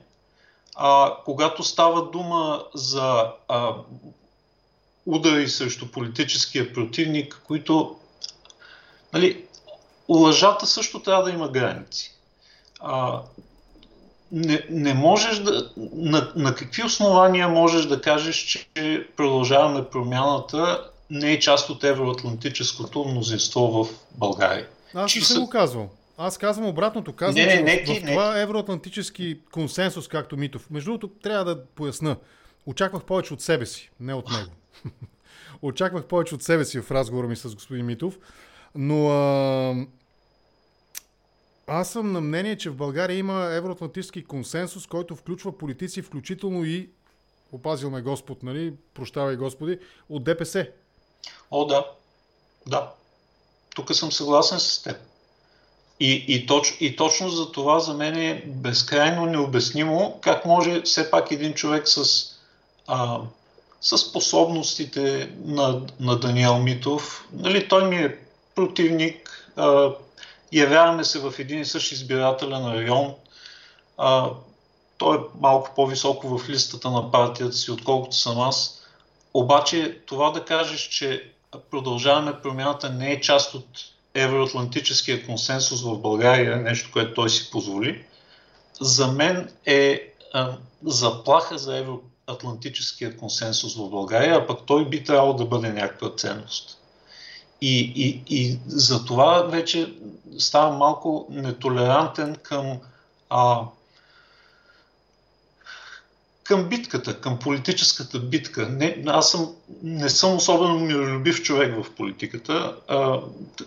а, 0.76 1.14
когато 1.26 1.64
става 1.64 2.12
дума 2.12 2.64
за 2.74 3.32
а, 3.48 3.76
удари 5.06 5.50
срещу 5.50 5.92
политическия 5.92 6.74
противник, 6.74 7.42
които 7.48 7.96
нали, 9.14 9.46
лъжата 10.10 10.68
също 10.68 11.00
трябва 11.00 11.24
да 11.24 11.32
има 11.32 11.50
граници. 11.50 12.16
А, 12.80 13.22
не, 14.32 14.66
не 14.70 14.94
можеш 14.94 15.40
да. 15.40 15.72
На, 15.78 16.32
на 16.36 16.56
какви 16.56 16.84
основания 16.84 17.48
можеш 17.48 17.86
да 17.86 18.02
кажеш, 18.02 18.36
че 18.36 19.08
продължаваме 19.18 19.90
промяната 19.90 20.90
не 21.10 21.32
е 21.32 21.40
част 21.40 21.70
от 21.70 21.84
евроатлантическото 21.84 23.06
мнозинство 23.06 23.84
в 23.84 23.88
България? 24.18 24.68
Аз 24.94 25.16
не 25.16 25.22
съм 25.22 25.44
го 25.44 25.50
казвал. 25.50 25.90
Аз 26.18 26.38
казвам 26.38 26.68
обратното. 26.68 27.14
Казвам, 27.14 27.46
не, 27.46 27.56
не, 27.56 27.62
не, 27.62 27.84
че 27.84 28.00
в, 28.00 28.06
това 28.06 28.34
не. 28.34 28.42
евроатлантически 28.42 29.40
консенсус, 29.52 30.08
както 30.08 30.38
Митов. 30.38 30.70
Между 30.70 30.92
другото, 30.92 31.08
трябва 31.08 31.46
да 31.46 31.66
поясна. 31.66 32.16
Очаквах 32.66 33.04
повече 33.04 33.34
от 33.34 33.42
себе 33.42 33.66
си, 33.66 33.90
не 34.00 34.14
от 34.14 34.32
него. 34.32 34.52
Очаквах 35.62 36.06
повече 36.06 36.36
от 36.36 36.44
себе 36.44 36.66
си 36.66 36.82
в 36.82 36.92
разговора 36.92 37.28
ми 37.28 37.36
с 37.36 37.56
господин 37.56 37.86
Митов. 37.86 38.20
Но 38.76 39.10
а, 39.10 39.76
аз 41.68 41.92
съм 41.92 42.12
на 42.12 42.22
мнение, 42.22 42.58
че 42.58 42.70
в 42.70 42.76
България 42.76 43.18
има 43.18 43.50
евроатлантически 43.54 44.24
консенсус, 44.24 44.88
който 44.88 45.16
включва 45.16 45.58
политици, 45.58 46.02
включително 46.02 46.66
и, 46.66 46.90
опазил 47.52 47.90
ме 47.90 48.02
Господ, 48.02 48.44
нали, 48.44 48.74
прощавай 48.94 49.36
Господи, 49.36 49.80
от 50.10 50.24
ДПС. 50.24 50.68
О, 51.52 51.66
да. 51.66 51.86
Да. 52.68 52.92
Тук 53.76 53.96
съм 53.96 54.12
съгласен 54.12 54.60
с 54.60 54.82
теб. 54.82 54.98
И, 56.00 56.26
и, 56.28 56.46
точ, 56.46 56.78
и 56.80 56.96
точно 56.96 57.30
за 57.30 57.52
това 57.52 57.80
за 57.80 57.94
мен 57.94 58.18
е 58.18 58.44
безкрайно 58.46 59.26
необяснимо 59.26 60.20
как 60.22 60.46
може 60.46 60.82
все 60.82 61.12
пак 61.12 61.32
един 61.32 61.54
човек 61.54 61.88
с, 61.88 62.26
а, 62.88 63.20
с 63.82 63.98
способностите 63.98 65.32
на, 65.46 65.82
на 66.00 66.20
Даниел 66.20 66.58
Митов, 66.58 67.28
нали, 67.34 67.68
той 67.68 67.88
ми 67.88 67.96
е 67.96 68.18
противник, 68.56 69.50
а, 69.56 69.92
явяваме 70.52 71.04
се 71.04 71.20
в 71.20 71.34
един 71.40 71.60
и 71.60 71.66
същ 71.66 71.92
избирателен 71.92 72.74
район. 72.74 73.14
А, 73.98 74.30
той 74.98 75.18
е 75.18 75.22
малко 75.40 75.72
по-високо 75.76 76.38
в 76.38 76.50
листата 76.50 76.90
на 76.90 77.12
партията 77.12 77.54
си, 77.54 77.72
отколкото 77.72 78.16
съм 78.16 78.40
аз. 78.40 78.82
Обаче 79.34 80.00
това 80.06 80.32
да 80.32 80.46
кажеш, 80.46 80.82
че 80.82 81.32
продължаваме 81.72 82.42
промяната 82.42 82.90
не 82.90 83.12
е 83.12 83.22
част 83.22 83.54
от 83.54 83.66
евроатлантическия 84.14 85.26
консенсус 85.26 85.84
в 85.84 85.98
България, 85.98 86.58
нещо, 86.58 86.90
което 86.94 87.14
той 87.14 87.30
си 87.30 87.52
позволи, 87.52 88.06
за 88.82 89.08
мен 89.08 89.50
е 89.66 90.14
а, 90.34 90.58
заплаха 90.86 91.58
за 91.58 91.78
евроатлантическия 91.78 93.18
консенсус 93.18 93.76
в 93.76 93.90
България, 93.90 94.36
а 94.36 94.48
пък 94.48 94.60
той 94.66 94.90
би 94.90 95.04
трябвало 95.04 95.34
да 95.34 95.46
бъде 95.46 95.70
някаква 95.70 96.16
ценност. 96.16 96.78
И, 97.62 97.94
и, 97.96 98.24
и 98.38 98.60
за 98.68 99.06
това 99.06 99.42
вече 99.42 99.94
става 100.38 100.78
малко 100.78 101.28
нетолерантен 101.30 102.36
към, 102.36 102.80
а, 103.30 103.62
към 106.50 106.70
битката, 106.70 107.22
към 107.22 107.40
политическата 107.40 108.20
битка. 108.20 108.70
Не, 108.70 109.04
аз 109.08 109.32
съм, 109.32 109.56
не 109.84 110.10
съм 110.10 110.36
особено 110.36 110.80
миролюбив 110.80 111.42
човек 111.42 111.84
в 111.84 111.96
политиката. 111.96 112.76
А, 112.88 113.22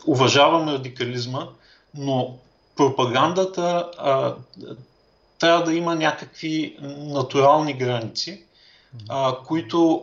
уважавам 0.06 0.68
радикализма, 0.68 1.48
но 1.94 2.38
пропагандата 2.76 3.90
а, 3.98 4.34
трябва 5.38 5.64
да 5.64 5.74
има 5.74 5.94
някакви 5.94 6.76
натурални 6.98 7.74
граници, 7.74 8.44
а, 9.08 9.36
които 9.46 10.02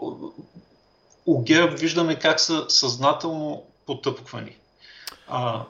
у 1.25 1.41
ГЕРБ 1.41 1.75
виждаме 1.75 2.19
как 2.19 2.39
са 2.39 2.65
съзнателно 2.69 3.63
потъпквани. 3.85 4.55
А... 5.27 5.63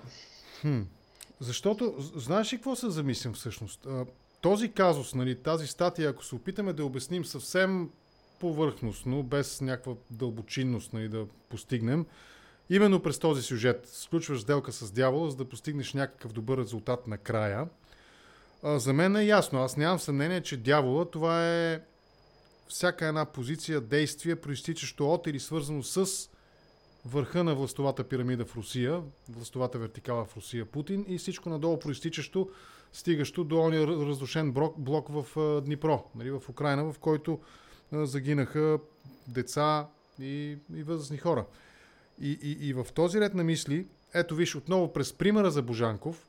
Хм. 0.62 0.82
Защото, 1.39 1.93
знаеш 2.16 2.53
ли 2.53 2.57
какво 2.57 2.76
се 2.76 2.89
замислям 2.89 3.34
всъщност? 3.34 3.88
Този 4.41 4.71
казус, 4.71 5.13
нали, 5.13 5.35
тази 5.35 5.67
статия, 5.67 6.09
ако 6.09 6.25
се 6.25 6.35
опитаме 6.35 6.73
да 6.73 6.85
обясним 6.85 7.25
съвсем 7.25 7.89
повърхностно, 8.39 9.23
без 9.23 9.61
някаква 9.61 9.93
дълбочинност 10.11 10.93
нали, 10.93 11.09
да 11.09 11.25
постигнем, 11.49 12.05
именно 12.69 13.01
през 13.01 13.19
този 13.19 13.41
сюжет 13.41 13.89
сключваш 13.93 14.41
сделка 14.41 14.71
с 14.71 14.91
дявола, 14.91 15.29
за 15.29 15.37
да 15.37 15.45
постигнеш 15.45 15.93
някакъв 15.93 16.33
добър 16.33 16.57
резултат 16.57 17.07
накрая. 17.07 17.67
А, 18.63 18.79
за 18.79 18.93
мен 18.93 19.15
е 19.15 19.25
ясно. 19.25 19.59
Аз 19.59 19.77
нямам 19.77 19.99
съмнение, 19.99 20.41
че 20.41 20.57
дявола 20.57 21.05
това 21.05 21.47
е 21.47 21.81
всяка 22.67 23.05
една 23.05 23.25
позиция, 23.25 23.81
действие, 23.81 24.35
проистичащо 24.35 25.13
от 25.13 25.27
или 25.27 25.39
свързано 25.39 25.83
с 25.83 26.29
върха 27.05 27.43
на 27.43 27.55
властовата 27.55 28.03
пирамида 28.03 28.45
в 28.45 28.55
Русия, 28.55 29.01
властовата 29.29 29.77
вертикала 29.79 30.25
в 30.25 30.37
Русия 30.37 30.65
Путин 30.65 31.05
и 31.07 31.17
всичко 31.17 31.49
надолу 31.49 31.79
проистичащо, 31.79 32.49
стигащо 32.93 33.43
до 33.43 33.59
ония 33.59 33.87
разрушен 33.87 34.51
блок 34.77 35.07
в 35.09 35.25
Днипро, 35.61 36.03
нали, 36.15 36.31
в 36.31 36.41
Украина, 36.49 36.93
в 36.93 36.99
който 36.99 37.39
загинаха 37.91 38.79
деца 39.27 39.87
и, 40.19 40.57
и 40.75 40.83
възрастни 40.83 41.17
хора. 41.17 41.45
И, 42.21 42.39
и, 42.41 42.67
и 42.67 42.73
в 42.73 42.87
този 42.93 43.19
ред 43.19 43.33
на 43.33 43.43
мисли, 43.43 43.87
ето 44.13 44.35
виж 44.35 44.55
отново 44.55 44.93
през 44.93 45.13
примера 45.13 45.51
за 45.51 45.61
Божанков, 45.61 46.25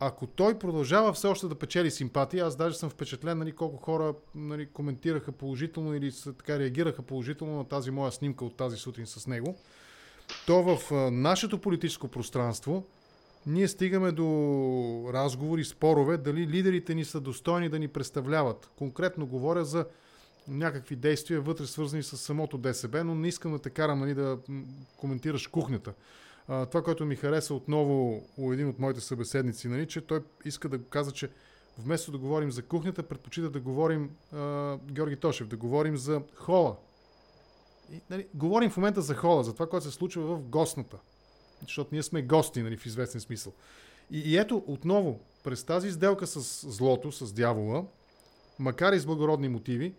ако 0.00 0.26
той 0.26 0.58
продължава 0.58 1.12
все 1.12 1.26
още 1.26 1.46
да 1.46 1.54
печели 1.54 1.90
симпатия, 1.90 2.46
аз 2.46 2.56
даже 2.56 2.76
съм 2.78 2.90
впечатлен 2.90 3.38
нали, 3.38 3.52
колко 3.52 3.76
хора 3.76 4.14
нали, 4.34 4.66
коментираха 4.66 5.32
положително 5.32 5.94
или 5.94 6.12
така 6.38 6.58
реагираха 6.58 7.02
положително 7.02 7.56
на 7.56 7.64
тази 7.64 7.90
моя 7.90 8.12
снимка 8.12 8.44
от 8.44 8.56
тази 8.56 8.76
сутрин 8.76 9.06
с 9.06 9.26
него, 9.26 9.56
то 10.46 10.62
в 10.62 10.92
нашето 11.10 11.58
политическо 11.58 12.08
пространство 12.08 12.84
ние 13.46 13.68
стигаме 13.68 14.12
до 14.12 14.24
разговори, 15.12 15.64
спорове, 15.64 16.16
дали 16.16 16.46
лидерите 16.46 16.94
ни 16.94 17.04
са 17.04 17.20
достойни 17.20 17.68
да 17.68 17.78
ни 17.78 17.88
представляват. 17.88 18.70
Конкретно 18.78 19.26
говоря 19.26 19.64
за 19.64 19.86
някакви 20.48 20.96
действия 20.96 21.40
вътре 21.40 21.66
свързани 21.66 22.02
с 22.02 22.16
самото 22.16 22.58
ДСБ, 22.58 23.04
но 23.04 23.14
не 23.14 23.28
искам 23.28 23.52
да 23.52 23.58
те 23.58 23.70
карам 23.70 24.00
нали, 24.00 24.14
да 24.14 24.38
коментираш 24.96 25.46
кухнята. 25.46 25.94
А, 26.48 26.66
това, 26.66 26.82
което 26.82 27.04
ми 27.04 27.16
хареса 27.16 27.54
отново 27.54 28.24
у 28.36 28.52
един 28.52 28.68
от 28.68 28.78
моите 28.78 29.00
събеседници, 29.00 29.68
нали, 29.68 29.86
че 29.86 30.00
той 30.00 30.20
иска 30.44 30.68
да 30.68 30.84
каза, 30.84 31.12
че 31.12 31.30
вместо 31.78 32.12
да 32.12 32.18
говорим 32.18 32.50
за 32.50 32.62
кухнята, 32.62 33.02
предпочита 33.02 33.50
да 33.50 33.60
говорим 33.60 34.10
а, 34.32 34.76
Георги 34.90 35.16
Тошев, 35.16 35.48
да 35.48 35.56
говорим 35.56 35.96
за 35.96 36.22
хола, 36.34 36.76
и, 37.92 38.00
нали, 38.10 38.26
говорим 38.34 38.70
в 38.70 38.76
момента 38.76 39.02
за 39.02 39.14
хола, 39.14 39.44
за 39.44 39.52
това, 39.54 39.66
което 39.68 39.86
се 39.86 39.92
случва 39.92 40.22
в 40.22 40.42
гостната. 40.42 40.98
Защото 41.62 41.88
ние 41.92 42.02
сме 42.02 42.22
гости, 42.22 42.62
нали, 42.62 42.76
в 42.76 42.86
известен 42.86 43.20
смисъл. 43.20 43.52
И, 44.10 44.18
и 44.18 44.36
ето, 44.36 44.64
отново, 44.66 45.20
през 45.44 45.64
тази 45.64 45.90
сделка 45.90 46.26
с 46.26 46.70
злото, 46.70 47.12
с 47.12 47.32
дявола, 47.32 47.84
макар 48.58 48.92
и 48.92 48.98
с 48.98 49.06
благородни 49.06 49.48
мотиви, 49.48 49.94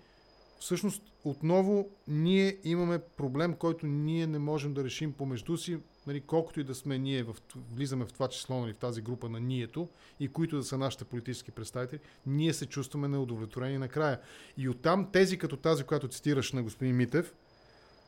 всъщност 0.60 1.04
отново 1.24 1.90
ние 2.08 2.58
имаме 2.64 3.00
проблем, 3.00 3.54
който 3.54 3.88
ние 3.88 4.28
не 4.28 4.40
можем 4.40 4.74
да 4.74 4.84
решим 4.84 5.14
помежду 5.14 5.58
си, 5.58 5.78
нали, 6.08 6.22
колкото 6.22 6.60
и 6.60 6.64
да 6.64 6.76
сме 6.76 6.98
ние, 6.98 7.24
в, 7.24 7.36
влизаме 7.74 8.06
в 8.06 8.14
това 8.14 8.28
число, 8.28 8.60
нали, 8.60 8.74
в 8.74 8.78
тази 8.78 9.02
група 9.02 9.30
на 9.30 9.40
нието 9.40 9.90
и 10.20 10.28
които 10.28 10.58
да 10.58 10.64
са 10.64 10.78
нашите 10.78 11.06
политически 11.06 11.52
представители, 11.52 12.00
ние 12.26 12.54
се 12.54 12.66
чувстваме 12.66 13.08
неудовлетворени 13.08 13.78
накрая. 13.78 14.20
И 14.58 14.70
оттам 14.70 15.10
тези 15.12 15.38
като 15.38 15.58
тази, 15.58 15.84
която 15.84 16.08
цитираш 16.08 16.54
на 16.54 16.64
господин 16.64 16.96
Митев, 16.96 17.34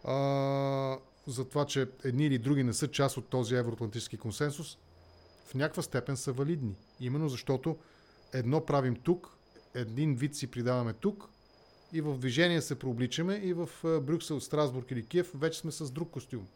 а, 0.03 0.97
за 1.27 1.49
това, 1.49 1.65
че 1.65 1.87
едни 2.03 2.25
или 2.25 2.37
други 2.37 2.63
не 2.63 2.73
са 2.73 2.87
част 2.87 3.17
от 3.17 3.29
този 3.29 3.55
евроатлантически 3.55 4.17
консенсус, 4.17 4.77
в 5.45 5.55
някаква 5.55 5.83
степен 5.83 6.17
са 6.17 6.31
валидни. 6.31 6.75
Именно 6.99 7.29
защото 7.29 7.77
едно 8.33 8.65
правим 8.65 8.95
тук, 8.95 9.37
един 9.75 10.15
вид 10.15 10.35
си 10.35 10.47
придаваме 10.47 10.93
тук 10.93 11.29
и 11.93 12.01
в 12.01 12.17
движение 12.17 12.61
се 12.61 12.79
прообличаме 12.79 13.35
и 13.35 13.53
в 13.53 13.69
Брюксел, 13.83 14.39
Страсбург 14.39 14.91
или 14.91 15.05
Киев 15.05 15.31
вече 15.35 15.59
сме 15.59 15.71
с 15.71 15.91
друг 15.91 16.11
костюм. 16.11 16.47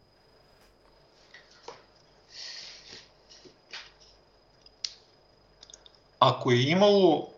Ако 6.20 6.50
е 6.50 6.54
имало 6.54 7.35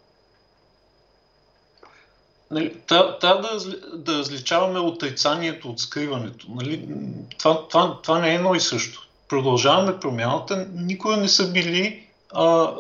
Нали, 2.51 2.75
трябва 2.89 3.17
да, 3.21 3.59
да 3.97 4.19
различаваме 4.19 4.79
отрицанието 4.79 5.71
от 5.71 5.81
скриването. 5.81 6.47
Нали, 6.49 6.89
това, 7.39 7.69
това, 7.69 7.99
това 8.03 8.19
не 8.19 8.31
е 8.31 8.35
едно 8.35 8.55
и 8.55 8.61
също. 8.61 9.09
продължаваме 9.29 10.01
промяната, 10.01 10.67
никога 10.73 11.17
не 11.17 11.29
са 11.29 11.53
били 11.53 12.07
а, 12.33 12.73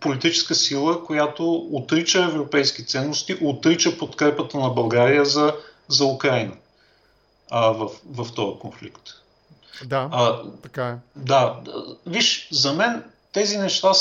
политическа 0.00 0.54
сила, 0.54 1.04
която 1.04 1.68
отрича 1.72 2.24
европейски 2.24 2.86
ценности, 2.86 3.38
отрича 3.42 3.98
подкрепата 3.98 4.58
на 4.58 4.70
България 4.70 5.24
за, 5.24 5.54
за 5.88 6.04
Украина 6.04 6.52
а, 7.50 7.70
в, 7.70 7.90
в 8.10 8.34
този 8.34 8.58
конфликт. 8.58 9.02
Да, 9.84 10.08
а, 10.12 10.42
така 10.62 10.88
е. 10.88 10.96
Да, 11.16 11.60
виж, 12.06 12.48
за 12.52 12.72
мен 12.72 13.04
тези 13.32 13.58
неща 13.58 13.94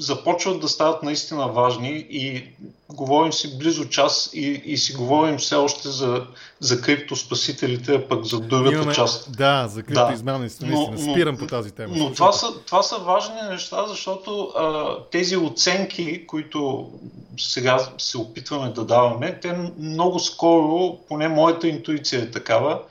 започват 0.00 0.60
да 0.60 0.68
стават 0.68 1.02
наистина 1.02 1.48
важни 1.48 2.06
и 2.10 2.44
говорим 2.88 3.32
си 3.32 3.58
близо 3.58 3.88
час 3.88 4.30
и, 4.34 4.62
и 4.64 4.78
си 4.78 4.92
говорим 4.92 5.38
все 5.38 5.54
още 5.54 5.88
за, 5.88 6.26
за 6.60 6.80
криптоспасителите, 6.80 7.94
а 7.94 8.08
пък 8.08 8.24
за 8.24 8.40
другата 8.40 8.76
Имаме, 8.76 8.94
част. 8.94 9.36
Да, 9.36 9.68
за 9.68 9.82
криптоизмамниците, 9.82 10.66
да. 10.66 10.72
наистина. 10.72 11.14
Спирам 11.14 11.36
по 11.36 11.46
тази 11.46 11.70
тема. 11.70 11.94
Но 11.96 12.12
това 12.12 12.32
са, 12.32 12.46
това 12.66 12.82
са 12.82 12.96
важни 12.96 13.42
неща, 13.50 13.86
защото 13.86 14.52
а, 14.56 14.96
тези 15.10 15.36
оценки, 15.36 16.26
които 16.26 16.90
сега 17.38 17.88
се 17.98 18.18
опитваме 18.18 18.70
да 18.70 18.84
даваме, 18.84 19.40
те 19.42 19.56
много 19.78 20.18
скоро, 20.18 20.98
поне 21.08 21.28
моята 21.28 21.68
интуиция 21.68 22.22
е 22.22 22.30
такава, 22.30 22.82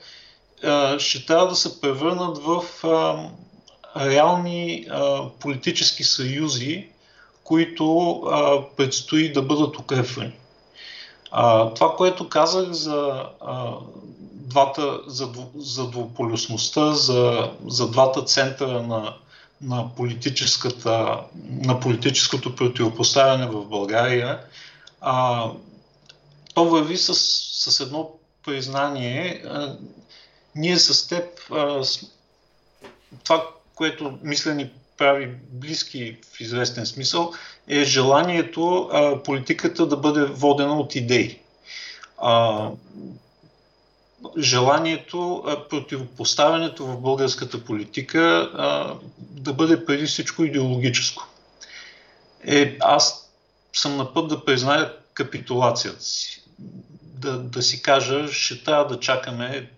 а, 0.64 0.98
ще 0.98 1.26
трябва 1.26 1.48
да 1.48 1.56
се 1.56 1.80
превърнат 1.80 2.38
в 2.38 2.64
а, 2.84 3.28
реални 3.96 4.86
а, 4.90 5.28
политически 5.40 6.04
съюзи, 6.04 6.88
които 7.50 8.10
а, 8.10 8.62
предстои 8.76 9.32
да 9.32 9.42
бъдат 9.42 9.78
укрепвани. 9.78 10.32
А, 11.30 11.74
това, 11.74 11.96
което 11.96 12.28
казах 12.28 12.70
за 12.70 13.26
а, 13.40 13.74
двата, 14.32 15.00
за, 15.06 15.28
за 15.56 15.90
двуполюсността, 15.90 16.92
за, 16.92 17.50
за 17.66 17.90
двата 17.90 18.24
центъра 18.24 18.82
на, 18.82 19.16
на, 19.60 19.94
политическата, 19.96 21.20
на 21.50 21.80
политическото 21.80 22.56
противопоставяне 22.56 23.46
в 23.46 23.64
България, 23.64 24.40
а, 25.00 25.46
то 26.54 26.64
върви 26.64 26.96
с, 26.96 27.14
с 27.70 27.80
едно 27.80 28.10
признание. 28.46 29.42
А, 29.46 29.76
ние 30.54 30.78
с 30.78 31.08
теб, 31.08 31.24
а, 31.52 31.82
това, 33.24 33.46
което 33.74 34.18
мисля 34.22 34.54
ни 34.54 34.70
прави 35.00 35.30
близки 35.52 36.16
в 36.34 36.40
известен 36.40 36.86
смисъл, 36.86 37.32
е 37.68 37.84
желанието 37.84 38.88
а, 38.92 39.22
политиката 39.22 39.86
да 39.86 39.96
бъде 39.96 40.24
водена 40.24 40.80
от 40.80 40.94
идеи. 40.94 41.38
А, 42.18 42.68
желанието, 44.38 45.42
а, 45.46 45.68
противопоставянето 45.68 46.86
в 46.86 47.00
българската 47.00 47.64
политика 47.64 48.50
а, 48.54 48.94
да 49.18 49.52
бъде 49.52 49.84
преди 49.84 50.06
всичко 50.06 50.44
идеологическо. 50.44 51.28
Е, 52.44 52.76
аз 52.80 53.30
съм 53.72 53.96
на 53.96 54.14
път 54.14 54.28
да 54.28 54.44
призная 54.44 54.94
капитулацията 55.14 56.02
си. 56.02 56.42
Да, 57.02 57.38
да 57.38 57.62
си 57.62 57.82
кажа, 57.82 58.28
ще 58.28 58.64
трябва 58.64 58.86
да 58.86 59.00
чакаме 59.00 59.70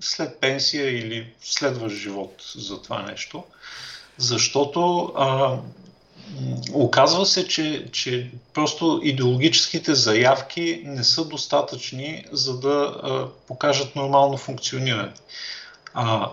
след 0.00 0.40
пенсия 0.40 0.98
или 0.98 1.32
следващ 1.40 1.96
живот 1.96 2.42
за 2.56 2.82
това 2.82 3.02
нещо. 3.02 3.44
Защото 4.18 5.12
а, 5.16 5.58
оказва 6.72 7.26
се, 7.26 7.48
че, 7.48 7.88
че 7.92 8.30
просто 8.54 9.00
идеологическите 9.02 9.94
заявки 9.94 10.82
не 10.84 11.04
са 11.04 11.24
достатъчни, 11.24 12.24
за 12.32 12.60
да 12.60 13.00
а, 13.02 13.28
покажат 13.46 13.96
нормално 13.96 14.36
функциониране. 14.36 15.12
А, 15.94 16.30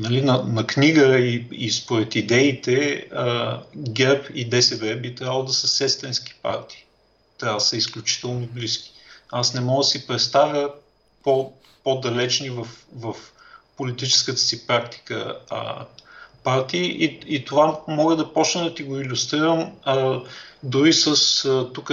нали, 0.00 0.22
на, 0.22 0.42
на 0.42 0.66
книга 0.66 1.18
и, 1.18 1.46
и 1.52 1.70
според 1.70 2.14
идеите 2.14 3.06
а, 3.12 3.60
ГЕРБ 3.76 4.22
и 4.34 4.48
ДСБ 4.48 4.96
би 4.96 5.14
трябвало 5.14 5.44
да 5.44 5.52
са 5.52 5.68
сестренски 5.68 6.34
партии. 6.42 6.84
Трябва 7.38 7.56
да 7.56 7.64
са 7.64 7.76
изключително 7.76 8.46
близки. 8.46 8.92
Аз 9.30 9.54
не 9.54 9.60
мога 9.60 9.80
да 9.80 9.84
си 9.84 10.06
представя 10.06 10.70
по, 11.26 11.52
по-далечни 11.84 12.50
в, 12.50 12.66
в 12.96 13.14
политическата 13.76 14.38
си 14.38 14.66
практика 14.66 15.38
а, 15.50 15.84
партии 16.44 17.04
и, 17.04 17.20
и 17.26 17.44
това 17.44 17.80
мога 17.88 18.16
да 18.16 18.32
почна 18.32 18.64
да 18.64 18.74
ти 18.74 18.82
го 18.82 19.00
иллюстрирам 19.00 19.72
а, 19.84 20.20
дори 20.62 20.92
с 20.92 21.68
тук 21.74 21.92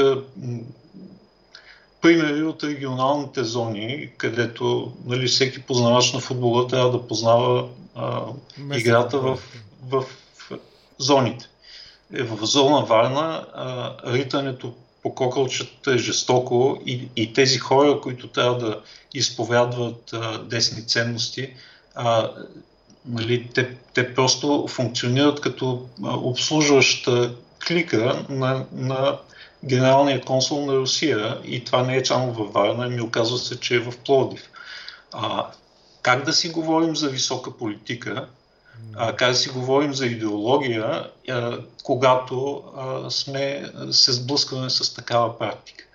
примери 2.01 2.43
от 2.43 2.63
регионалните 2.63 3.43
зони, 3.43 4.09
където 4.17 4.93
нали, 5.05 5.27
всеки 5.27 5.61
познавач 5.61 6.13
на 6.13 6.19
футбола 6.19 6.67
трябва 6.67 6.91
да 6.91 7.07
познава 7.07 7.69
а, 7.95 8.21
играта 8.75 9.19
в, 9.19 9.39
в, 9.89 10.05
в 10.49 10.57
зоните. 10.97 11.49
Е, 12.13 12.23
в 12.23 12.45
зона 12.45 12.85
Варна 12.85 13.45
а, 13.53 13.93
ритането 14.13 14.73
по 15.03 15.15
кокълчета 15.15 15.93
е 15.93 15.97
жестоко 15.97 16.81
и, 16.85 17.09
и 17.15 17.33
тези 17.33 17.57
хора, 17.57 18.01
които 18.01 18.27
трябва 18.27 18.57
да 18.57 18.81
изповядват 19.13 20.13
а, 20.13 20.43
десни 20.43 20.87
ценности, 20.87 21.53
а, 21.95 22.31
нали, 23.05 23.49
те, 23.53 23.75
те 23.93 24.15
просто 24.15 24.67
функционират 24.67 25.41
като 25.41 25.85
обслужваща 26.03 27.35
клика 27.67 28.25
на, 28.29 28.65
на 28.71 29.19
генералния 29.65 30.21
консул 30.21 30.65
на 30.65 30.75
Русия 30.75 31.37
и 31.45 31.63
това 31.63 31.83
не 31.83 31.97
е 31.97 32.05
само 32.05 32.33
във 32.33 32.53
Варна, 32.53 32.89
ми 32.89 33.01
оказва 33.01 33.37
се, 33.37 33.59
че 33.59 33.75
е 33.75 33.79
в 33.79 33.93
Плодив. 34.05 34.49
А, 35.11 35.47
как 36.01 36.25
да 36.25 36.33
си 36.33 36.49
говорим 36.49 36.95
за 36.95 37.09
висока 37.09 37.57
политика, 37.57 38.27
а, 38.95 39.15
как 39.15 39.35
си 39.35 39.49
говорим 39.49 39.93
за 39.93 40.05
идеология, 40.05 41.09
а, 41.29 41.59
когато 41.83 42.63
а, 42.77 43.11
сме, 43.11 43.71
се 43.91 44.13
сблъскваме 44.13 44.69
с 44.69 44.93
такава 44.93 45.39
практика. 45.39 45.85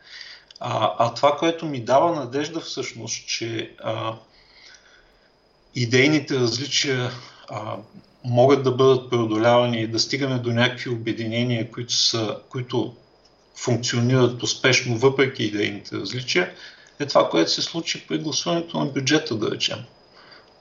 А, 0.60 0.94
а 0.98 1.14
това, 1.14 1.36
което 1.36 1.66
ми 1.66 1.84
дава 1.84 2.14
надежда 2.14 2.60
всъщност, 2.60 3.28
че 3.28 3.70
а, 3.82 4.14
идейните 5.74 6.34
различия 6.34 7.10
а, 7.48 7.76
могат 8.24 8.62
да 8.62 8.72
бъдат 8.72 9.10
преодолявани 9.10 9.82
и 9.82 9.86
да 9.86 9.98
стигаме 9.98 10.38
до 10.38 10.52
някакви 10.52 10.90
обединения, 10.90 11.70
които, 11.70 11.94
са, 11.94 12.36
които 12.48 12.94
функционират 13.56 14.42
успешно 14.42 14.98
въпреки 14.98 15.44
идейните 15.44 15.96
различия, 15.96 16.52
е 17.00 17.06
това, 17.06 17.28
което 17.28 17.50
се 17.50 17.62
случи 17.62 18.06
при 18.08 18.18
гласуването 18.18 18.78
на 18.78 18.86
бюджета, 18.86 19.34
да 19.34 19.50
речем. 19.50 19.78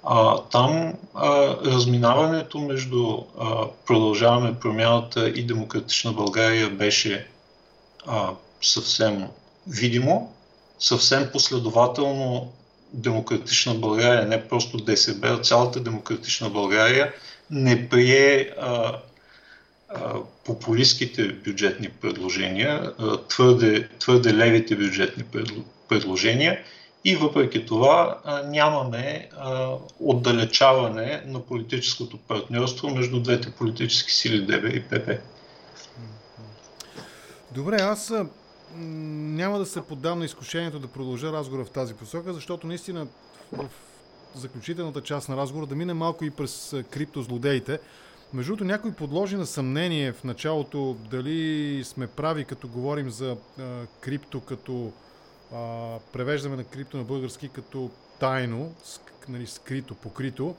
А, 0.09 0.41
там 0.51 0.93
а, 1.13 1.55
разминаването 1.65 2.59
между 2.59 3.17
а, 3.39 3.67
Продължаваме 3.85 4.59
промяната 4.59 5.29
и 5.29 5.43
Демократична 5.43 6.11
България 6.11 6.69
беше 6.69 7.27
а, 8.05 8.29
съвсем 8.61 9.27
видимо, 9.67 10.33
съвсем 10.79 11.29
последователно 11.31 12.51
демократична 12.93 13.73
България, 13.73 14.25
не 14.25 14.47
просто 14.47 14.77
ДСБ, 14.77 15.27
а 15.27 15.41
цялата 15.41 15.79
демократична 15.79 16.49
България 16.49 17.13
не 17.51 17.89
прие 17.89 18.53
а, 18.61 18.99
а, 19.89 20.13
популистските 20.45 21.27
бюджетни 21.27 21.89
предложения, 21.89 22.93
а, 22.99 23.17
твърде, 23.17 23.89
твърде 23.99 24.33
левите 24.33 24.75
бюджетни 24.75 25.23
предложения 25.89 26.59
и 27.07 27.15
въпреки 27.15 27.65
това 27.65 28.19
нямаме 28.45 29.29
отдалечаване 29.99 31.23
на 31.25 31.45
политическото 31.45 32.17
партньорство 32.17 32.89
между 32.89 33.19
двете 33.19 33.51
политически 33.51 34.11
сили 34.11 34.45
ДБ 34.45 34.65
и 34.65 34.83
ПП. 34.83 35.09
Добре, 37.51 37.75
аз 37.75 38.13
няма 38.75 39.59
да 39.59 39.65
се 39.65 39.81
поддам 39.81 40.19
на 40.19 40.25
изкушението 40.25 40.79
да 40.79 40.87
продължа 40.87 41.31
разговора 41.31 41.65
в 41.65 41.69
тази 41.69 41.93
посока, 41.93 42.33
защото 42.33 42.67
наистина 42.67 43.07
в 43.51 43.65
заключителната 44.35 45.01
част 45.01 45.29
на 45.29 45.37
разговора 45.37 45.65
да 45.65 45.75
мине 45.75 45.93
малко 45.93 46.25
и 46.25 46.31
през 46.31 46.75
криптозлодеите. 46.89 47.79
Между 48.33 48.49
другото, 48.49 48.65
някой 48.65 48.91
подложи 48.91 49.35
на 49.35 49.45
съмнение 49.45 50.13
в 50.13 50.23
началото 50.23 50.97
дали 51.11 51.81
сме 51.83 52.07
прави, 52.07 52.45
като 52.45 52.67
говорим 52.67 53.09
за 53.09 53.37
крипто, 53.99 54.41
като 54.41 54.91
а, 55.53 55.99
превеждаме 56.13 56.55
на 56.55 56.63
крипто 56.63 56.97
на 56.97 57.03
български 57.03 57.49
като 57.49 57.91
тайно, 58.19 58.75
нали, 59.29 59.47
скрито, 59.47 59.95
покрито. 59.95 60.55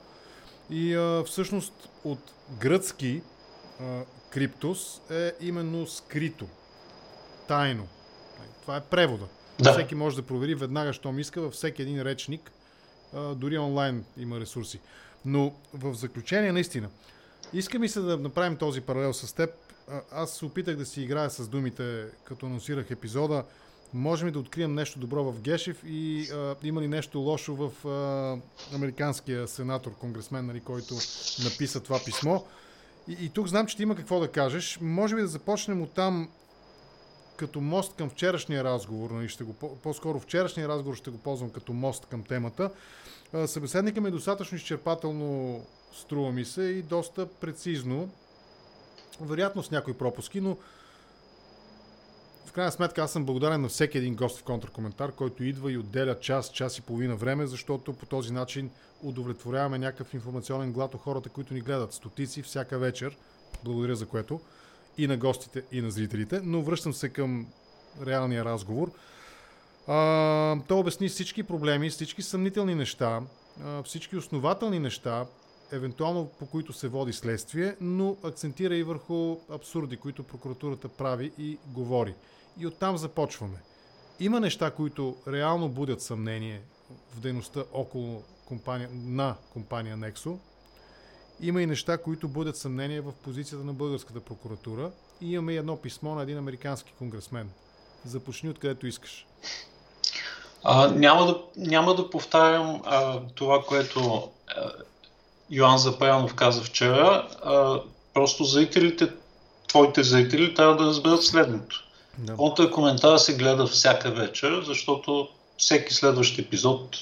И 0.71 0.95
а, 0.95 1.25
всъщност 1.27 1.89
от 2.05 2.19
гръцки 2.61 3.23
а, 3.81 4.03
криптос 4.31 5.01
е 5.11 5.33
именно 5.41 5.87
скрито, 5.87 6.47
тайно. 7.49 7.89
Това 8.61 8.77
е 8.77 8.81
превода. 8.81 9.25
Да. 9.61 9.73
Всеки 9.73 9.95
може 9.95 10.17
да 10.17 10.23
провери 10.23 10.55
веднага, 10.55 10.93
щом 10.93 11.19
иска, 11.19 11.41
във 11.41 11.53
всеки 11.53 11.83
един 11.83 12.03
речник. 12.03 12.51
А, 13.15 13.35
дори 13.35 13.59
онлайн 13.59 14.05
има 14.17 14.41
ресурси. 14.41 14.81
Но 15.25 15.55
в 15.75 15.95
заключение, 15.95 16.53
наистина, 16.53 16.89
иска 17.53 17.79
ми 17.79 17.89
се 17.89 18.01
да 18.01 18.17
направим 18.17 18.57
този 18.57 18.81
паралел 18.81 19.13
с 19.13 19.33
теб. 19.33 19.51
Аз 20.11 20.31
се 20.31 20.45
опитах 20.45 20.77
да 20.77 20.87
си 20.87 21.03
играя 21.03 21.31
с 21.31 21.49
думите, 21.49 22.07
като 22.25 22.47
анонсирах 22.47 22.91
епизода. 22.91 23.45
Можем 23.95 24.29
ли 24.29 24.33
да 24.33 24.39
открием 24.39 24.75
нещо 24.75 24.99
добро 24.99 25.25
в 25.25 25.41
Гешев 25.41 25.83
и 25.87 26.29
а, 26.33 26.55
има 26.63 26.81
ли 26.81 26.89
нещо 26.89 27.19
лошо 27.19 27.55
в 27.55 27.89
а, 27.89 28.75
американския 28.77 29.49
сенатор, 29.49 29.95
конгресмен, 29.95 30.47
нали, 30.47 30.61
който 30.61 30.95
написа 31.45 31.81
това 31.81 32.01
писмо. 32.05 32.41
И, 33.09 33.13
и 33.13 33.29
тук 33.29 33.49
знам, 33.49 33.67
че 33.67 33.77
ти 33.77 33.83
има 33.83 33.97
какво 33.97 34.21
да 34.21 34.29
кажеш. 34.29 34.79
Може 34.81 35.15
би 35.15 35.21
да 35.21 35.29
започнем 35.29 35.83
от 35.83 35.93
там 35.93 36.29
като 37.37 37.61
мост 37.61 37.97
към 37.97 38.11
вчерашния 38.11 38.65
разговор, 38.65 39.11
нали, 39.11 39.29
ще 39.29 39.45
го, 39.45 39.53
по-скоро 39.83 40.21
вчерашния 40.21 40.69
разговор 40.69 40.97
ще 40.97 41.11
го 41.11 41.19
ползвам 41.19 41.51
като 41.51 41.73
мост 41.73 42.07
към 42.07 42.23
темата. 42.23 42.71
Събеседникът 43.47 44.03
ми 44.03 44.09
е 44.09 44.13
достатъчно 44.13 44.57
изчерпателно, 44.57 45.61
струва 45.93 46.33
ми 46.33 46.45
се, 46.45 46.63
и 46.63 46.83
доста 46.83 47.27
прецизно. 47.27 48.11
Вероятно 49.21 49.63
с 49.63 49.71
някои 49.71 49.95
пропуски, 49.95 50.41
но 50.41 50.57
в 52.49 52.53
крайна 52.53 52.73
сметка 52.73 53.03
аз 53.03 53.13
съм 53.13 53.25
благодарен 53.25 53.61
на 53.61 53.69
всеки 53.69 53.99
един 53.99 54.15
гост 54.17 54.39
в 54.39 54.43
контркоментар, 54.43 55.13
който 55.13 55.45
идва 55.45 55.73
и 55.73 55.79
отделя 55.79 56.21
час, 56.21 56.53
час 56.53 56.79
и 56.79 56.83
половина 56.83 57.17
време, 57.17 57.47
защото 57.47 57.93
по 57.93 58.07
този 58.07 58.33
начин 58.33 58.71
удовлетворяваме 59.03 59.79
някакъв 59.79 60.15
информационен 60.15 60.73
глад 60.73 60.95
от 60.95 61.01
хората, 61.01 61.29
които 61.29 61.55
ни 61.55 61.61
гледат. 61.61 61.93
Стотици 61.93 62.43
всяка 62.43 62.79
вечер. 62.79 63.17
Благодаря 63.65 63.97
за 63.97 64.07
което. 64.07 64.41
И 64.99 65.07
на 65.07 65.17
гостите, 65.17 65.63
и 65.73 65.81
на 65.83 65.91
зрителите. 65.91 66.41
Но 66.45 66.63
връщам 66.63 66.93
се 66.93 67.09
към 67.09 67.47
реалния 68.07 68.45
разговор. 68.45 68.91
А, 69.87 70.57
той 70.69 70.79
обясни 70.79 71.09
всички 71.09 71.43
проблеми, 71.43 71.91
всички 71.91 72.23
съмнителни 72.23 72.75
неща, 72.75 73.21
всички 73.85 74.17
основателни 74.17 74.79
неща, 74.79 75.27
евентуално 75.73 76.31
по 76.39 76.47
които 76.47 76.73
се 76.73 76.89
води 76.89 77.13
следствие, 77.13 77.77
но 77.81 78.17
акцентира 78.23 78.77
и 78.77 78.83
върху 78.83 79.37
абсурди, 79.51 79.97
които 79.97 80.23
прокуратурата 80.23 80.89
прави 80.89 81.33
и 81.39 81.59
говори. 81.67 82.15
И 82.59 82.67
оттам 82.67 82.97
започваме. 82.97 83.57
Има 84.21 84.41
неща, 84.41 84.71
които 84.71 85.17
реално 85.29 85.69
будят 85.69 86.03
съмнение 86.03 86.63
в 87.15 87.21
дейността 87.21 87.65
около 87.73 88.23
компания, 88.47 88.89
на 88.93 89.35
компания 89.53 89.97
Nexo. 89.97 90.37
Има 91.41 91.63
и 91.63 91.67
неща, 91.67 91.99
които 91.99 92.29
будят 92.29 92.57
съмнение 92.57 93.01
в 93.01 93.13
позицията 93.13 93.65
на 93.65 93.73
българската 93.73 94.21
прокуратура. 94.21 94.91
И 95.21 95.33
имаме 95.33 95.53
и 95.53 95.57
едно 95.57 95.77
писмо 95.77 96.15
на 96.15 96.23
един 96.23 96.39
американски 96.39 96.93
конгресмен. 96.99 97.51
Започни 98.05 98.51
откъдето 98.51 98.87
искаш. 98.87 99.27
А, 100.65 100.89
няма, 100.89 101.27
да, 101.27 101.43
няма 101.57 101.95
да 101.95 102.11
повтарям 102.11 102.83
а, 102.85 103.21
това, 103.35 103.63
което 103.63 104.31
а, 104.47 104.73
Йоан 105.51 105.79
Запаянов 105.79 106.35
каза 106.35 106.63
вчера. 106.63 107.29
А, 107.43 107.81
просто 108.15 108.45
зрителите, 108.45 109.13
твоите 109.69 110.03
зрители 110.03 110.55
трябва 110.55 110.77
да 110.77 110.85
разберат 110.85 111.25
следното. 111.25 111.88
Да. 112.19 112.35
Онта 112.39 112.71
коментар 112.71 113.19
се 113.19 113.37
гледа 113.37 113.67
всяка 113.67 114.11
вечер, 114.11 114.63
защото 114.67 115.29
всеки 115.59 115.95
следващ 115.95 116.39
епизод 116.39 116.97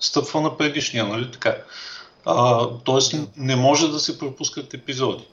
стъпва 0.00 0.40
на 0.40 0.56
предишния, 0.56 1.04
нали 1.04 1.30
така? 1.30 1.56
А, 2.24 2.68
тоест 2.84 3.14
не 3.36 3.56
може 3.56 3.88
да 3.88 4.00
се 4.00 4.18
пропускат 4.18 4.74
епизоди. 4.74 5.24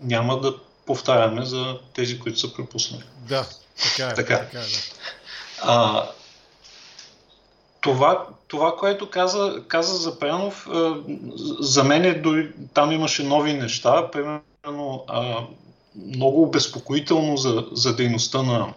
Няма 0.00 0.40
да 0.40 0.54
повтаряме 0.86 1.44
за 1.44 1.78
тези, 1.94 2.18
които 2.18 2.38
са 2.38 2.54
пропуснали. 2.54 3.04
Да, 3.28 3.46
така 3.82 4.10
е. 4.10 4.14
така. 4.14 4.38
така 4.38 4.58
е 4.58 4.62
да. 4.62 4.68
а, 5.62 6.08
това, 7.80 8.26
това, 8.48 8.76
което 8.76 9.10
каза, 9.10 9.62
каза 9.68 9.96
Запрянов, 9.96 10.68
за 11.60 11.84
мен 11.84 12.04
е 12.04 12.14
дори, 12.14 12.52
там 12.74 12.92
имаше 12.92 13.22
нови 13.22 13.52
неща. 13.52 14.10
Примерно, 14.10 15.04
а, 15.08 15.46
много 16.06 16.42
обезпокоително 16.42 17.36
за, 17.36 17.64
за 17.72 17.96
дейността 17.96 18.42
на 18.42 18.74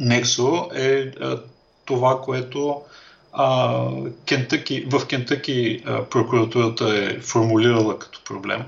Nexo 0.00 0.74
е 0.74 1.12
а, 1.20 1.40
това, 1.84 2.20
което 2.20 2.82
а, 3.32 3.88
Кентъки, 4.26 4.84
в 4.90 5.06
Кентъки 5.06 5.82
а, 5.86 6.04
прокуратурата 6.04 6.88
е 6.88 7.20
формулирала 7.20 7.98
като 7.98 8.24
проблем. 8.24 8.64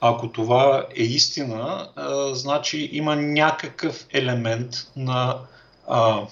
Ако 0.00 0.28
това 0.28 0.86
е 0.96 1.02
истина, 1.02 1.88
а, 1.96 2.34
значи 2.34 2.90
има 2.92 3.16
някакъв 3.16 4.06
елемент 4.12 4.70
на. 4.96 5.38
А, 5.88 6.22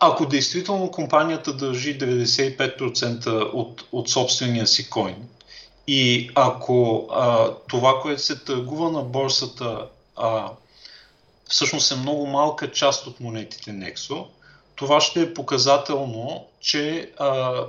ако 0.00 0.26
действително 0.26 0.90
компанията 0.90 1.52
държи 1.52 1.98
95% 1.98 3.50
от, 3.52 3.84
от 3.92 4.08
собствения 4.08 4.66
си 4.66 4.90
койн, 4.90 5.16
и 5.88 6.30
ако 6.34 7.08
а, 7.10 7.50
това, 7.68 8.00
което 8.02 8.22
се 8.22 8.38
търгува 8.38 8.90
на 8.90 9.02
борсата, 9.02 9.86
а, 10.16 10.50
всъщност 11.48 11.92
е 11.92 11.96
много 11.96 12.26
малка 12.26 12.72
част 12.72 13.06
от 13.06 13.20
монетите 13.20 13.70
Nexo, 13.70 14.26
това 14.74 15.00
ще 15.00 15.22
е 15.22 15.34
показателно, 15.34 16.46
че 16.60 17.10
а, 17.18 17.62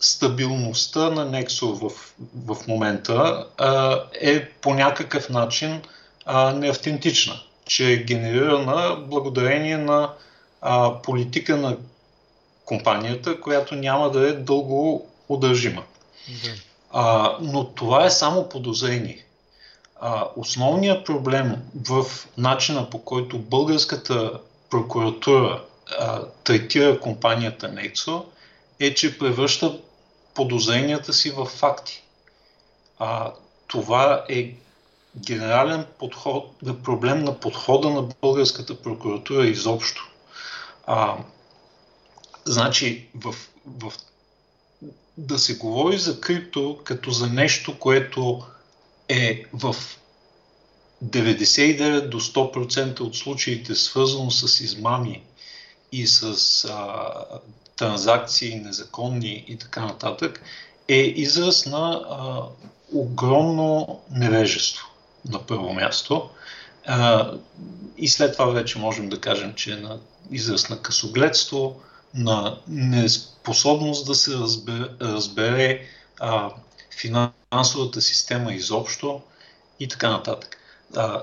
стабилността 0.00 1.10
на 1.10 1.30
Nexo 1.30 1.66
в, 1.66 2.14
в 2.46 2.66
момента 2.68 3.46
а, 3.58 4.00
е 4.20 4.48
по 4.50 4.74
някакъв 4.74 5.28
начин 5.28 5.82
а, 6.26 6.52
неавтентична, 6.52 7.40
че 7.66 7.92
е 7.92 7.96
генерирана 7.96 8.96
благодарение 8.96 9.76
на 9.76 10.12
а, 10.60 11.02
политика 11.02 11.56
на 11.56 11.76
компанията, 12.64 13.40
която 13.40 13.74
няма 13.74 14.10
да 14.10 14.28
е 14.28 14.32
дълго 14.32 15.08
удържима. 15.28 15.82
Да. 16.28 16.50
А, 16.96 17.36
но 17.40 17.64
това 17.64 18.04
е 18.04 18.10
само 18.10 18.48
подозрение. 18.48 19.24
А, 20.00 20.28
основният 20.36 21.06
проблем 21.06 21.56
в 21.88 22.04
начина 22.38 22.90
по 22.90 23.04
който 23.04 23.38
българската 23.38 24.40
прокуратура 24.70 25.64
а, 25.98 26.22
третира 26.44 27.00
компанията 27.00 27.66
Nexo 27.66 28.24
е, 28.80 28.94
че 28.94 29.18
превръща 29.18 29.78
подозренията 30.34 31.12
си 31.12 31.30
в 31.30 31.46
факти. 31.46 32.02
А, 32.98 33.32
това 33.66 34.24
е 34.28 34.54
генерален 35.16 35.86
подход, 35.98 36.52
проблем 36.84 37.24
на 37.24 37.40
подхода 37.40 37.90
на 37.90 38.02
българската 38.22 38.82
прокуратура 38.82 39.46
изобщо. 39.46 40.10
А, 40.86 41.16
значи, 42.44 43.08
в, 43.14 43.34
в 43.66 43.92
да 45.18 45.38
се 45.38 45.56
говори 45.56 45.98
за 45.98 46.20
крипто 46.20 46.78
като 46.84 47.10
за 47.10 47.26
нещо, 47.26 47.78
което 47.78 48.42
е 49.08 49.44
в 49.52 49.76
99 51.04 52.08
до 52.08 52.20
100% 52.20 53.00
от 53.00 53.16
случаите 53.16 53.74
свързано 53.74 54.30
с 54.30 54.60
измами 54.60 55.22
и 55.92 56.06
с 56.06 56.64
а, 56.64 57.08
транзакции 57.76 58.54
незаконни 58.54 59.44
и 59.48 59.56
така 59.56 59.84
нататък, 59.84 60.42
е 60.88 61.00
израз 61.00 61.66
на 61.66 62.04
а, 62.10 62.42
огромно 62.92 64.00
невежество 64.10 64.86
на 65.30 65.46
първо 65.46 65.72
място. 65.72 66.30
А, 66.86 67.30
и 67.98 68.08
след 68.08 68.32
това 68.32 68.46
вече 68.46 68.78
можем 68.78 69.08
да 69.08 69.20
кажем, 69.20 69.54
че 69.54 69.72
е 69.72 69.76
на 69.76 69.98
израз 70.30 70.68
на 70.68 70.82
късогледство, 70.82 71.80
на 72.14 72.58
неспособност 72.68 74.06
да 74.06 74.14
се 74.14 74.34
разбере, 74.34 74.88
разбере 75.00 75.80
а, 76.20 76.50
финансовата 77.00 78.00
система 78.00 78.52
изобщо 78.52 79.20
и 79.80 79.88
така 79.88 80.10
нататък. 80.10 80.56
А, 80.96 81.22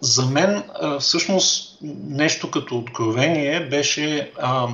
за 0.00 0.26
мен 0.26 0.62
а, 0.80 0.98
всъщност 0.98 1.78
нещо 2.08 2.50
като 2.50 2.78
откровение 2.78 3.68
беше 3.68 4.32
а, 4.40 4.68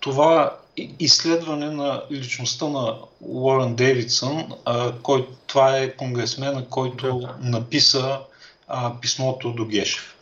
това 0.00 0.56
изследване 0.98 1.70
на 1.70 2.02
личността 2.10 2.68
на 2.68 2.96
Уорън 3.20 3.74
Дейвидсън, 3.74 4.52
а, 4.64 4.92
кой, 4.92 5.28
това 5.46 5.78
е 5.78 5.96
конгресмена, 5.96 6.66
който 6.68 7.18
да. 7.18 7.36
написа 7.40 8.20
а, 8.68 9.00
писмото 9.00 9.52
до 9.52 9.64
Гешев. 9.64 10.16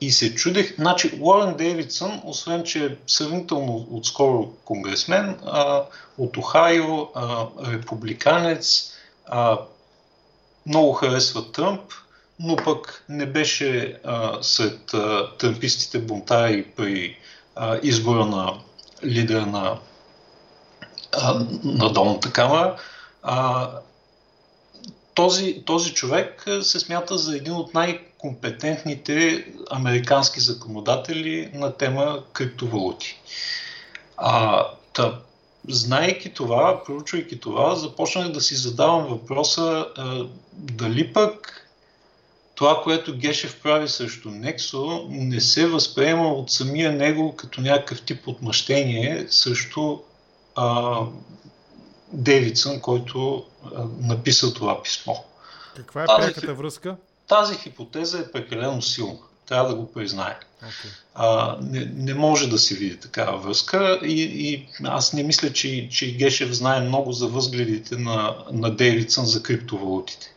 И 0.00 0.12
се 0.12 0.34
чудех, 0.34 0.74
значи 0.78 1.18
Уорън 1.20 1.56
Дейвидсън, 1.56 2.20
освен 2.24 2.64
че 2.64 2.84
е 2.84 2.96
сравнително 3.06 3.86
отскоро 3.90 4.50
конгресмен, 4.64 5.36
а, 5.46 5.84
от 6.18 6.36
Охайо, 6.36 7.08
а, 7.14 7.46
републиканец, 7.66 8.92
а, 9.26 9.58
много 10.66 10.92
харесва 10.92 11.52
Тръмп, 11.52 11.80
но 12.40 12.56
пък 12.56 13.04
не 13.08 13.26
беше 13.26 13.98
а, 14.04 14.42
сред 14.42 14.94
а, 14.94 15.36
тръмпистите 15.38 15.98
бунтари 15.98 16.64
при 16.76 17.18
а, 17.56 17.78
избора 17.82 18.26
на 18.26 18.54
лидера 19.04 19.46
на, 19.46 19.78
на 21.64 21.92
Долната 21.92 22.32
камера. 22.32 22.76
А, 23.22 23.70
този, 25.20 25.62
този 25.64 25.94
човек 25.94 26.46
се 26.62 26.80
смята 26.80 27.18
за 27.18 27.36
един 27.36 27.52
от 27.52 27.74
най-компетентните 27.74 29.46
американски 29.70 30.40
законодатели 30.40 31.50
на 31.54 31.76
тема 31.76 32.22
криптовалути. 32.32 33.20
А, 34.16 34.64
та, 34.92 35.18
знайки 35.68 36.34
това, 36.34 36.84
проучвайки 36.84 37.40
това, 37.40 37.74
започнах 37.74 38.28
да 38.28 38.40
си 38.40 38.54
задавам 38.54 39.06
въпроса 39.06 39.86
а, 39.96 40.26
дали 40.52 41.12
пък 41.12 41.66
това, 42.54 42.80
което 42.82 43.16
Гешев 43.16 43.60
прави 43.62 43.88
срещу 43.88 44.30
Нексо, 44.30 45.06
не 45.10 45.40
се 45.40 45.66
възприема 45.66 46.28
от 46.32 46.50
самия 46.50 46.92
него 46.92 47.36
като 47.36 47.60
някакъв 47.60 48.02
тип 48.02 48.28
отмъщение 48.28 49.26
срещу 49.30 49.98
а, 50.56 50.98
Девицън, 52.12 52.80
който 52.80 53.44
а, 53.64 53.84
написа 54.00 54.54
това 54.54 54.82
писмо. 54.82 55.14
Каква 55.76 56.02
е 56.02 56.06
тази, 56.06 56.26
пряката 56.26 56.54
връзка? 56.54 56.96
Тази 57.28 57.54
хипотеза 57.54 58.18
е 58.18 58.32
прекалено 58.32 58.82
силна. 58.82 59.18
Трябва 59.46 59.68
да 59.68 59.74
го 59.74 59.92
признае. 59.92 60.38
Okay. 60.62 60.88
А, 61.14 61.58
не, 61.62 61.84
не 61.94 62.14
може 62.14 62.48
да 62.48 62.58
се 62.58 62.74
види 62.74 63.00
такава 63.00 63.38
връзка 63.38 64.00
и, 64.02 64.22
и 64.22 64.68
аз 64.84 65.12
не 65.12 65.22
мисля, 65.22 65.52
че, 65.52 65.88
че 65.88 66.16
Гешев 66.16 66.52
знае 66.52 66.80
много 66.80 67.12
за 67.12 67.26
възгледите 67.26 67.96
на, 67.96 68.36
на 68.52 68.76
Дейвидсън 68.76 69.26
за 69.26 69.42
криптовалутите 69.42 70.30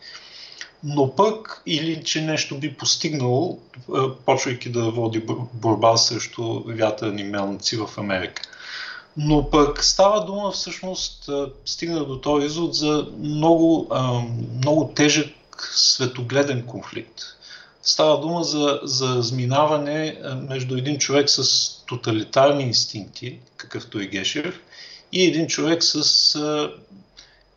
но 0.83 1.15
пък 1.15 1.61
или 1.65 2.03
че 2.03 2.21
нещо 2.21 2.59
би 2.59 2.73
постигнало, 2.73 3.59
почвайки 4.25 4.71
да 4.71 4.91
води 4.91 5.23
борба 5.53 5.97
срещу 5.97 6.63
вятърни 6.63 7.23
мелници 7.23 7.77
в 7.77 7.89
Америка. 7.97 8.41
Но 9.17 9.49
пък 9.49 9.83
става 9.83 10.25
дума 10.25 10.51
всъщност, 10.51 11.29
стигна 11.65 12.05
до 12.05 12.21
този 12.21 12.45
извод 12.45 12.75
за 12.75 13.07
много, 13.19 13.91
много 14.57 14.91
тежък 14.95 15.35
светогледен 15.75 16.65
конфликт. 16.65 17.21
Става 17.83 18.21
дума 18.21 18.43
за, 18.43 18.79
за 18.83 19.15
разминаване 19.15 20.19
между 20.49 20.77
един 20.77 20.97
човек 20.97 21.29
с 21.29 21.69
тоталитарни 21.85 22.63
инстинкти, 22.63 23.39
какъвто 23.57 23.99
е 23.99 24.05
Гешев, 24.05 24.59
и 25.11 25.23
един 25.23 25.47
човек 25.47 25.83
с 25.83 26.69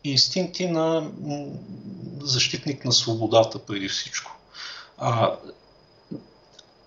инстинкти 0.03 0.67
на 0.67 1.11
защитник 2.21 2.85
на 2.85 2.91
свободата 2.91 3.59
преди 3.59 3.87
всичко. 3.87 4.37
А, 4.97 5.35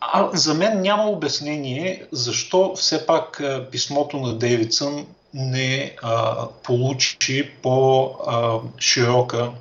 а, 0.00 0.30
за 0.32 0.54
мен 0.54 0.80
няма 0.80 1.04
обяснение 1.04 2.06
защо 2.12 2.74
все 2.76 3.06
пак 3.06 3.42
писмото 3.70 4.16
на 4.16 4.34
Дейвидсън 4.34 5.06
не 5.34 5.96
а, 6.02 6.46
получи 6.48 7.50
по-широка 7.62 9.52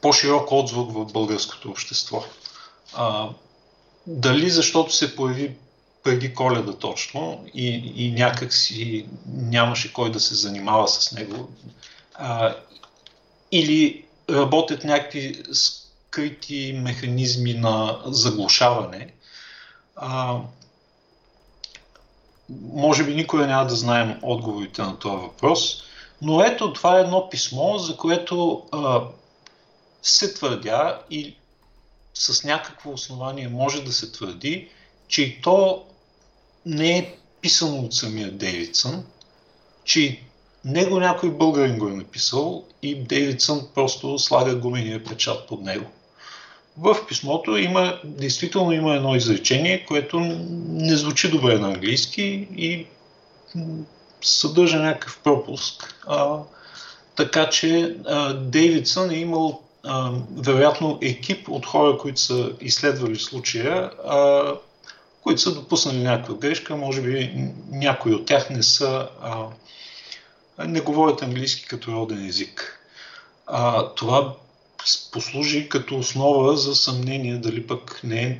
по-широк 0.00 0.52
отзвук 0.52 0.92
в 0.92 1.12
българското 1.12 1.70
общество. 1.70 2.24
А, 2.94 3.28
дали 4.06 4.50
защото 4.50 4.94
се 4.94 5.16
появи 5.16 5.54
преди 6.02 6.34
коледа 6.34 6.72
точно 6.72 7.44
и, 7.54 7.92
и 7.96 8.12
някак 8.12 8.54
си 8.54 9.06
нямаше 9.34 9.92
кой 9.92 10.10
да 10.10 10.20
се 10.20 10.34
занимава 10.34 10.88
с 10.88 11.12
него. 11.12 11.48
А, 12.14 12.54
или 13.52 14.04
работят 14.30 14.84
някакви 14.84 15.42
скрити 16.10 16.80
механизми 16.82 17.54
на 17.54 18.00
заглушаване. 18.06 19.12
А, 19.96 20.38
може 22.72 23.04
би 23.04 23.14
никога 23.14 23.46
няма 23.46 23.66
да 23.66 23.76
знаем 23.76 24.18
отговорите 24.22 24.82
на 24.82 24.98
този 24.98 25.16
въпрос, 25.16 25.82
но 26.22 26.42
ето 26.42 26.72
това 26.72 26.98
е 26.98 27.02
едно 27.02 27.28
писмо, 27.30 27.78
за 27.78 27.96
което 27.96 28.66
а, 28.72 29.00
се 30.02 30.34
твърдя 30.34 31.02
и 31.10 31.36
с 32.14 32.44
някакво 32.44 32.90
основание 32.90 33.48
може 33.48 33.84
да 33.84 33.92
се 33.92 34.12
твърди, 34.12 34.68
че 35.08 35.22
и 35.22 35.40
то 35.40 35.84
не 36.66 36.98
е 36.98 37.14
писано 37.40 37.76
от 37.76 37.94
самия 37.94 38.32
Дейвидсън, 38.32 39.04
че 39.84 40.22
него 40.64 41.00
някой 41.00 41.30
българин 41.30 41.78
го 41.78 41.88
е 41.88 41.92
написал 41.92 42.64
и 42.82 42.94
Дейвидсън 42.94 43.68
просто 43.74 44.18
слага 44.18 44.54
гумения 44.54 45.04
печат 45.04 45.48
под 45.48 45.60
него. 45.60 45.90
В 46.78 46.96
писмото 47.08 47.56
има, 47.56 48.00
действително 48.04 48.72
има 48.72 48.94
едно 48.94 49.14
изречение, 49.14 49.84
което 49.86 50.20
не 50.68 50.96
звучи 50.96 51.30
добре 51.30 51.58
на 51.58 51.66
английски 51.66 52.48
и 52.56 52.86
съдържа 54.22 54.78
някакъв 54.78 55.20
пропуск. 55.24 55.94
А, 56.06 56.38
така 57.16 57.48
че 57.48 57.96
а, 58.06 58.34
Дейвидсън 58.34 59.10
е 59.10 59.14
имал 59.14 59.62
а, 59.84 60.12
вероятно 60.36 60.98
екип 61.02 61.48
от 61.48 61.66
хора, 61.66 61.98
които 61.98 62.20
са 62.20 62.52
изследвали 62.60 63.16
случая, 63.16 63.90
а, 64.06 64.52
които 65.22 65.40
са 65.40 65.54
допуснали 65.54 65.98
някаква 65.98 66.34
грешка, 66.34 66.76
може 66.76 67.02
би 67.02 67.32
някои 67.70 68.14
от 68.14 68.26
тях 68.26 68.50
не 68.50 68.62
са, 68.62 69.08
а, 69.22 69.46
не 70.66 70.80
говорят 70.80 71.22
английски 71.22 71.66
като 71.68 71.92
роден 71.92 72.26
език. 72.26 72.80
А, 73.46 73.88
това 73.94 74.34
послужи 75.12 75.68
като 75.68 75.98
основа 75.98 76.56
за 76.56 76.76
съмнение 76.76 77.36
дали 77.36 77.66
пък 77.66 78.00
не 78.04 78.22
е 78.22 78.38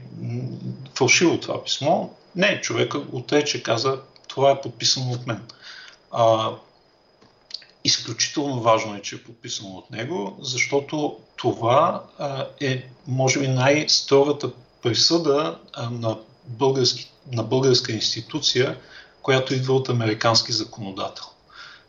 фалшиво 0.95 1.41
това 1.41 1.65
писмо. 1.65 2.09
Не, 2.37 2.61
човека 2.61 2.99
отрече, 3.13 3.63
каза, 3.63 4.01
това 4.29 4.51
е 4.51 4.61
подписано 4.61 5.13
от 5.13 5.27
мен. 5.27 5.43
А, 6.13 6.51
изключително 7.85 8.61
важно 8.61 8.97
е, 8.97 9.03
че 9.03 9.15
е 9.15 9.23
подписано 9.23 9.71
от 9.71 9.91
него, 9.91 10.37
защото 10.41 11.17
това 11.37 12.03
а, 12.19 12.47
е, 12.61 12.85
може 13.07 13.41
би, 13.41 13.49
най-строгата 13.49 14.51
присъда 14.83 15.59
а, 15.73 15.91
на 15.91 16.19
български, 16.45 17.11
на 17.33 17.43
българска 17.43 17.93
институция, 17.93 18.79
която 19.23 19.55
идва 19.55 19.75
от 19.75 19.89
американски 19.89 20.53
законодател. 20.53 21.25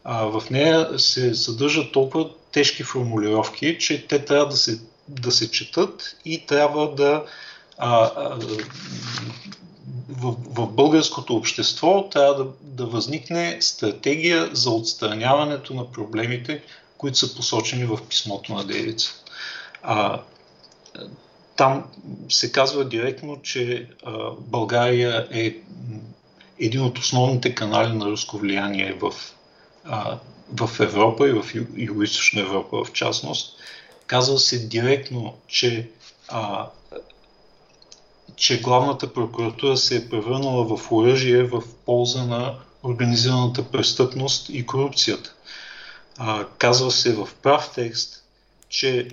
А, 0.04 0.24
в 0.24 0.50
нея 0.50 1.00
се 1.00 1.36
съдържат 1.36 1.92
толкова 1.92 2.30
тежки 2.52 2.84
формулировки, 2.84 3.78
че 3.80 4.08
те 4.08 4.26
трябва 4.26 4.48
да 4.48 4.58
се, 4.58 4.80
да 5.08 5.32
се 5.32 5.52
четат 5.52 6.18
и 6.26 6.46
трябва 6.46 6.96
да. 6.96 7.26
А, 7.78 8.12
а, 8.16 8.40
в, 10.10 10.36
в 10.46 10.68
българското 10.68 11.36
общество 11.36 12.10
трябва 12.10 12.44
да, 12.44 12.50
да 12.62 12.86
възникне 12.86 13.58
стратегия 13.62 14.50
за 14.54 14.72
отстраняването 14.72 15.74
на 15.74 15.92
проблемите, 15.92 16.64
които 16.98 17.18
са 17.18 17.36
посочени 17.36 17.86
в 17.86 18.00
писмото 18.10 18.54
на 18.54 18.64
Девица. 18.64 19.14
А, 19.84 20.22
там 21.56 21.84
се 22.30 22.52
казва 22.52 22.90
директно, 22.90 23.42
че 23.42 23.88
а, 24.06 24.12
България 24.40 25.28
е 25.32 25.56
един 26.60 26.82
от 26.82 26.98
основните 26.98 27.56
канали 27.56 27.94
на 27.94 28.06
руско 28.06 28.38
влияние 28.38 28.98
в, 29.02 29.14
а, 29.86 30.18
в 30.52 30.80
Европа 30.80 31.30
и 31.30 31.32
в 31.32 31.44
Юго-Источна 31.54 32.42
Европа 32.42 32.84
в 32.84 32.92
частност. 32.92 33.58
Казва 34.08 34.40
се 34.40 34.60
директно, 34.68 35.38
че, 35.48 35.90
а, 36.28 36.68
че 38.36 38.62
главната 38.62 39.14
прокуратура 39.14 39.78
се 39.78 39.96
е 39.96 40.10
превърнала 40.10 40.78
в 40.78 40.92
оръжие 40.92 41.44
в 41.44 41.64
полза 41.86 42.26
на 42.26 42.56
организираната 42.84 43.72
престъпност 43.72 44.50
и 44.50 44.66
корупцията. 44.66 45.34
А, 46.18 46.46
казва 46.58 46.92
се 46.92 47.14
в 47.14 47.30
прав 47.42 47.72
текст, 47.76 48.24
че 48.70 49.08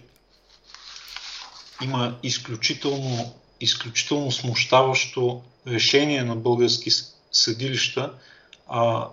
има 1.82 2.14
изключително, 2.22 3.34
изключително 3.61 4.32
смущаващо 4.32 5.43
решение 5.66 6.22
на 6.22 6.36
български 6.36 6.91
съдилища, 7.32 8.12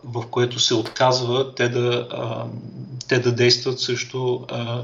в 0.04 0.28
което 0.32 0.60
се 0.60 0.74
отказва 0.74 1.56
те 1.56 1.70
да, 1.70 2.08
те 3.08 3.20
да 3.20 3.32
действат 3.32 3.80
а, 4.50 4.84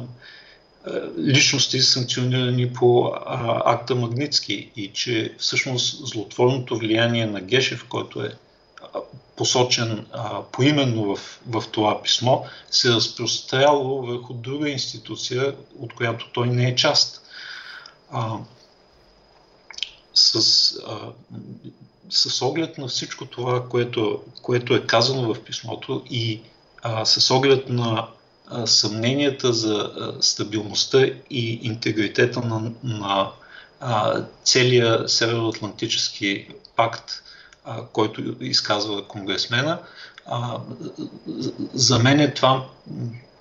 личности, 1.20 1.80
санкционирани 1.80 2.74
по 2.74 3.14
акта 3.66 3.96
Магницки 3.96 4.72
и 4.76 4.88
че 4.94 5.36
всъщност 5.38 6.08
злотворното 6.08 6.78
влияние 6.78 7.26
на 7.26 7.42
Гешев, 7.42 7.86
който 7.90 8.22
е 8.22 8.34
посочен 9.36 10.06
поименно 10.52 11.16
в, 11.16 11.42
в 11.48 11.64
това 11.72 12.02
писмо, 12.04 12.44
се 12.72 12.88
е 12.88 12.92
разпростряло 12.92 14.02
върху 14.02 14.34
друга 14.34 14.70
институция, 14.70 15.56
от 15.80 15.94
която 15.94 16.30
той 16.34 16.48
не 16.48 16.70
е 16.70 16.76
част 16.76 17.22
с, 20.14 20.36
а, 20.88 20.98
с 22.10 22.42
оглед 22.42 22.78
на 22.78 22.88
всичко 22.88 23.26
това, 23.26 23.70
което, 23.70 24.24
което 24.42 24.74
е 24.74 24.86
казано 24.86 25.34
в 25.34 25.44
писмото 25.44 26.04
и 26.10 26.42
а, 26.82 27.06
с 27.06 27.32
оглед 27.32 27.70
на 27.70 28.08
а, 28.48 28.68
съмненията 28.68 29.54
за 29.54 29.76
а, 29.76 30.22
стабилността 30.22 31.06
и 31.30 31.60
интегритета 31.64 32.42
на, 32.42 32.72
на 32.84 33.32
а, 33.80 34.24
целия 34.44 35.10
Североатлантически 35.10 36.48
пакт, 36.76 37.12
а, 37.66 37.86
който 37.86 38.36
изказва 38.40 39.08
конгресмена, 39.08 39.80
а, 40.26 40.58
за 41.74 42.00
мен 42.00 42.20
е 42.20 42.34
това 42.34 42.66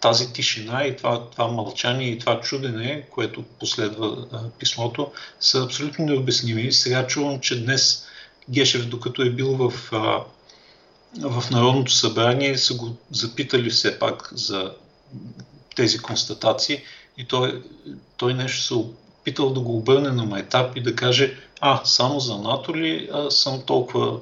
тази 0.00 0.32
тишина 0.32 0.84
и 0.84 0.96
това, 0.96 1.24
това 1.30 1.48
мълчание 1.48 2.08
и 2.08 2.18
това 2.18 2.40
чудене, 2.40 3.02
което 3.10 3.42
последва 3.42 4.16
а, 4.32 4.38
писмото, 4.58 5.12
са 5.40 5.64
абсолютно 5.64 6.04
необясними. 6.04 6.72
Сега 6.72 7.06
чувам, 7.06 7.40
че 7.40 7.64
днес 7.64 8.06
Гешев, 8.50 8.86
докато 8.86 9.22
е 9.22 9.30
бил 9.30 9.56
в, 9.56 9.92
а, 9.92 10.24
в 11.28 11.50
Народното 11.50 11.92
събрание, 11.92 12.58
са 12.58 12.74
го 12.74 12.96
запитали 13.10 13.70
все 13.70 13.98
пак 13.98 14.28
за 14.32 14.72
тези 15.76 15.98
констатации 15.98 16.82
и 17.18 17.24
той, 17.24 17.62
той 18.16 18.34
нещо 18.34 18.62
се 18.62 18.74
опитал 18.74 19.50
да 19.52 19.60
го 19.60 19.76
обърне 19.76 20.10
на 20.10 20.24
майтап 20.24 20.76
и 20.76 20.82
да 20.82 20.96
каже, 20.96 21.36
а, 21.60 21.80
само 21.84 22.20
за 22.20 22.38
НАТО 22.38 22.76
ли 22.76 23.08
а, 23.12 23.30
съм 23.30 23.62
толкова 23.66 24.20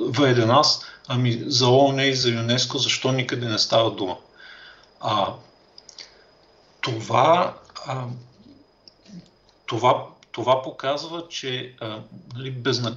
вреден 0.00 0.50
аз, 0.50 0.84
ами 1.08 1.42
за 1.46 1.68
ООН 1.68 2.04
и 2.04 2.14
за 2.14 2.30
ЮНЕСКО, 2.30 2.78
защо 2.78 3.12
никъде 3.12 3.48
не 3.48 3.58
става 3.58 3.90
дума? 3.90 4.16
А, 5.00 5.34
това, 6.80 7.56
а, 7.86 8.04
това, 9.66 10.06
това 10.32 10.62
показва, 10.62 11.22
че 11.28 11.74
а, 11.80 11.98
нали, 12.34 12.50
безна... 12.50 12.96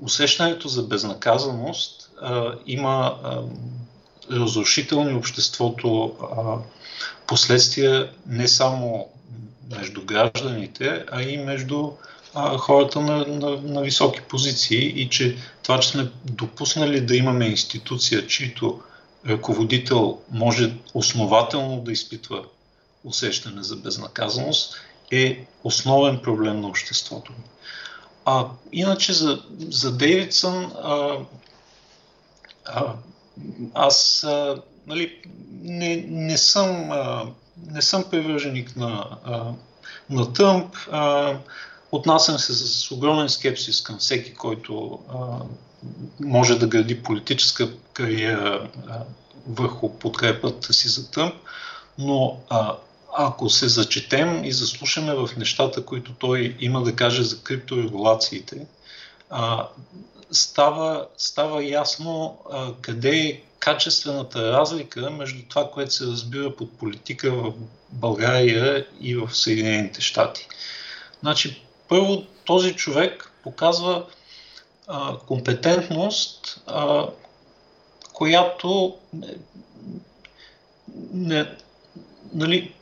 усещането 0.00 0.68
за 0.68 0.82
безнаказаност 0.82 2.10
а, 2.22 2.54
има 2.66 3.18
а, 3.22 3.42
разрушителни 4.30 5.14
обществото 5.14 6.16
а, 6.22 6.56
последствия 7.26 8.12
не 8.26 8.48
само 8.48 9.08
между 9.76 10.04
гражданите, 10.04 11.04
а 11.12 11.22
и 11.22 11.36
между 11.36 11.90
а, 12.34 12.58
хората 12.58 13.00
на, 13.00 13.26
на, 13.26 13.50
на 13.50 13.80
високи 13.80 14.20
позиции 14.20 15.02
и 15.02 15.08
че 15.08 15.36
това, 15.62 15.80
че 15.80 15.88
сме 15.88 16.10
допуснали 16.24 17.00
да 17.00 17.16
имаме 17.16 17.46
институция, 17.46 18.26
чието 18.26 18.80
ръководител 19.26 20.18
може 20.30 20.74
основателно 20.94 21.80
да 21.80 21.92
изпитва 21.92 22.44
усещане 23.04 23.62
за 23.62 23.76
безнаказаност, 23.76 24.74
е 25.10 25.46
основен 25.64 26.18
проблем 26.18 26.60
на 26.60 26.68
обществото. 26.68 27.32
А 28.24 28.46
иначе 28.72 29.12
за, 29.12 29.42
за 29.58 29.96
Дейвидсън 29.96 30.72
а, 30.82 31.18
а, 32.64 32.94
аз 33.74 34.24
а, 34.24 34.62
нали, 34.86 35.20
не, 35.62 35.96
не 36.08 36.38
съм, 36.38 36.90
а, 36.90 37.26
не 37.70 37.82
съм 37.82 38.04
привърженик 38.10 38.76
на, 38.76 39.18
а, 39.24 39.52
на 40.10 40.32
Тъмп. 40.32 40.76
А, 40.90 41.36
отнасям 41.92 42.38
се 42.38 42.52
с 42.54 42.90
огромен 42.90 43.28
скепсис 43.28 43.82
към 43.82 43.98
всеки, 43.98 44.34
който 44.34 44.98
а, 45.08 45.16
може 46.20 46.58
да 46.58 46.66
гради 46.66 47.02
политическа 47.02 47.68
кариера 47.92 48.68
върху 49.48 49.98
подкрепата 49.98 50.72
си 50.72 50.88
за 50.88 51.10
Тъмп, 51.10 51.34
но 51.98 52.40
а, 52.48 52.76
ако 53.16 53.50
се 53.50 53.68
зачетем 53.68 54.44
и 54.44 54.52
заслушаме 54.52 55.14
в 55.14 55.30
нещата, 55.36 55.84
които 55.84 56.12
той 56.12 56.56
има 56.60 56.82
да 56.82 56.96
каже 56.96 57.22
за 57.22 57.42
крипторегулациите, 57.42 58.66
а, 59.30 59.68
става, 60.30 61.06
става 61.16 61.64
ясно 61.64 62.38
а, 62.52 62.72
къде 62.80 63.16
е 63.16 63.40
качествената 63.58 64.52
разлика 64.52 65.10
между 65.10 65.42
това, 65.48 65.70
което 65.70 65.94
се 65.94 66.06
разбира 66.06 66.56
под 66.56 66.78
политика 66.78 67.32
в 67.32 67.52
България 67.90 68.86
и 69.00 69.16
в 69.16 69.36
Съединените 69.36 70.00
щати. 70.00 70.48
Значи, 71.20 71.62
първо, 71.88 72.22
този 72.44 72.74
човек 72.74 73.32
показва 73.42 74.06
компетентност, 75.26 76.62
а, 76.66 77.06
която 78.12 78.96
не, 81.12 81.46
нали, 82.34 82.72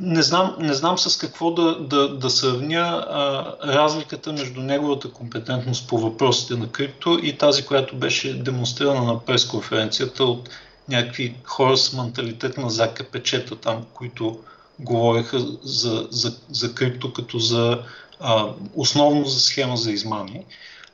не 0.00 0.22
знам, 0.22 0.56
не 0.58 0.74
знам 0.74 0.98
с 0.98 1.18
какво 1.18 1.50
да, 1.50 1.78
да, 1.80 2.08
да 2.16 2.30
сравня 2.30 3.06
а, 3.10 3.44
разликата 3.66 4.32
между 4.32 4.60
неговата 4.60 5.10
компетентност 5.10 5.88
по 5.88 5.98
въпросите 5.98 6.54
на 6.54 6.68
крипто 6.68 7.18
и 7.22 7.38
тази, 7.38 7.66
която 7.66 7.96
беше 7.96 8.42
демонстрирана 8.42 9.04
на 9.04 9.20
пресконференцията 9.20 10.24
от 10.24 10.48
някакви 10.88 11.36
хора 11.44 11.76
с 11.76 11.92
менталитет 11.92 12.58
на 12.58 12.70
зака 12.70 13.04
печета 13.04 13.56
там, 13.56 13.86
които 13.94 14.40
говореха 14.78 15.38
за, 15.62 16.06
за, 16.10 16.36
за 16.50 16.74
крипто 16.74 17.12
като 17.12 17.38
за 17.38 17.82
а, 18.20 18.48
основно 18.74 19.24
за 19.24 19.40
схема 19.40 19.76
за 19.76 19.92
измами. 19.92 20.44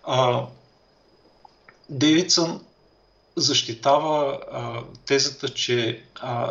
А, 0.04 0.46
Дейвидсън 1.88 2.60
защитава 3.36 4.38
а, 4.52 4.82
тезата, 5.06 5.48
че 5.48 6.02
а, 6.20 6.50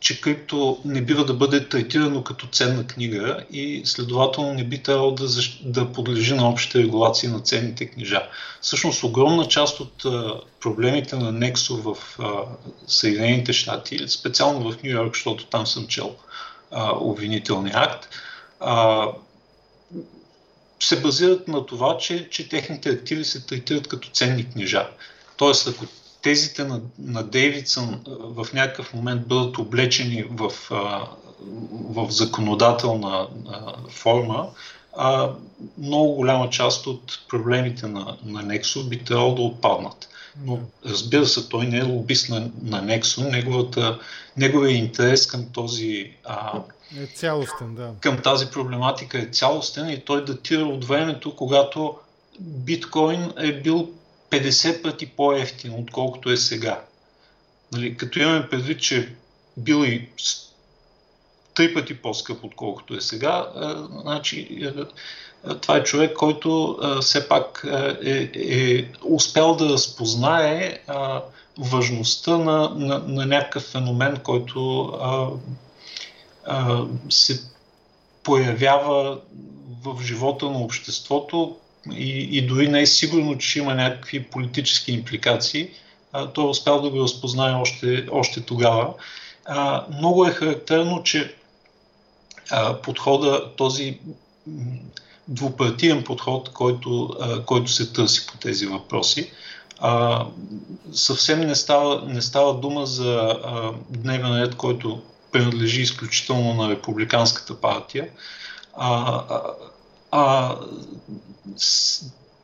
че 0.00 0.20
крипто 0.20 0.80
не 0.84 1.02
бива 1.02 1.24
да 1.24 1.34
бъде 1.34 1.68
третирано 1.68 2.24
като 2.24 2.46
ценна 2.46 2.86
книга 2.86 3.44
и 3.50 3.82
следователно 3.84 4.54
не 4.54 4.64
би 4.64 4.82
трябвало 4.82 5.10
да, 5.10 5.26
да 5.64 5.92
подлежи 5.92 6.34
на 6.34 6.48
общите 6.48 6.78
регулации 6.78 7.28
на 7.28 7.40
ценните 7.40 7.86
книжа. 7.86 8.28
Всъщност 8.60 9.02
огромна 9.02 9.48
част 9.48 9.80
от 9.80 10.04
а, 10.04 10.40
проблемите 10.60 11.16
на 11.16 11.32
Nexo 11.32 11.94
в 11.94 12.18
а, 12.18 12.30
Съединените 12.86 13.52
щати, 13.52 14.08
специално 14.08 14.72
в 14.72 14.82
Нью 14.82 14.92
Йорк, 14.92 15.14
защото 15.14 15.46
там 15.46 15.66
съм 15.66 15.86
чел 15.86 16.14
а, 16.70 16.92
обвинителния 16.92 17.74
акт, 17.76 18.08
а, 18.60 19.06
се 20.84 21.00
базират 21.00 21.48
на 21.48 21.66
това, 21.66 21.98
че, 21.98 22.28
че 22.30 22.48
техните 22.48 22.88
активи 22.88 23.24
се 23.24 23.46
третират 23.46 23.88
като 23.88 24.08
ценни 24.08 24.50
книжа. 24.50 24.88
Тоест, 25.36 25.68
ако 25.68 25.84
тезите 26.22 26.64
на, 26.64 26.80
на 26.98 27.22
Дейвидсън 27.22 28.00
в 28.06 28.46
някакъв 28.54 28.94
момент 28.94 29.26
бъдат 29.26 29.58
облечени 29.58 30.24
в, 30.30 30.52
в 31.70 32.10
законодателна 32.10 33.28
форма, 33.90 34.48
а 34.96 35.30
много 35.78 36.14
голяма 36.14 36.50
част 36.50 36.86
от 36.86 37.18
проблемите 37.28 37.86
на, 37.86 38.16
на 38.24 38.44
Nexo 38.44 38.88
би 38.88 39.04
трябвало 39.04 39.34
да 39.34 39.42
отпаднат. 39.42 40.08
Но 40.44 40.58
разбира 40.86 41.26
се, 41.26 41.48
той 41.48 41.66
не 41.66 41.78
е 41.78 41.82
лобист 41.82 42.28
на, 42.28 42.50
на 42.62 42.82
Nexo, 42.84 43.98
неговия 44.36 44.76
интерес 44.76 45.26
към 45.26 45.46
този 45.52 46.12
а, 46.24 46.62
е 47.00 47.06
цялостен, 47.06 47.74
да. 47.74 47.90
Към 48.00 48.22
тази 48.22 48.46
проблематика 48.46 49.18
е 49.18 49.26
цялостен 49.26 49.90
и 49.90 50.00
той 50.00 50.24
датира 50.24 50.64
от 50.64 50.84
времето, 50.84 51.36
когато 51.36 51.96
биткоин 52.40 53.32
е 53.38 53.52
бил 53.52 53.90
50 54.30 54.82
пъти 54.82 55.06
по-ефтин, 55.06 55.74
отколкото 55.74 56.30
е 56.30 56.36
сега. 56.36 56.80
Нали, 57.72 57.96
като 57.96 58.18
имаме 58.18 58.48
предвид, 58.48 58.80
че 58.80 59.14
бил 59.56 59.84
и 59.84 60.08
три 61.54 61.74
пъти 61.74 61.98
по-скъп, 61.98 62.44
отколкото 62.44 62.94
е 62.94 63.00
сега, 63.00 63.46
а, 63.56 63.86
значи, 64.02 64.70
а, 65.44 65.54
това 65.58 65.76
е 65.76 65.84
човек, 65.84 66.16
който 66.16 66.78
а, 66.82 67.00
все 67.00 67.28
пак 67.28 67.66
е, 68.02 68.30
е 68.34 68.88
успял 69.04 69.56
да 69.56 69.68
разпознае 69.68 70.78
а, 70.86 71.22
важността 71.58 72.38
на, 72.38 72.68
на, 72.68 72.98
на 72.98 73.26
някакъв 73.26 73.62
феномен, 73.62 74.16
който 74.16 74.84
а, 74.84 75.28
а, 76.46 76.84
се 77.10 77.42
появява 78.22 79.18
в 79.84 80.02
живота 80.02 80.50
на 80.50 80.58
обществото 80.58 81.56
и, 81.92 82.38
и 82.38 82.46
дори 82.46 82.68
не 82.68 82.80
е 82.80 82.86
сигурно, 82.86 83.38
че 83.38 83.58
има 83.58 83.74
някакви 83.74 84.22
политически 84.22 84.92
импликации, 84.92 85.70
а, 86.12 86.26
той 86.26 86.44
е 86.44 86.48
успял 86.48 86.82
да 86.82 86.90
го 86.90 87.02
разпознае 87.02 87.54
още, 87.54 88.06
още 88.10 88.40
тогава. 88.40 88.94
А, 89.44 89.86
много 89.98 90.26
е 90.26 90.30
характерно, 90.30 91.02
че 91.02 91.34
а, 92.50 92.76
подхода, 92.76 93.56
този 93.56 93.98
двупартиен 95.28 96.04
подход, 96.04 96.48
който, 96.52 97.16
а, 97.20 97.44
който 97.44 97.70
се 97.70 97.92
търси 97.92 98.26
по 98.26 98.38
тези 98.38 98.66
въпроси, 98.66 99.30
а, 99.78 100.26
съвсем 100.92 101.40
не 101.40 101.54
става, 101.54 102.02
не 102.06 102.22
става 102.22 102.54
дума 102.54 102.86
за 102.86 103.38
а, 103.44 103.72
дневен 103.90 104.42
ред, 104.42 104.54
който 104.54 105.02
принадлежи 105.32 105.82
изключително 105.82 106.54
на 106.54 106.70
Републиканската 106.70 107.60
партия, 107.60 108.08
а, 108.76 109.22
а, 109.28 109.42
а 110.10 110.56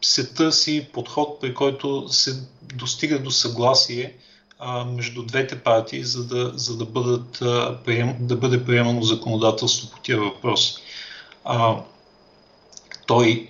се 0.02 0.34
търси 0.34 0.88
подход, 0.92 1.40
при 1.40 1.54
който 1.54 2.08
се 2.08 2.42
достига 2.74 3.18
до 3.18 3.30
съгласие 3.30 4.14
а, 4.58 4.84
между 4.84 5.22
двете 5.22 5.58
партии, 5.58 6.04
за 6.04 6.26
да, 6.26 6.52
за 6.54 6.76
да, 6.76 6.84
бъдат, 6.84 7.42
а, 7.42 7.78
прием, 7.84 8.16
да 8.20 8.36
бъде 8.36 8.64
приемано 8.64 9.02
законодателство 9.02 9.90
по 9.90 9.98
тия 9.98 10.20
въпроси. 10.20 10.74
А, 11.44 11.76
той 13.06 13.48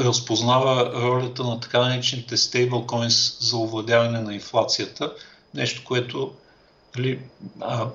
разпознава 0.00 0.92
ролята 0.94 1.44
на 1.44 1.60
така 1.60 1.80
наречените 1.80 2.36
stablecoins 2.36 3.40
за 3.40 3.56
овладяване 3.56 4.20
на 4.20 4.34
инфлацията, 4.34 5.12
нещо, 5.54 5.82
което 5.84 6.32
нали, 6.96 7.20
а, 7.60 7.86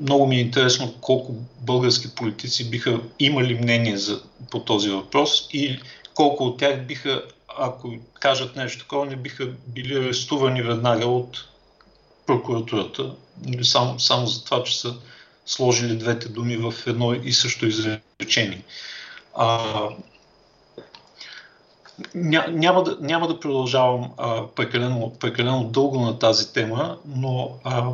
много 0.00 0.26
ми 0.26 0.36
е 0.36 0.40
интересно 0.40 0.94
колко 1.00 1.34
български 1.60 2.14
политици 2.14 2.70
биха 2.70 3.00
имали 3.18 3.54
мнение 3.54 3.96
за, 3.96 4.22
по 4.50 4.60
този 4.60 4.90
въпрос 4.90 5.48
и 5.52 5.78
колко 6.14 6.44
от 6.44 6.58
тях 6.58 6.86
биха, 6.86 7.22
ако 7.58 7.94
кажат 8.20 8.56
нещо 8.56 8.78
такова, 8.82 9.06
не 9.06 9.16
биха 9.16 9.46
били 9.66 9.94
арестувани 9.94 10.62
веднага 10.62 11.06
от 11.06 11.48
прокуратурата, 12.26 13.14
само, 13.62 14.00
само 14.00 14.26
за 14.26 14.44
това, 14.44 14.64
че 14.64 14.80
са 14.80 14.94
сложили 15.46 15.96
двете 15.96 16.28
думи 16.28 16.56
в 16.56 16.74
едно 16.86 17.14
и 17.14 17.32
също 17.32 17.66
изречение. 17.66 18.62
А, 19.34 19.88
ня, 22.14 22.46
няма, 22.50 22.82
да, 22.82 22.96
няма 23.00 23.28
да 23.28 23.40
продължавам 23.40 24.10
а, 24.16 24.46
прекалено, 24.46 25.12
прекалено 25.20 25.64
дълго 25.64 26.00
на 26.00 26.18
тази 26.18 26.52
тема, 26.52 26.98
но 27.06 27.50
а, 27.64 27.92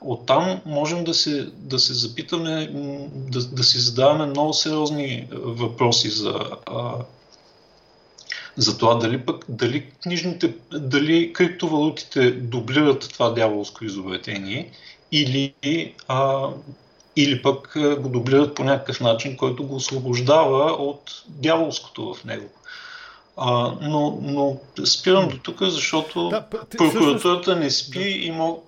Оттам 0.00 0.60
можем 0.66 1.04
да 1.04 1.14
се, 1.14 1.48
да 1.56 1.78
се 1.78 1.94
запитаме, 1.94 2.70
да, 3.14 3.44
да 3.44 3.64
си 3.64 3.78
задаваме 3.78 4.26
много 4.26 4.52
сериозни 4.52 5.28
въпроси 5.32 6.10
за, 6.10 6.40
а, 6.66 6.94
за 8.56 8.78
това 8.78 8.94
дали 8.94 9.18
пък 9.18 9.44
дали 9.48 9.90
книжните, 10.02 10.54
дали 10.72 11.32
криптовалутите 11.32 12.30
дублират 12.30 13.08
това 13.12 13.30
дяволско 13.30 13.84
изобретение 13.84 14.70
или, 15.12 15.54
а, 16.08 16.48
или 17.16 17.42
пък 17.42 17.76
го 18.00 18.08
дублират 18.08 18.54
по 18.54 18.64
някакъв 18.64 19.00
начин, 19.00 19.36
който 19.36 19.66
го 19.66 19.74
освобождава 19.74 20.72
от 20.72 21.22
дяволското 21.26 22.14
в 22.14 22.24
него. 22.24 22.48
А, 23.40 23.74
но, 23.80 24.18
но 24.22 24.56
спирам 24.84 25.28
до 25.28 25.38
тук, 25.38 25.62
защото 25.62 26.28
да, 26.28 26.46
прокуратурата 26.78 27.56
не 27.56 27.70
спи 27.70 28.20
и 28.22 28.30
мог, 28.30 28.64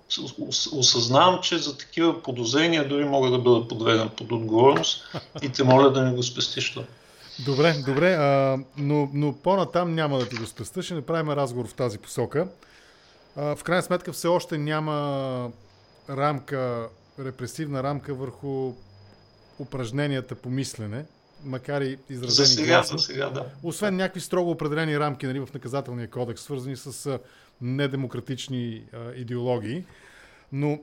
осъзнавам, 0.72 1.38
че 1.42 1.58
за 1.58 1.78
такива 1.78 2.22
подозрения 2.22 2.88
дори 2.88 3.04
мога 3.04 3.30
да 3.30 3.38
бъда 3.38 3.68
подведен 3.68 4.08
под 4.08 4.32
отговорност 4.32 5.16
и 5.42 5.48
те 5.48 5.64
моля 5.64 5.92
да 5.92 6.02
ми 6.02 6.16
го 6.16 6.22
спестиш 6.22 6.72
това. 6.72 6.84
Добре, 7.44 7.74
добре, 7.86 8.12
а, 8.12 8.58
но, 8.76 9.10
но 9.14 9.32
по-натам 9.32 9.94
няма 9.94 10.18
да 10.18 10.28
ти 10.28 10.36
го 10.36 10.46
спестя, 10.46 10.82
ще 10.82 10.94
направим 10.94 11.30
разговор 11.30 11.68
в 11.68 11.74
тази 11.74 11.98
посока. 11.98 12.48
А, 13.36 13.56
в 13.56 13.62
крайна 13.62 13.82
сметка 13.82 14.12
все 14.12 14.28
още 14.28 14.58
няма 14.58 15.50
рамка, 16.10 16.88
репресивна 17.18 17.82
рамка 17.82 18.14
върху 18.14 18.72
упражненията 19.58 20.34
по 20.34 20.50
мислене 20.50 21.04
макар 21.44 21.80
и 21.80 21.98
изразени 22.10 22.46
за 22.46 22.46
сега, 22.46 22.74
гласно. 22.74 22.98
За 22.98 23.04
сега, 23.04 23.30
да. 23.30 23.46
Освен 23.62 23.96
някакви 23.96 24.20
строго 24.20 24.50
определени 24.50 24.98
рамки 24.98 25.26
нали, 25.26 25.40
в 25.40 25.48
наказателния 25.54 26.10
кодекс, 26.10 26.42
свързани 26.42 26.76
с 26.76 27.18
недемократични 27.60 28.84
а, 28.92 29.12
идеологии. 29.14 29.84
Но 30.52 30.80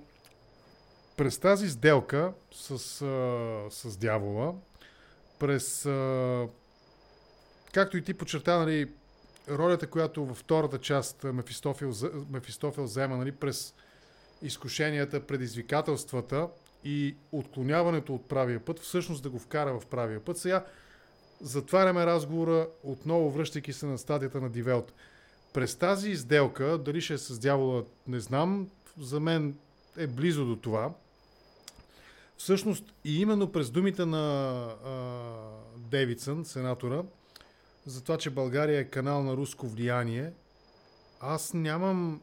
през 1.18 1.38
тази 1.38 1.70
сделка 1.70 2.34
с, 2.52 2.72
а, 2.72 2.78
с 3.70 3.98
дявола, 3.98 4.54
през 5.40 5.86
а, 5.86 6.48
както 7.74 7.98
и 7.98 8.04
ти 8.04 8.14
подчерта, 8.14 8.58
нали, 8.58 8.90
ролята, 9.50 9.88
която 9.88 10.26
във 10.26 10.38
втората 10.38 10.78
част 10.78 11.24
Мефистофел, 11.24 11.94
Мефистофел 12.30 12.84
взема 12.84 13.18
нали, 13.18 13.32
през 13.32 13.74
изкушенията, 14.42 15.20
предизвикателствата 15.20 16.48
и 16.84 17.16
отклоняването 17.32 18.16
от 18.16 18.28
правия 18.28 18.60
път, 18.60 18.80
всъщност 18.80 19.24
да 19.24 19.30
го 19.30 19.40
вкара 19.40 19.80
в 19.80 19.86
правия 19.86 20.20
път. 20.20 20.38
Сега 20.38 20.66
затваряме 21.42 22.06
разговора, 22.06 22.68
отново 22.84 23.32
връщайки 23.32 23.74
се 23.74 23.86
на 23.86 23.98
стадията 23.98 24.42
на 24.42 24.50
Дивелт. 24.50 24.94
През 25.54 25.76
тази 25.76 26.10
изделка, 26.10 26.78
дали 26.78 27.02
ще 27.02 27.14
е 27.14 27.18
с 27.18 27.40
дявола, 27.40 27.84
не 28.08 28.20
знам, 28.20 28.70
за 29.00 29.20
мен 29.20 29.58
е 29.98 30.08
близо 30.08 30.46
до 30.46 30.56
това. 30.56 30.94
Всъщност 32.38 32.94
и 33.06 33.22
именно 33.22 33.52
през 33.52 33.70
думите 33.70 34.06
на 34.06 34.58
а, 34.86 34.94
Девидсън, 35.78 36.46
сенатора, 36.46 37.04
за 37.86 38.04
това, 38.04 38.18
че 38.18 38.30
България 38.30 38.80
е 38.80 38.90
канал 38.90 39.24
на 39.24 39.38
руско 39.38 39.68
влияние, 39.68 40.34
аз 41.20 41.54
нямам 41.54 42.22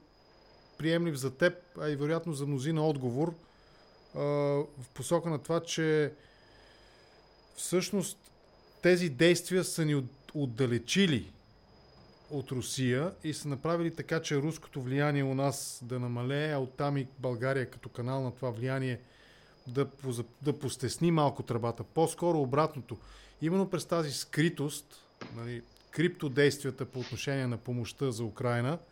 приемлив 0.78 1.14
за 1.14 1.31
теб, 1.31 1.55
а 1.81 1.90
и 1.90 1.97
вероятно 1.97 2.32
за 2.32 2.47
мнозина 2.47 2.86
отговор– 2.86 3.35
в 4.15 4.89
посока 4.95 5.31
на 5.31 5.39
това, 5.39 5.61
че 5.61 6.12
всъщност 7.57 8.19
тези 8.82 9.09
действия 9.09 9.65
са 9.65 9.85
ни 9.85 10.05
отдалечили 10.35 11.32
от 12.31 12.53
Русия 12.53 13.12
и 13.24 13.35
са 13.35 13.49
направили 13.49 13.95
така, 13.95 14.23
че 14.23 14.36
руското 14.36 14.82
влияние 14.82 15.23
у 15.23 15.35
нас 15.35 15.81
да 15.82 16.01
намалее, 16.01 16.53
а 16.53 16.59
оттам 16.59 16.97
и 16.97 17.07
България 17.19 17.70
като 17.70 17.89
канал 17.89 18.23
на 18.23 18.35
това 18.35 18.51
влияние 18.51 19.01
да, 19.66 19.86
да 20.43 20.59
постесни 20.59 21.11
малко 21.11 21.43
тръбата. 21.43 21.85
По-скоро 21.85 22.41
обратното. 22.41 22.97
Именно 23.43 23.70
през 23.70 23.85
тази 23.85 24.12
скритост, 24.12 25.05
нали, 25.36 25.62
криптодействията 25.91 26.85
по 26.85 27.01
отношение 27.01 27.47
на 27.47 27.57
помощта 27.57 28.11
за 28.11 28.24
Украина– 28.24 28.78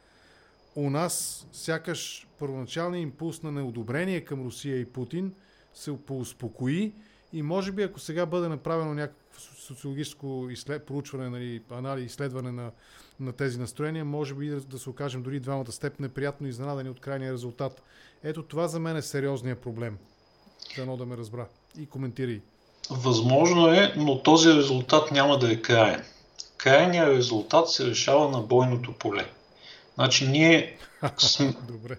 у 0.76 0.90
нас 0.90 1.46
сякаш 1.52 2.28
първоначалният 2.38 3.02
импулс 3.02 3.42
на 3.42 3.52
неодобрение 3.52 4.20
към 4.20 4.44
Русия 4.44 4.80
и 4.80 4.84
Путин 4.84 5.32
се 5.74 5.96
поуспокои 6.06 6.92
и 7.32 7.42
може 7.42 7.72
би 7.72 7.82
ако 7.82 8.00
сега 8.00 8.26
бъде 8.26 8.48
направено 8.48 8.94
някакво 8.94 9.40
социологическо 9.40 10.48
изслед... 10.50 10.86
проучване, 10.86 11.30
нали, 11.30 11.62
анализ, 11.70 12.06
изследване 12.06 12.52
на, 12.52 12.70
на 13.20 13.32
тези 13.32 13.58
настроения, 13.58 14.04
може 14.04 14.34
би 14.34 14.48
да 14.48 14.78
се 14.78 14.90
окажем 14.90 15.22
дори 15.22 15.40
двамата 15.40 15.72
степ 15.72 16.00
неприятно 16.00 16.48
изненадани 16.48 16.90
от 16.90 17.00
крайния 17.00 17.32
резултат. 17.32 17.82
Ето 18.22 18.42
това 18.42 18.68
за 18.68 18.80
мен 18.80 18.96
е 18.96 19.02
сериозният 19.02 19.60
проблем. 19.60 19.98
Дано 20.76 20.96
да 20.96 21.06
ме 21.06 21.16
разбра. 21.16 21.46
И 21.78 21.86
коментирай. 21.86 22.40
Възможно 22.90 23.68
е, 23.68 23.94
но 23.96 24.22
този 24.22 24.54
резултат 24.54 25.12
няма 25.12 25.38
да 25.38 25.52
е 25.52 25.62
краен. 25.62 26.04
Крайният 26.56 27.08
резултат 27.08 27.70
се 27.70 27.86
решава 27.86 28.30
на 28.30 28.40
бойното 28.40 28.92
поле. 28.92 29.26
Значи 29.94 30.28
ние 30.28 30.76
сме, 31.18 31.54
Добре. 31.68 31.96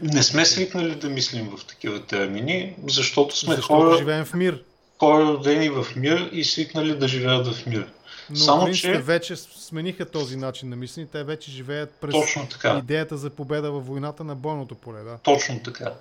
не 0.00 0.22
сме 0.22 0.46
свикнали 0.46 0.94
да 0.94 1.08
мислим 1.08 1.56
в 1.56 1.64
такива 1.64 2.02
термини, 2.06 2.76
защото 2.86 3.38
сме 3.38 3.54
защото 3.54 3.74
хора, 3.74 3.98
живеем 3.98 4.24
в 4.24 4.34
мир. 4.34 4.62
хора 4.98 5.24
родени 5.24 5.68
в 5.68 5.86
мир 5.96 6.28
и 6.32 6.44
свикнали 6.44 6.98
да 6.98 7.08
живеят 7.08 7.46
в 7.46 7.66
мир. 7.66 7.88
Но 8.30 8.36
Само, 8.36 8.72
че 8.72 8.98
вече 8.98 9.36
смениха 9.36 10.10
този 10.10 10.36
начин 10.36 10.68
на 10.68 10.76
мислене. 10.76 11.06
Те 11.12 11.24
вече 11.24 11.50
живеят 11.50 11.90
през 11.90 12.12
Точно 12.12 12.48
така. 12.48 12.78
идеята 12.78 13.16
за 13.16 13.30
победа 13.30 13.70
във 13.70 13.86
войната 13.86 14.24
на 14.24 14.34
бойното 14.34 14.74
поле. 14.74 15.02
Да? 15.02 15.18
Точно 15.22 15.62
така. 15.62 15.94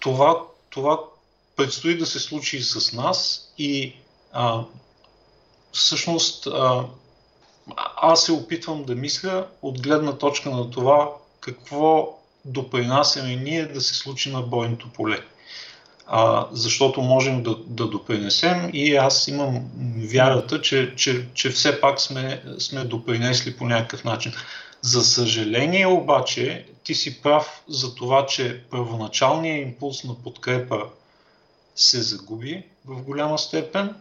Това, 0.00 0.42
това 0.70 0.98
предстои 1.56 1.98
да 1.98 2.06
се 2.06 2.18
случи 2.18 2.56
и 2.56 2.62
с 2.62 2.92
нас 2.92 3.48
и 3.58 3.94
а, 4.32 4.64
всъщност 5.72 6.46
а, 6.46 6.84
аз 7.96 8.24
се 8.24 8.32
опитвам 8.32 8.84
да 8.84 8.94
мисля 8.94 9.46
от 9.62 9.82
гледна 9.82 10.12
точка 10.18 10.50
на 10.50 10.70
това 10.70 11.10
какво 11.40 12.18
допринасяме 12.44 13.36
ние 13.36 13.66
да 13.66 13.80
се 13.80 13.94
случи 13.94 14.32
на 14.32 14.42
бойното 14.42 14.88
поле. 14.88 15.20
А, 16.06 16.46
защото 16.52 17.02
можем 17.02 17.42
да, 17.42 17.56
да 17.66 17.86
допринесем 17.86 18.70
и 18.72 18.96
аз 18.96 19.28
имам 19.28 19.70
вярата, 20.12 20.62
че, 20.62 20.94
че, 20.96 21.26
че 21.34 21.50
все 21.50 21.80
пак 21.80 22.00
сме, 22.00 22.42
сме 22.58 22.84
допринесли 22.84 23.56
по 23.56 23.64
някакъв 23.64 24.04
начин. 24.04 24.32
За 24.82 25.04
съжаление 25.04 25.86
обаче, 25.86 26.66
ти 26.84 26.94
си 26.94 27.22
прав 27.22 27.62
за 27.68 27.94
това, 27.94 28.26
че 28.26 28.62
първоначалният 28.70 29.66
импулс 29.66 30.04
на 30.04 30.14
подкрепа 30.14 30.82
се 31.76 32.02
загуби 32.02 32.64
в 32.84 33.02
голяма 33.02 33.38
степен. 33.38 33.94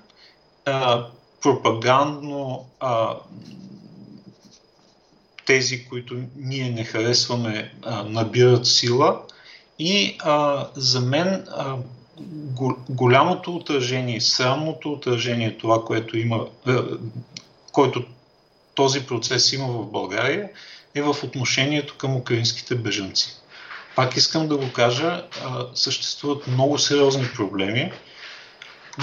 А, 0.65 1.07
пропагандно 1.45 2.65
а, 2.79 3.15
тези, 5.45 5.85
които 5.85 6.17
ние 6.37 6.69
не 6.69 6.83
харесваме, 6.83 7.73
а, 7.83 8.03
набират 8.03 8.67
сила. 8.67 9.21
И 9.79 10.17
а, 10.19 10.67
за 10.75 11.01
мен 11.01 11.27
а, 11.27 11.75
голямото 12.89 13.55
отражение, 13.55 14.21
срамното 14.21 14.91
отражение, 14.91 15.57
това, 15.57 15.85
което 15.85 16.17
има, 16.17 16.45
а, 16.67 16.83
който 17.71 18.03
този 18.75 19.05
процес 19.05 19.53
има 19.53 19.67
в 19.67 19.91
България, 19.91 20.49
е 20.95 21.01
в 21.01 21.15
отношението 21.23 21.95
към 21.97 22.15
украинските 22.15 22.75
бежанци. 22.75 23.35
Пак 23.95 24.17
искам 24.17 24.47
да 24.47 24.57
го 24.57 24.71
кажа, 24.73 25.23
съществуват 25.73 26.47
много 26.47 26.79
сериозни 26.79 27.27
проблеми. 27.35 27.91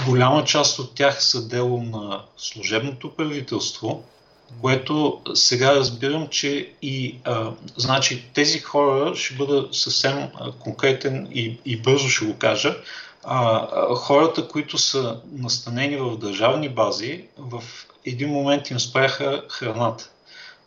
Голяма 0.05 0.43
част 0.43 0.79
от 0.79 0.95
тях 0.95 1.23
са 1.23 1.47
дело 1.47 1.83
на 1.83 2.21
служебното 2.37 3.15
правителство, 3.15 4.03
което 4.61 5.21
сега 5.33 5.75
разбирам, 5.75 6.27
че 6.27 6.73
и 6.81 7.19
а, 7.23 7.51
значи 7.77 8.25
тези 8.33 8.59
хора 8.59 9.15
ще 9.15 9.35
бъда 9.35 9.67
съвсем 9.71 10.29
конкретен 10.59 11.27
и, 11.31 11.59
и 11.65 11.77
бързо 11.77 12.09
ще 12.09 12.25
го 12.25 12.37
кажа. 12.37 12.77
А, 13.23 13.67
хората, 13.95 14.47
които 14.47 14.77
са 14.77 15.19
настанени 15.31 15.97
в 15.97 16.17
държавни 16.17 16.69
бази, 16.69 17.23
в 17.37 17.63
един 18.05 18.29
момент 18.29 18.69
им 18.69 18.79
спряха 18.79 19.43
храната. 19.49 20.09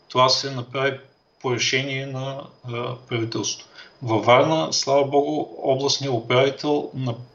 Това 0.08 0.28
се 0.28 0.50
направи 0.50 0.98
по 1.46 1.54
решение 1.54 2.06
на 2.06 2.42
правителството. 3.08 3.70
Във 4.02 4.24
Варна, 4.24 4.72
слава 4.72 5.04
Богу, 5.04 5.46
областният 5.62 6.14
управител 6.14 6.90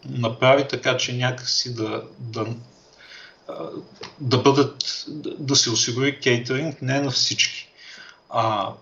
направи 0.09 0.67
така, 0.67 0.97
че 0.97 1.13
някакси 1.13 1.75
да, 1.75 2.03
да, 2.19 2.45
да 4.19 4.37
бъдат, 4.37 5.05
да 5.39 5.55
се 5.55 5.71
осигури 5.71 6.19
кейтеринг 6.19 6.81
не 6.81 7.01
на 7.01 7.11
всички. 7.11 7.69
А, 8.29 8.73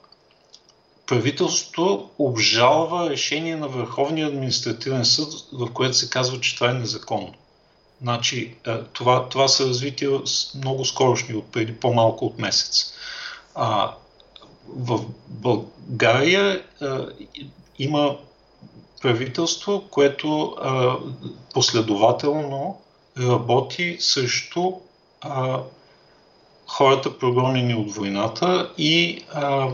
правителството 1.08 2.10
обжалва 2.20 3.10
решение 3.10 3.56
на 3.56 3.68
Върховния 3.68 4.28
административен 4.28 5.06
съд, 5.06 5.34
в 5.54 5.74
което 5.74 5.98
се 5.98 6.10
казва, 6.10 6.40
че 6.40 6.56
това 6.56 6.70
е 6.70 6.74
незаконно. 6.74 7.34
Значи, 8.02 8.56
това, 8.94 9.30
това 9.30 9.48
са 9.48 9.68
развития 9.68 10.20
много 10.56 10.86
скорошни, 10.86 11.36
от 11.36 11.52
преди 11.52 11.76
по-малко 11.76 12.26
от 12.26 12.40
месец. 12.40 12.94
А, 13.56 13.94
в 14.76 15.06
България 15.28 16.66
а, 16.82 17.08
има 17.80 18.18
правителство, 19.02 19.84
което 19.92 20.44
а, 20.44 20.98
последователно 21.54 22.82
работи 23.20 23.98
срещу 24.00 24.72
а, 25.22 25.62
хората, 26.68 27.20
прогонени 27.20 27.76
от 27.76 27.92
войната 27.92 28.74
и 28.78 29.24
а, 29.34 29.70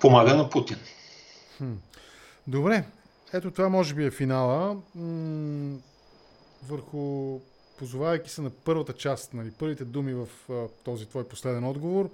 помага 0.00 0.36
на 0.36 0.50
Путин. 0.50 0.76
Добре, 2.46 2.84
ето 3.32 3.50
това 3.50 3.68
може 3.68 3.94
би 3.94 4.04
е 4.04 4.10
финала. 4.10 4.76
М- 4.94 5.76
върху, 6.68 7.38
позовавайки 7.78 8.30
се 8.30 8.42
на 8.42 8.50
първата 8.50 8.92
част, 8.92 9.34
нали, 9.34 9.50
първите 9.58 9.84
думи 9.84 10.14
в 10.14 10.28
а, 10.50 10.68
този 10.84 11.06
твой 11.06 11.24
последен 11.24 11.64
отговор, 11.64 12.10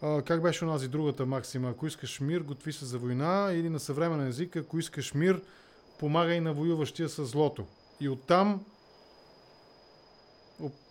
как 0.00 0.42
беше 0.42 0.64
онази 0.64 0.88
другата 0.88 1.26
максима? 1.26 1.70
Ако 1.70 1.86
искаш 1.86 2.20
мир, 2.20 2.40
готви 2.40 2.72
се 2.72 2.84
за 2.84 2.98
война 2.98 3.50
или 3.52 3.68
на 3.68 3.80
съвременен 3.80 4.28
език, 4.28 4.56
ако 4.56 4.78
искаш 4.78 5.14
мир, 5.14 5.40
помагай 5.98 6.40
на 6.40 6.52
воюващия 6.52 7.08
с 7.08 7.24
злото. 7.24 7.66
И 8.00 8.08
оттам, 8.08 8.64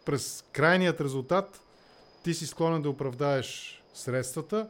през 0.05 0.43
крайният 0.51 1.01
резултат, 1.01 1.59
ти 2.23 2.33
си 2.33 2.45
склонен 2.45 2.81
да 2.81 2.89
оправдаеш 2.89 3.81
средствата, 3.93 4.67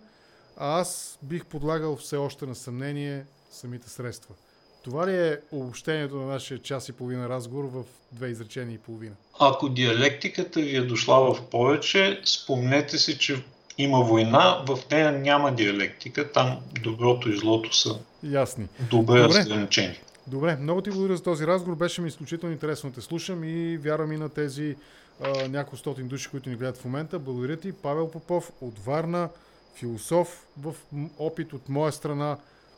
а 0.57 0.80
аз 0.80 1.20
бих 1.24 1.45
подлагал 1.45 1.95
все 1.95 2.18
още 2.18 2.45
на 2.45 2.56
съмнение 2.56 3.26
самите 3.52 3.90
средства. 3.90 4.36
Това 4.84 5.07
ли 5.07 5.18
е 5.18 5.40
обобщението 5.52 6.16
на 6.16 6.26
нашия 6.26 6.62
час 6.62 6.90
и 6.90 6.91
половина 6.91 7.30
разговор 7.30 7.64
в 7.64 7.84
две 8.12 8.28
изречения 8.28 8.76
и 8.76 8.78
половина? 8.78 9.16
Ако 9.40 9.70
диалектиката 9.70 10.60
ви 10.60 10.76
е 10.76 10.82
дошла 10.82 11.34
в 11.34 11.49
повече, 11.49 12.22
спомнете 12.26 12.98
си, 12.98 13.20
че 13.20 13.44
има 13.77 14.02
война, 14.02 14.64
в 14.68 14.80
нея 14.91 15.11
няма 15.11 15.56
диалектика, 15.56 16.31
там 16.31 16.57
доброто 16.84 17.30
и 17.30 17.38
злото 17.38 17.76
са 17.76 17.99
Ясни. 18.23 18.68
добре 18.89 19.19
разграничени. 19.19 19.99
Добре, 20.27 20.56
много 20.56 20.81
ти 20.81 20.89
благодаря 20.89 21.18
за 21.18 21.23
този 21.23 21.47
разговор. 21.47 21.77
Беше 21.77 22.02
ми 22.02 22.07
изключително 22.07 22.53
интересно 22.53 22.89
да 22.89 22.95
те 22.95 23.02
слушам 23.02 23.43
и 23.43 23.77
вярвам 23.77 24.11
и 24.11 24.18
на 24.18 24.30
тези 24.30 24.76
а, 25.23 25.47
няколко 25.47 25.77
стотин 25.77 26.07
души, 26.07 26.30
които 26.30 26.49
ни 26.49 26.56
гледат 26.56 26.77
в 26.77 26.85
момента. 26.85 27.19
Благодаря 27.19 27.57
ти, 27.57 27.72
Павел 27.72 28.11
Попов 28.11 28.52
от 28.61 28.80
Варна, 28.80 29.30
философ 29.76 30.45
в 30.61 30.76
опит 31.19 31.53
от 31.53 31.69
моя 31.69 31.91
страна 31.91 32.38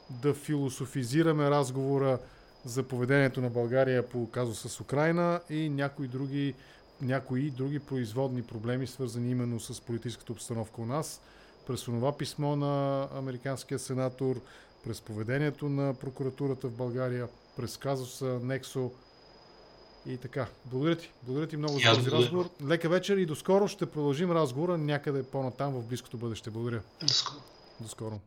да 0.09 0.33
философизираме 0.33 1.49
разговора 1.49 2.19
за 2.65 2.83
поведението 2.83 3.41
на 3.41 3.49
България 3.49 4.09
по 4.09 4.29
казуса 4.31 4.69
с 4.69 4.81
Украина 4.81 5.39
и 5.49 5.69
някои 5.69 6.07
други 6.07 6.53
някои 7.01 7.49
други 7.51 7.79
производни 7.79 8.43
проблеми, 8.43 8.87
свързани 8.87 9.31
именно 9.31 9.59
с 9.59 9.81
политическата 9.81 10.31
обстановка 10.31 10.81
у 10.81 10.85
нас. 10.85 11.21
През 11.67 11.83
това 11.83 12.17
писмо 12.17 12.55
на 12.55 13.07
американския 13.15 13.79
сенатор, 13.79 14.41
през 14.83 15.01
поведението 15.01 15.69
на 15.69 15.93
прокуратурата 15.93 16.67
в 16.67 16.77
България, 16.77 17.27
през 17.57 17.77
казуса 17.77 18.39
Нексо 18.43 18.91
и 20.05 20.17
така. 20.17 20.47
Благодаря 20.65 20.95
ти. 20.95 21.11
Благодаря 21.23 21.47
ти 21.47 21.57
много 21.57 21.79
за 21.79 21.95
този 21.95 22.11
разговор. 22.11 22.49
Лека 22.67 22.89
вечер 22.89 23.17
и 23.17 23.25
до 23.25 23.35
скоро 23.35 23.67
ще 23.67 23.85
продължим 23.85 24.31
разговора 24.31 24.77
някъде 24.77 25.23
по-натам 25.23 25.73
в 25.73 25.87
близкото 25.87 26.17
бъдеще. 26.17 26.49
Благодаря. 26.49 26.81
До 27.01 27.13
скоро. 27.13 27.41
До 27.79 27.87
скоро. 27.87 28.19